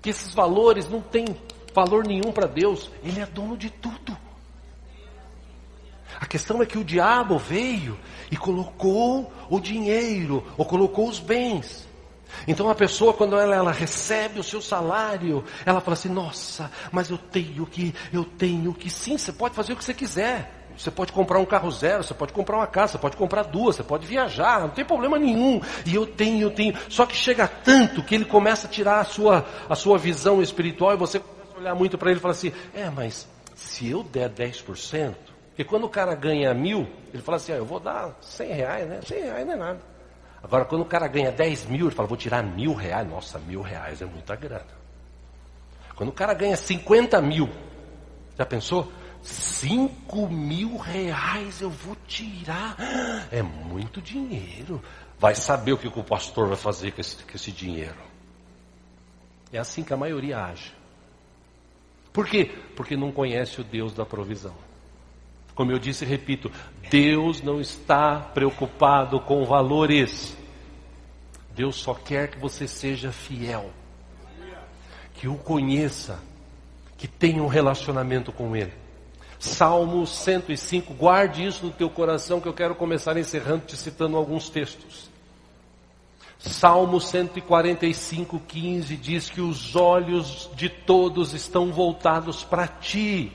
Que 0.01 0.09
esses 0.09 0.33
valores 0.33 0.87
não 0.87 1.01
têm 1.01 1.25
valor 1.73 2.05
nenhum 2.05 2.31
para 2.31 2.47
Deus, 2.47 2.89
Ele 3.03 3.19
é 3.19 3.25
dono 3.25 3.57
de 3.57 3.69
tudo. 3.69 4.17
A 6.19 6.25
questão 6.25 6.61
é 6.61 6.65
que 6.65 6.77
o 6.77 6.83
diabo 6.83 7.37
veio 7.37 7.99
e 8.31 8.37
colocou 8.37 9.31
o 9.49 9.59
dinheiro, 9.59 10.43
ou 10.57 10.65
colocou 10.65 11.07
os 11.07 11.19
bens. 11.19 11.86
Então 12.47 12.69
a 12.69 12.75
pessoa, 12.75 13.13
quando 13.13 13.38
ela, 13.38 13.55
ela, 13.55 13.71
recebe 13.71 14.39
o 14.39 14.43
seu 14.43 14.61
salário, 14.61 15.43
ela 15.65 15.82
fala 15.82 15.93
assim: 15.93 16.09
Nossa, 16.09 16.71
mas 16.91 17.09
eu 17.09 17.17
tenho 17.17 17.65
que, 17.65 17.93
eu 18.11 18.23
tenho 18.23 18.73
que. 18.73 18.89
Sim, 18.89 19.17
você 19.17 19.32
pode 19.32 19.55
fazer 19.55 19.73
o 19.73 19.75
que 19.75 19.84
você 19.84 19.93
quiser. 19.93 20.53
Você 20.78 20.91
pode 20.91 21.11
comprar 21.11 21.39
um 21.39 21.45
carro 21.45 21.71
zero, 21.71 22.03
você 22.03 22.13
pode 22.13 22.32
comprar 22.32 22.57
uma 22.57 22.67
casa, 22.67 22.93
você 22.93 22.97
pode 22.99 23.17
comprar 23.17 23.43
duas, 23.43 23.75
você 23.75 23.84
pode 23.84 24.05
viajar, 24.05 24.61
não 24.61 24.69
tem 24.69 24.86
problema 24.86 25.17
nenhum. 25.17 25.59
E 25.84 25.95
eu 25.95 26.05
tenho, 26.05 26.43
eu 26.43 26.51
tenho. 26.51 26.75
Só 26.88 27.05
que 27.05 27.15
chega 27.15 27.47
tanto 27.47 28.03
que 28.03 28.13
ele 28.13 28.25
começa 28.25 28.67
a 28.67 28.69
tirar 28.69 28.99
a 28.99 29.03
sua, 29.03 29.43
a 29.67 29.73
sua 29.73 29.97
visão 29.97 30.39
espiritual 30.39 30.93
e 30.93 30.97
você 30.97 31.19
começa 31.19 31.55
a 31.55 31.59
olhar 31.59 31.75
muito 31.75 31.97
para 31.97 32.11
ele 32.11 32.19
e 32.19 32.21
fala 32.21 32.34
assim: 32.34 32.51
é, 32.75 32.91
mas 32.91 33.28
se 33.55 33.89
eu 33.89 34.03
der 34.03 34.30
10%, 34.30 35.15
porque 35.47 35.63
quando 35.63 35.86
o 35.86 35.89
cara 35.89 36.13
ganha 36.13 36.53
mil, 36.53 36.88
ele 37.11 37.23
fala 37.23 37.38
assim: 37.38 37.53
ah, 37.53 37.55
eu 37.55 37.65
vou 37.65 37.80
dar 37.80 38.15
100 38.21 38.53
reais, 38.53 38.88
né? 38.88 38.99
100 39.03 39.23
reais 39.23 39.47
não 39.47 39.53
é 39.53 39.57
nada. 39.57 39.96
Agora, 40.47 40.63
quando 40.63 40.81
o 40.81 40.85
cara 40.85 41.07
ganha 41.09 41.29
10 41.29 41.65
mil, 41.65 41.87
ele 41.87 41.95
fala: 41.95 42.07
vou 42.07 42.17
tirar 42.17 42.41
mil 42.41 42.73
reais. 42.73 43.07
Nossa, 43.07 43.37
mil 43.37 43.61
reais 43.61 44.01
é 44.01 44.05
muita 44.05 44.35
grana. 44.35 44.65
Quando 45.93 46.09
o 46.09 46.13
cara 46.13 46.33
ganha 46.33 46.55
50 46.55 47.21
mil, 47.21 47.49
já 48.37 48.45
pensou? 48.45 48.89
Cinco 49.21 50.29
mil 50.29 50.77
reais 50.77 51.59
eu 51.59 51.69
vou 51.69 51.97
tirar. 52.07 52.77
É 53.29 53.41
muito 53.41 54.01
dinheiro. 54.01 54.81
Vai 55.19 55.35
saber 55.35 55.73
o 55.73 55.77
que 55.77 55.87
o 55.87 56.03
pastor 56.03 56.47
vai 56.47 56.55
fazer 56.55 56.91
com 56.91 57.01
esse, 57.01 57.17
com 57.17 57.35
esse 57.35 57.51
dinheiro. 57.51 57.97
É 59.51 59.57
assim 59.57 59.83
que 59.83 59.91
a 59.91 59.97
maioria 59.97 60.45
age. 60.45 60.71
Por 62.13 62.25
quê? 62.25 62.51
Porque 62.75 62.95
não 62.95 63.11
conhece 63.11 63.59
o 63.59 63.63
Deus 63.63 63.93
da 63.93 64.05
provisão. 64.05 64.55
Como 65.55 65.71
eu 65.71 65.79
disse 65.79 66.05
e 66.05 66.07
repito, 66.07 66.51
Deus 66.89 67.41
não 67.41 67.59
está 67.59 68.19
preocupado 68.19 69.19
com 69.19 69.43
valores. 69.43 70.36
Deus 71.57 71.77
só 71.77 71.95
quer 71.95 72.29
que 72.29 72.37
você 72.37 72.67
seja 72.67 73.11
fiel, 73.11 73.71
que 75.15 75.27
o 75.27 75.33
conheça, 75.35 76.19
que 76.95 77.07
tenha 77.07 77.41
um 77.41 77.47
relacionamento 77.47 78.31
com 78.31 78.55
Ele. 78.55 78.71
Salmo 79.39 80.05
105, 80.05 80.93
guarde 80.93 81.43
isso 81.43 81.65
no 81.65 81.71
teu 81.71 81.89
coração, 81.89 82.39
que 82.39 82.47
eu 82.47 82.53
quero 82.53 82.75
começar 82.75 83.17
encerrando 83.17 83.65
te 83.65 83.75
citando 83.75 84.17
alguns 84.17 84.49
textos. 84.49 85.09
Salmo 86.37 87.01
145, 87.01 88.39
15 88.39 88.95
diz 88.95 89.27
que 89.27 89.41
os 89.41 89.75
olhos 89.75 90.51
de 90.55 90.69
todos 90.69 91.33
estão 91.33 91.71
voltados 91.71 92.43
para 92.43 92.67
ti, 92.67 93.31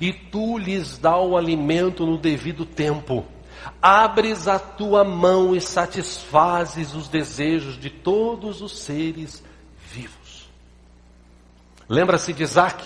e 0.00 0.14
tu 0.14 0.56
lhes 0.56 0.96
dá 0.96 1.18
o 1.18 1.36
alimento 1.36 2.06
no 2.06 2.16
devido 2.16 2.64
tempo. 2.64 3.33
Abres 3.80 4.48
a 4.48 4.58
tua 4.58 5.04
mão 5.04 5.54
e 5.54 5.60
satisfazes 5.60 6.94
os 6.94 7.08
desejos 7.08 7.78
de 7.78 7.90
todos 7.90 8.60
os 8.62 8.78
seres 8.78 9.42
vivos. 9.90 10.48
Lembra-se 11.88 12.32
de 12.32 12.42
Isaac? 12.42 12.84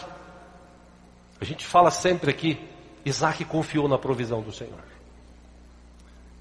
A 1.41 1.45
gente 1.45 1.65
fala 1.65 1.91
sempre 1.91 2.31
aqui, 2.31 2.59
Isaac 3.05 3.45
confiou 3.45 3.89
na 3.89 3.97
provisão 3.97 4.43
do 4.43 4.53
Senhor. 4.53 4.83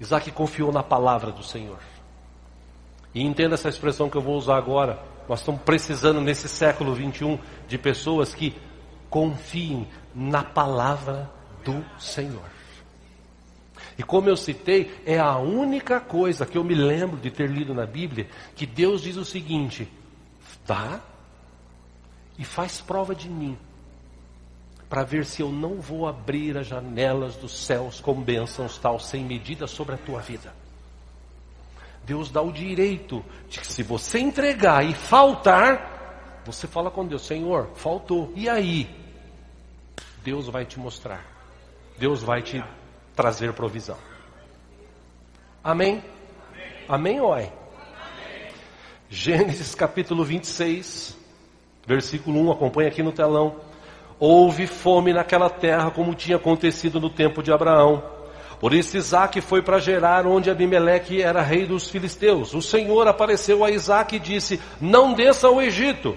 Isaac 0.00 0.30
confiou 0.32 0.72
na 0.72 0.82
palavra 0.82 1.32
do 1.32 1.42
Senhor. 1.42 1.78
E 3.14 3.22
entenda 3.22 3.54
essa 3.54 3.68
expressão 3.68 4.10
que 4.10 4.16
eu 4.16 4.22
vou 4.22 4.36
usar 4.36 4.56
agora. 4.56 4.98
Nós 5.28 5.40
estamos 5.40 5.62
precisando 5.62 6.20
nesse 6.20 6.48
século 6.48 6.94
21 6.94 7.38
de 7.66 7.78
pessoas 7.78 8.34
que 8.34 8.56
confiem 9.10 9.88
na 10.14 10.42
palavra 10.42 11.30
do 11.64 11.84
Senhor. 11.98 12.57
E 13.98 14.02
como 14.04 14.28
eu 14.28 14.36
citei, 14.36 15.02
é 15.04 15.18
a 15.18 15.36
única 15.38 15.98
coisa 15.98 16.46
que 16.46 16.56
eu 16.56 16.62
me 16.62 16.74
lembro 16.74 17.16
de 17.16 17.32
ter 17.32 17.50
lido 17.50 17.74
na 17.74 17.84
Bíblia 17.84 18.28
que 18.54 18.64
Deus 18.64 19.02
diz 19.02 19.16
o 19.16 19.24
seguinte: 19.24 19.88
dá 20.64 21.00
e 22.38 22.44
faz 22.44 22.80
prova 22.80 23.12
de 23.12 23.28
mim, 23.28 23.58
para 24.88 25.02
ver 25.02 25.26
se 25.26 25.42
eu 25.42 25.50
não 25.50 25.80
vou 25.80 26.06
abrir 26.06 26.56
as 26.56 26.68
janelas 26.68 27.34
dos 27.34 27.66
céus 27.66 28.00
com 28.00 28.14
bênçãos 28.22 28.78
tal 28.78 29.00
sem 29.00 29.24
medida 29.24 29.66
sobre 29.66 29.96
a 29.96 29.98
tua 29.98 30.20
vida. 30.20 30.54
Deus 32.04 32.30
dá 32.30 32.40
o 32.40 32.52
direito 32.52 33.22
de 33.50 33.58
que 33.58 33.66
se 33.66 33.82
você 33.82 34.20
entregar 34.20 34.82
e 34.86 34.94
faltar, 34.94 36.40
você 36.46 36.68
fala 36.68 36.90
com 36.90 37.04
Deus, 37.04 37.26
Senhor, 37.26 37.68
faltou. 37.74 38.32
E 38.36 38.48
aí? 38.48 38.88
Deus 40.22 40.48
vai 40.48 40.64
te 40.64 40.78
mostrar. 40.78 41.26
Deus 41.98 42.22
vai 42.22 42.40
te 42.40 42.62
trazer 43.18 43.52
provisão. 43.52 43.96
Amém? 45.64 46.04
Amém, 46.88 47.20
ou 47.20 47.36
é? 47.36 47.50
Gênesis 49.10 49.74
capítulo 49.74 50.24
26, 50.24 51.16
versículo 51.84 52.38
1, 52.48 52.52
acompanha 52.52 52.88
aqui 52.88 53.02
no 53.02 53.10
telão. 53.10 53.56
Houve 54.20 54.68
fome 54.68 55.12
naquela 55.12 55.50
terra, 55.50 55.90
como 55.90 56.14
tinha 56.14 56.36
acontecido 56.36 57.00
no 57.00 57.10
tempo 57.10 57.42
de 57.42 57.50
Abraão. 57.50 58.04
Por 58.60 58.72
isso 58.72 58.96
Isaac 58.96 59.40
foi 59.40 59.62
para 59.62 59.80
Gerar, 59.80 60.24
onde 60.24 60.48
Abimeleque 60.48 61.20
era 61.20 61.42
rei 61.42 61.66
dos 61.66 61.90
filisteus. 61.90 62.54
O 62.54 62.62
Senhor 62.62 63.08
apareceu 63.08 63.64
a 63.64 63.70
Isaac 63.72 64.14
e 64.14 64.20
disse: 64.20 64.60
Não 64.80 65.12
desça 65.12 65.48
ao 65.48 65.60
Egito. 65.60 66.16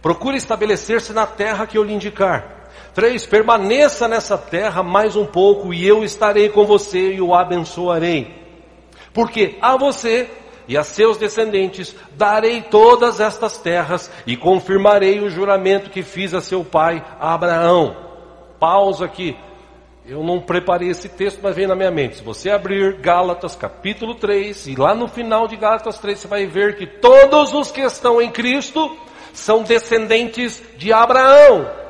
Procure 0.00 0.38
estabelecer-se 0.38 1.12
na 1.12 1.26
terra 1.26 1.66
que 1.66 1.76
eu 1.76 1.84
lhe 1.84 1.92
indicar. 1.92 2.65
3. 2.94 3.26
Permaneça 3.26 4.08
nessa 4.08 4.38
terra 4.38 4.82
mais 4.82 5.16
um 5.16 5.26
pouco, 5.26 5.72
e 5.72 5.86
eu 5.86 6.04
estarei 6.04 6.48
com 6.48 6.64
você 6.64 7.14
e 7.14 7.20
o 7.20 7.34
abençoarei. 7.34 8.34
Porque 9.12 9.56
a 9.60 9.76
você 9.76 10.28
e 10.68 10.76
a 10.76 10.82
seus 10.82 11.16
descendentes 11.16 11.94
darei 12.16 12.62
todas 12.62 13.20
estas 13.20 13.56
terras 13.58 14.10
e 14.26 14.36
confirmarei 14.36 15.20
o 15.20 15.30
juramento 15.30 15.90
que 15.90 16.02
fiz 16.02 16.34
a 16.34 16.40
seu 16.40 16.64
pai 16.64 17.04
Abraão. 17.20 17.96
Pausa 18.58 19.04
aqui. 19.04 19.36
Eu 20.08 20.22
não 20.22 20.40
preparei 20.40 20.88
esse 20.88 21.08
texto, 21.08 21.40
mas 21.42 21.56
vem 21.56 21.66
na 21.66 21.74
minha 21.74 21.90
mente. 21.90 22.16
Se 22.16 22.22
você 22.22 22.48
abrir 22.48 23.00
Gálatas 23.00 23.56
capítulo 23.56 24.14
3, 24.14 24.68
e 24.68 24.76
lá 24.76 24.94
no 24.94 25.08
final 25.08 25.48
de 25.48 25.56
Gálatas 25.56 25.98
3 25.98 26.20
você 26.20 26.28
vai 26.28 26.46
ver 26.46 26.76
que 26.76 26.86
todos 26.86 27.52
os 27.52 27.72
que 27.72 27.80
estão 27.80 28.22
em 28.22 28.30
Cristo 28.30 28.96
são 29.32 29.64
descendentes 29.64 30.62
de 30.76 30.92
Abraão. 30.92 31.85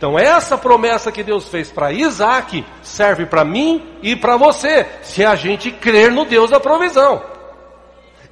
Então 0.00 0.18
essa 0.18 0.56
promessa 0.56 1.12
que 1.12 1.22
Deus 1.22 1.46
fez 1.48 1.70
para 1.70 1.92
Isaac 1.92 2.64
serve 2.82 3.26
para 3.26 3.44
mim 3.44 3.98
e 4.02 4.16
para 4.16 4.34
você, 4.34 4.86
se 5.02 5.22
a 5.22 5.34
gente 5.34 5.70
crer 5.70 6.10
no 6.10 6.24
Deus 6.24 6.48
da 6.48 6.58
provisão. 6.58 7.22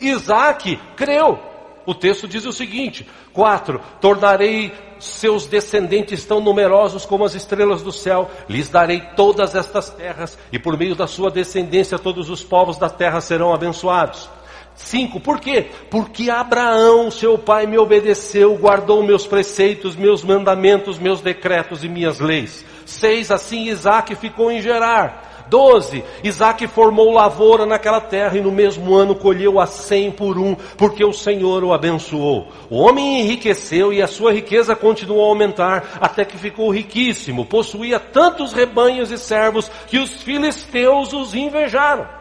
Isaac 0.00 0.80
creu. 0.96 1.38
O 1.84 1.94
texto 1.94 2.26
diz 2.26 2.46
o 2.46 2.54
seguinte: 2.54 3.06
4: 3.34 3.78
Tornarei 4.00 4.72
seus 4.98 5.46
descendentes 5.46 6.24
tão 6.24 6.40
numerosos 6.40 7.04
como 7.04 7.26
as 7.26 7.34
estrelas 7.34 7.82
do 7.82 7.92
céu, 7.92 8.30
lhes 8.48 8.70
darei 8.70 9.02
todas 9.14 9.54
estas 9.54 9.90
terras, 9.90 10.38
e 10.50 10.58
por 10.58 10.74
meio 10.74 10.94
da 10.94 11.06
sua 11.06 11.30
descendência 11.30 11.98
todos 11.98 12.30
os 12.30 12.42
povos 12.42 12.78
da 12.78 12.88
terra 12.88 13.20
serão 13.20 13.52
abençoados. 13.52 14.30
5. 14.78 15.18
Por 15.20 15.40
quê? 15.40 15.66
Porque 15.90 16.30
Abraão, 16.30 17.10
seu 17.10 17.36
pai, 17.36 17.66
me 17.66 17.76
obedeceu, 17.76 18.56
guardou 18.56 19.02
meus 19.02 19.26
preceitos, 19.26 19.96
meus 19.96 20.22
mandamentos, 20.22 20.98
meus 20.98 21.20
decretos 21.20 21.82
e 21.82 21.88
minhas 21.88 22.20
leis. 22.20 22.64
6. 22.86 23.30
Assim 23.32 23.64
Isaac 23.64 24.14
ficou 24.14 24.50
em 24.50 24.62
Gerar. 24.62 25.26
12. 25.50 26.04
Isaac 26.22 26.66
formou 26.68 27.10
lavoura 27.10 27.64
naquela 27.64 28.00
terra 28.00 28.36
e 28.36 28.40
no 28.40 28.52
mesmo 28.52 28.94
ano 28.94 29.14
colheu 29.14 29.58
a 29.58 29.66
cem 29.66 30.10
por 30.10 30.38
um, 30.38 30.54
porque 30.76 31.02
o 31.02 31.12
Senhor 31.12 31.64
o 31.64 31.72
abençoou. 31.72 32.48
O 32.68 32.76
homem 32.76 33.22
enriqueceu 33.22 33.92
e 33.92 34.02
a 34.02 34.06
sua 34.06 34.32
riqueza 34.32 34.76
continuou 34.76 35.24
a 35.24 35.28
aumentar, 35.28 35.98
até 36.00 36.24
que 36.24 36.36
ficou 36.36 36.70
riquíssimo. 36.70 37.46
Possuía 37.46 37.98
tantos 37.98 38.52
rebanhos 38.52 39.10
e 39.10 39.18
servos 39.18 39.70
que 39.86 39.98
os 39.98 40.22
filisteus 40.22 41.12
os 41.14 41.34
invejaram. 41.34 42.17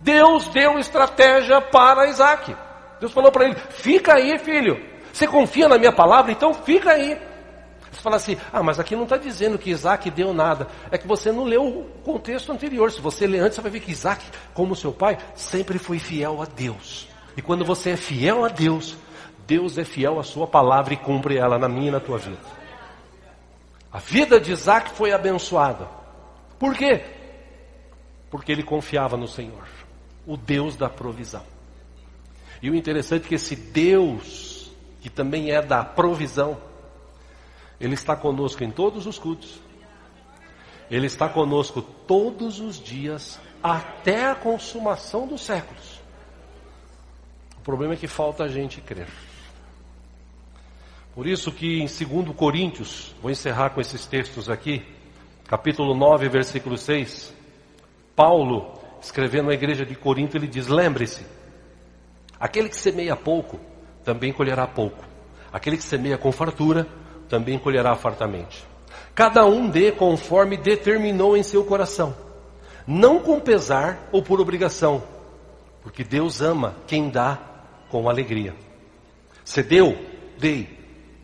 Deus 0.00 0.48
deu 0.48 0.78
estratégia 0.78 1.60
para 1.60 2.08
Isaac. 2.08 2.56
Deus 2.98 3.12
falou 3.12 3.30
para 3.30 3.46
ele: 3.46 3.56
fica 3.70 4.14
aí, 4.14 4.38
filho. 4.38 4.80
Você 5.12 5.26
confia 5.26 5.68
na 5.68 5.78
minha 5.78 5.92
palavra? 5.92 6.32
Então 6.32 6.54
fica 6.54 6.92
aí. 6.92 7.18
Você 7.90 8.00
fala 8.00 8.16
assim, 8.16 8.36
ah, 8.52 8.62
mas 8.62 8.78
aqui 8.78 8.94
não 8.94 9.02
está 9.02 9.16
dizendo 9.16 9.58
que 9.58 9.70
Isaac 9.70 10.08
deu 10.10 10.32
nada. 10.32 10.68
É 10.90 10.96
que 10.96 11.08
você 11.08 11.32
não 11.32 11.42
leu 11.42 11.66
o 11.66 11.84
contexto 12.04 12.52
anterior. 12.52 12.90
Se 12.92 13.00
você 13.00 13.26
ler 13.26 13.40
antes, 13.40 13.56
você 13.56 13.62
vai 13.62 13.70
ver 13.70 13.80
que 13.80 13.90
Isaac, 13.90 14.24
como 14.54 14.76
seu 14.76 14.92
pai, 14.92 15.18
sempre 15.34 15.76
foi 15.76 15.98
fiel 15.98 16.40
a 16.40 16.44
Deus. 16.44 17.08
E 17.36 17.42
quando 17.42 17.64
você 17.64 17.90
é 17.90 17.96
fiel 17.96 18.44
a 18.44 18.48
Deus, 18.48 18.96
Deus 19.46 19.76
é 19.76 19.84
fiel 19.84 20.20
à 20.20 20.22
sua 20.22 20.46
palavra 20.46 20.94
e 20.94 20.96
cumpre 20.96 21.36
ela 21.36 21.58
na 21.58 21.68
minha 21.68 21.88
e 21.88 21.90
na 21.90 22.00
tua 22.00 22.18
vida. 22.18 22.38
A 23.92 23.98
vida 23.98 24.40
de 24.40 24.52
Isaac 24.52 24.90
foi 24.90 25.12
abençoada. 25.12 25.88
Por 26.58 26.76
quê? 26.76 27.02
Porque 28.30 28.52
ele 28.52 28.62
confiava 28.62 29.16
no 29.16 29.26
Senhor, 29.26 29.66
o 30.30 30.36
Deus 30.36 30.76
da 30.76 30.88
provisão. 30.88 31.42
E 32.62 32.70
o 32.70 32.74
interessante 32.76 33.24
é 33.24 33.28
que 33.30 33.34
esse 33.34 33.56
Deus, 33.56 34.70
que 35.00 35.10
também 35.10 35.50
é 35.50 35.60
da 35.60 35.84
provisão, 35.84 36.56
ele 37.80 37.94
está 37.94 38.14
conosco 38.14 38.62
em 38.62 38.70
todos 38.70 39.08
os 39.08 39.18
cultos. 39.18 39.58
Ele 40.88 41.06
está 41.08 41.28
conosco 41.28 41.82
todos 41.82 42.60
os 42.60 42.78
dias, 42.78 43.40
até 43.60 44.26
a 44.30 44.36
consumação 44.36 45.26
dos 45.26 45.40
séculos. 45.40 46.00
O 47.58 47.60
problema 47.62 47.94
é 47.94 47.96
que 47.96 48.06
falta 48.06 48.44
a 48.44 48.48
gente 48.48 48.80
crer. 48.80 49.08
Por 51.12 51.26
isso 51.26 51.50
que 51.50 51.80
em 51.80 51.86
2 51.86 52.36
Coríntios, 52.36 53.16
vou 53.20 53.32
encerrar 53.32 53.70
com 53.70 53.80
esses 53.80 54.06
textos 54.06 54.48
aqui, 54.48 54.84
capítulo 55.48 55.92
9, 55.92 56.28
versículo 56.28 56.78
6, 56.78 57.34
Paulo, 58.14 58.79
escrevendo 59.00 59.50
à 59.50 59.54
igreja 59.54 59.84
de 59.84 59.94
Corinto, 59.94 60.36
ele 60.36 60.46
diz: 60.46 60.66
Lembre-se, 60.66 61.24
aquele 62.38 62.68
que 62.68 62.76
semeia 62.76 63.16
pouco, 63.16 63.58
também 64.04 64.32
colherá 64.32 64.66
pouco. 64.66 65.04
Aquele 65.52 65.76
que 65.76 65.82
semeia 65.82 66.16
com 66.16 66.30
fartura, 66.30 66.86
também 67.28 67.58
colherá 67.58 67.94
fartamente. 67.96 68.64
Cada 69.14 69.44
um 69.44 69.68
dê 69.68 69.90
conforme 69.92 70.56
determinou 70.56 71.36
em 71.36 71.42
seu 71.42 71.64
coração, 71.64 72.14
não 72.86 73.20
com 73.20 73.40
pesar 73.40 74.08
ou 74.12 74.22
por 74.22 74.40
obrigação, 74.40 75.02
porque 75.82 76.04
Deus 76.04 76.40
ama 76.40 76.76
quem 76.86 77.10
dá 77.10 77.38
com 77.88 78.08
alegria. 78.08 78.54
Você 79.44 79.62
deu? 79.62 79.98
Dei. 80.38 80.78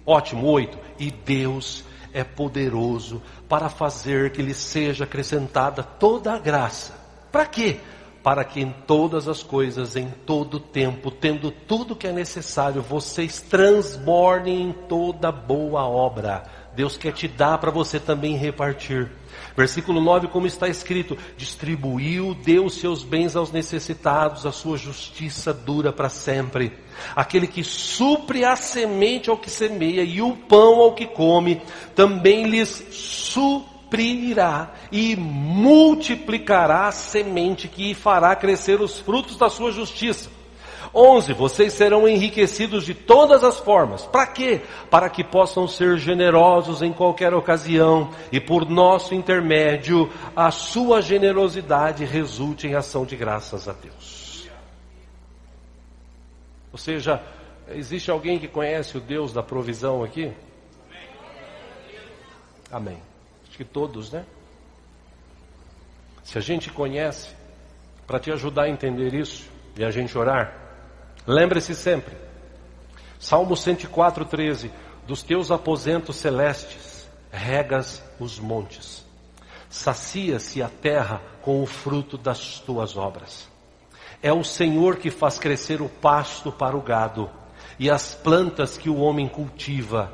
Ótimo, 0.05 0.47
oito. 0.47 0.79
E 0.99 1.11
Deus 1.11 1.85
é 2.13 2.25
poderoso 2.25 3.23
para 3.49 3.69
fazer 3.69 4.33
que 4.33 4.43
lhe 4.43 4.55
seja 4.55 5.05
acrescentada 5.05 5.83
toda 5.83 6.33
a 6.33 6.39
graça. 6.39 7.06
Para 7.37 7.45
quê? 7.45 7.77
para 8.23 8.43
que 8.43 8.61
em 8.61 8.75
todas 8.89 9.29
as 9.29 9.41
coisas, 9.41 9.95
em 9.95 10.09
todo 10.25 10.59
tempo, 10.59 11.13
tendo 11.13 11.49
tudo 11.49 11.95
que 11.95 12.09
é 12.09 12.13
necessário, 12.13 12.83
vocês 12.83 13.41
transbordem 13.41 14.63
em 14.63 14.73
toda 14.73 15.31
boa 15.31 15.87
obra. 15.87 16.43
Deus 16.75 16.97
quer 16.97 17.13
te 17.13 17.29
dar 17.29 17.59
para 17.59 17.71
você 17.71 18.01
também 18.01 18.37
repartir. 18.37 19.13
Versículo 19.57 20.01
9, 20.01 20.27
como 20.27 20.47
está 20.47 20.67
escrito: 20.67 21.17
distribuiu, 21.37 22.35
deu 22.35 22.69
seus 22.69 23.05
bens 23.05 23.37
aos 23.37 23.53
necessitados, 23.53 24.45
a 24.45 24.51
sua 24.51 24.77
justiça 24.77 25.55
dura 25.55 25.93
para 25.93 26.09
sempre. 26.09 26.73
Aquele 27.15 27.47
que 27.47 27.63
supre 27.63 28.45
a 28.45 28.57
semente 28.57 29.31
ao 29.31 29.37
que 29.37 29.51
semeia 29.51 30.03
e 30.03 30.21
o 30.21 30.35
pão 30.37 30.81
ao 30.81 30.95
que 30.95 31.07
come, 31.07 31.63
também 31.95 32.49
lhes 32.49 32.85
suprirá 33.87 34.71
e 34.91 35.15
multiplicará 35.17 36.89
a 36.89 36.93
semente 36.93 37.69
que 37.69 37.95
fará 37.95 38.35
crescer 38.35 38.81
os 38.81 38.99
frutos 38.99 39.37
da 39.37 39.49
sua 39.49 39.71
justiça 39.71 40.31
11. 40.95 41.35
Vocês 41.35 41.73
serão 41.73 42.09
enriquecidos 42.09 42.85
de 42.85 42.95
todas 42.95 43.45
as 43.45 43.59
formas. 43.59 44.07
Para 44.07 44.27
quê? 44.27 44.63
Para 44.91 45.11
que 45.11 45.23
possam 45.23 45.69
ser 45.69 45.99
generosos 45.99 46.81
em 46.81 46.93
qualquer 46.93 47.35
ocasião 47.35 48.11
e 48.33 48.41
por 48.41 48.69
nosso 48.69 49.15
intermédio 49.15 50.11
a 50.35 50.51
sua 50.51 51.03
generosidade 51.03 52.05
resulte 52.05 52.67
em 52.67 52.75
ação 52.75 53.05
de 53.05 53.15
graças 53.15 53.69
a 53.69 53.73
Deus. 53.73 54.49
Ou 56.73 56.79
seja, 56.79 57.23
existe 57.69 58.11
alguém 58.11 58.39
que 58.39 58.49
conhece 58.49 58.97
o 58.97 59.01
Deus 59.01 59.33
da 59.33 59.43
provisão 59.43 60.03
aqui? 60.03 60.33
Amém. 62.71 63.16
Acho 63.57 63.65
que 63.65 63.65
todos, 63.65 64.13
né? 64.13 64.27
Se 66.23 66.37
a 66.37 66.43
gente 66.43 66.71
conhece, 66.71 67.31
para 68.07 68.21
te 68.21 68.31
ajudar 68.31 68.65
a 68.65 68.69
entender 68.69 69.15
isso 69.15 69.49
e 69.75 69.83
a 69.83 69.91
gente 69.91 70.17
orar, 70.19 70.67
Lembre-se 71.27 71.75
sempre, 71.75 72.15
Salmo 73.19 73.57
104, 73.57 74.27
13: 74.27 74.71
Dos 75.07 75.23
teus 75.23 75.51
aposentos 75.51 76.17
celestes 76.17 77.09
regas 77.33 78.03
os 78.21 78.39
montes, 78.39 79.05
sacia-se 79.71 80.63
a 80.63 80.69
terra 80.69 81.23
com 81.41 81.63
o 81.63 81.67
fruto 81.67 82.19
das 82.19 82.61
tuas 82.61 82.95
obras. 82.95 83.49
É 84.23 84.33
o 84.33 84.45
Senhor 84.45 84.97
que 84.97 85.11
faz 85.11 85.39
crescer 85.39 85.81
o 85.81 85.89
pasto 85.89 86.53
para 86.53 86.77
o 86.77 86.83
gado 86.83 87.31
e 87.79 87.91
as 87.91 88.15
plantas 88.15 88.77
que 88.77 88.91
o 88.91 88.99
homem 88.99 89.27
cultiva, 89.27 90.13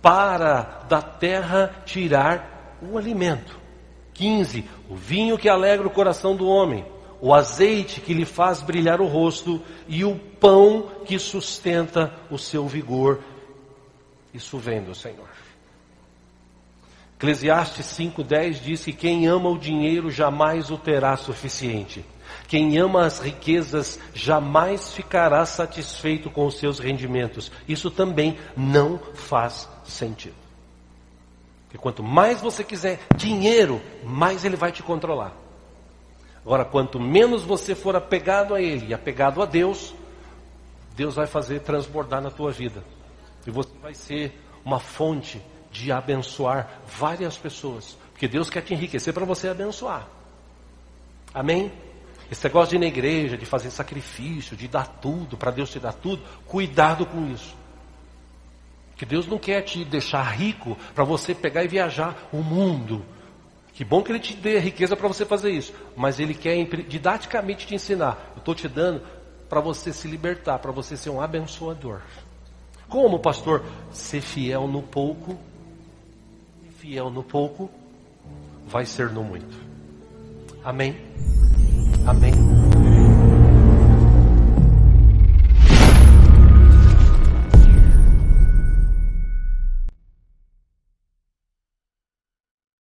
para 0.00 0.84
da 0.88 1.02
terra 1.02 1.82
tirar 1.84 2.55
o 2.82 2.96
alimento. 2.96 3.58
15. 4.14 4.64
O 4.88 4.94
vinho 4.94 5.36
que 5.36 5.48
alegra 5.48 5.86
o 5.86 5.90
coração 5.90 6.34
do 6.34 6.46
homem 6.46 6.84
o 7.20 7.34
azeite 7.34 8.00
que 8.00 8.14
lhe 8.14 8.24
faz 8.24 8.62
brilhar 8.62 9.00
o 9.00 9.06
rosto 9.06 9.60
e 9.88 10.04
o 10.04 10.16
pão 10.16 10.90
que 11.04 11.18
sustenta 11.18 12.12
o 12.30 12.38
seu 12.38 12.66
vigor. 12.66 13.20
Isso 14.34 14.58
vem 14.58 14.82
do 14.82 14.94
Senhor. 14.94 15.28
Eclesiastes 17.16 17.86
5,10 17.86 18.60
diz 18.60 18.84
que 18.84 18.92
quem 18.92 19.26
ama 19.26 19.48
o 19.48 19.58
dinheiro 19.58 20.10
jamais 20.10 20.70
o 20.70 20.76
terá 20.76 21.16
suficiente. 21.16 22.04
Quem 22.46 22.76
ama 22.76 23.06
as 23.06 23.18
riquezas 23.18 23.98
jamais 24.14 24.92
ficará 24.92 25.44
satisfeito 25.46 26.30
com 26.30 26.46
os 26.46 26.58
seus 26.58 26.78
rendimentos. 26.78 27.50
Isso 27.66 27.90
também 27.90 28.36
não 28.54 29.00
faz 29.14 29.68
sentido. 29.84 30.45
Porque 31.76 31.82
quanto 31.82 32.02
mais 32.02 32.40
você 32.40 32.64
quiser 32.64 33.00
dinheiro, 33.16 33.82
mais 34.02 34.44
ele 34.44 34.56
vai 34.56 34.72
te 34.72 34.82
controlar. 34.82 35.32
Agora, 36.44 36.64
quanto 36.64 36.98
menos 36.98 37.42
você 37.42 37.74
for 37.74 37.94
apegado 37.94 38.54
a 38.54 38.60
Ele 38.60 38.86
e 38.86 38.94
apegado 38.94 39.42
a 39.42 39.46
Deus, 39.46 39.94
Deus 40.96 41.16
vai 41.16 41.26
fazer 41.26 41.60
transbordar 41.60 42.22
na 42.22 42.30
tua 42.30 42.50
vida. 42.50 42.82
E 43.46 43.50
você 43.50 43.70
vai 43.82 43.94
ser 43.94 44.40
uma 44.64 44.80
fonte 44.80 45.42
de 45.70 45.92
abençoar 45.92 46.80
várias 46.86 47.36
pessoas. 47.36 47.98
Porque 48.12 48.26
Deus 48.26 48.48
quer 48.48 48.62
te 48.62 48.72
enriquecer 48.72 49.12
para 49.12 49.26
você 49.26 49.48
abençoar. 49.48 50.08
Amém? 51.34 51.70
Esse 52.30 52.44
negócio 52.44 52.70
de 52.70 52.76
ir 52.76 52.78
na 52.78 52.86
igreja, 52.86 53.36
de 53.36 53.44
fazer 53.44 53.70
sacrifício, 53.70 54.56
de 54.56 54.66
dar 54.66 54.86
tudo, 54.86 55.36
para 55.36 55.50
Deus 55.50 55.70
te 55.70 55.78
dar 55.78 55.92
tudo, 55.92 56.22
cuidado 56.46 57.04
com 57.04 57.30
isso. 57.30 57.54
Que 58.96 59.04
Deus 59.04 59.26
não 59.26 59.38
quer 59.38 59.62
te 59.62 59.84
deixar 59.84 60.22
rico 60.22 60.76
para 60.94 61.04
você 61.04 61.34
pegar 61.34 61.64
e 61.64 61.68
viajar 61.68 62.28
o 62.32 62.38
mundo 62.38 63.04
que 63.76 63.84
bom 63.84 64.02
que 64.02 64.10
ele 64.10 64.18
te 64.18 64.34
dê 64.34 64.58
riqueza 64.58 64.96
para 64.96 65.06
você 65.06 65.26
fazer 65.26 65.50
isso, 65.50 65.70
mas 65.94 66.18
ele 66.18 66.32
quer 66.32 66.56
didaticamente 66.88 67.66
te 67.66 67.74
ensinar. 67.74 68.32
Eu 68.34 68.38
estou 68.38 68.54
te 68.54 68.66
dando 68.66 69.02
para 69.50 69.60
você 69.60 69.92
se 69.92 70.08
libertar, 70.08 70.58
para 70.60 70.72
você 70.72 70.96
ser 70.96 71.10
um 71.10 71.20
abençoador. 71.20 72.00
Como, 72.88 73.18
pastor? 73.18 73.62
Ser 73.92 74.22
fiel 74.22 74.66
no 74.66 74.82
pouco, 74.82 75.38
fiel 76.78 77.10
no 77.10 77.22
pouco, 77.22 77.70
vai 78.66 78.86
ser 78.86 79.10
no 79.10 79.22
muito. 79.22 79.60
Amém? 80.64 80.96
Amém. 82.06 82.55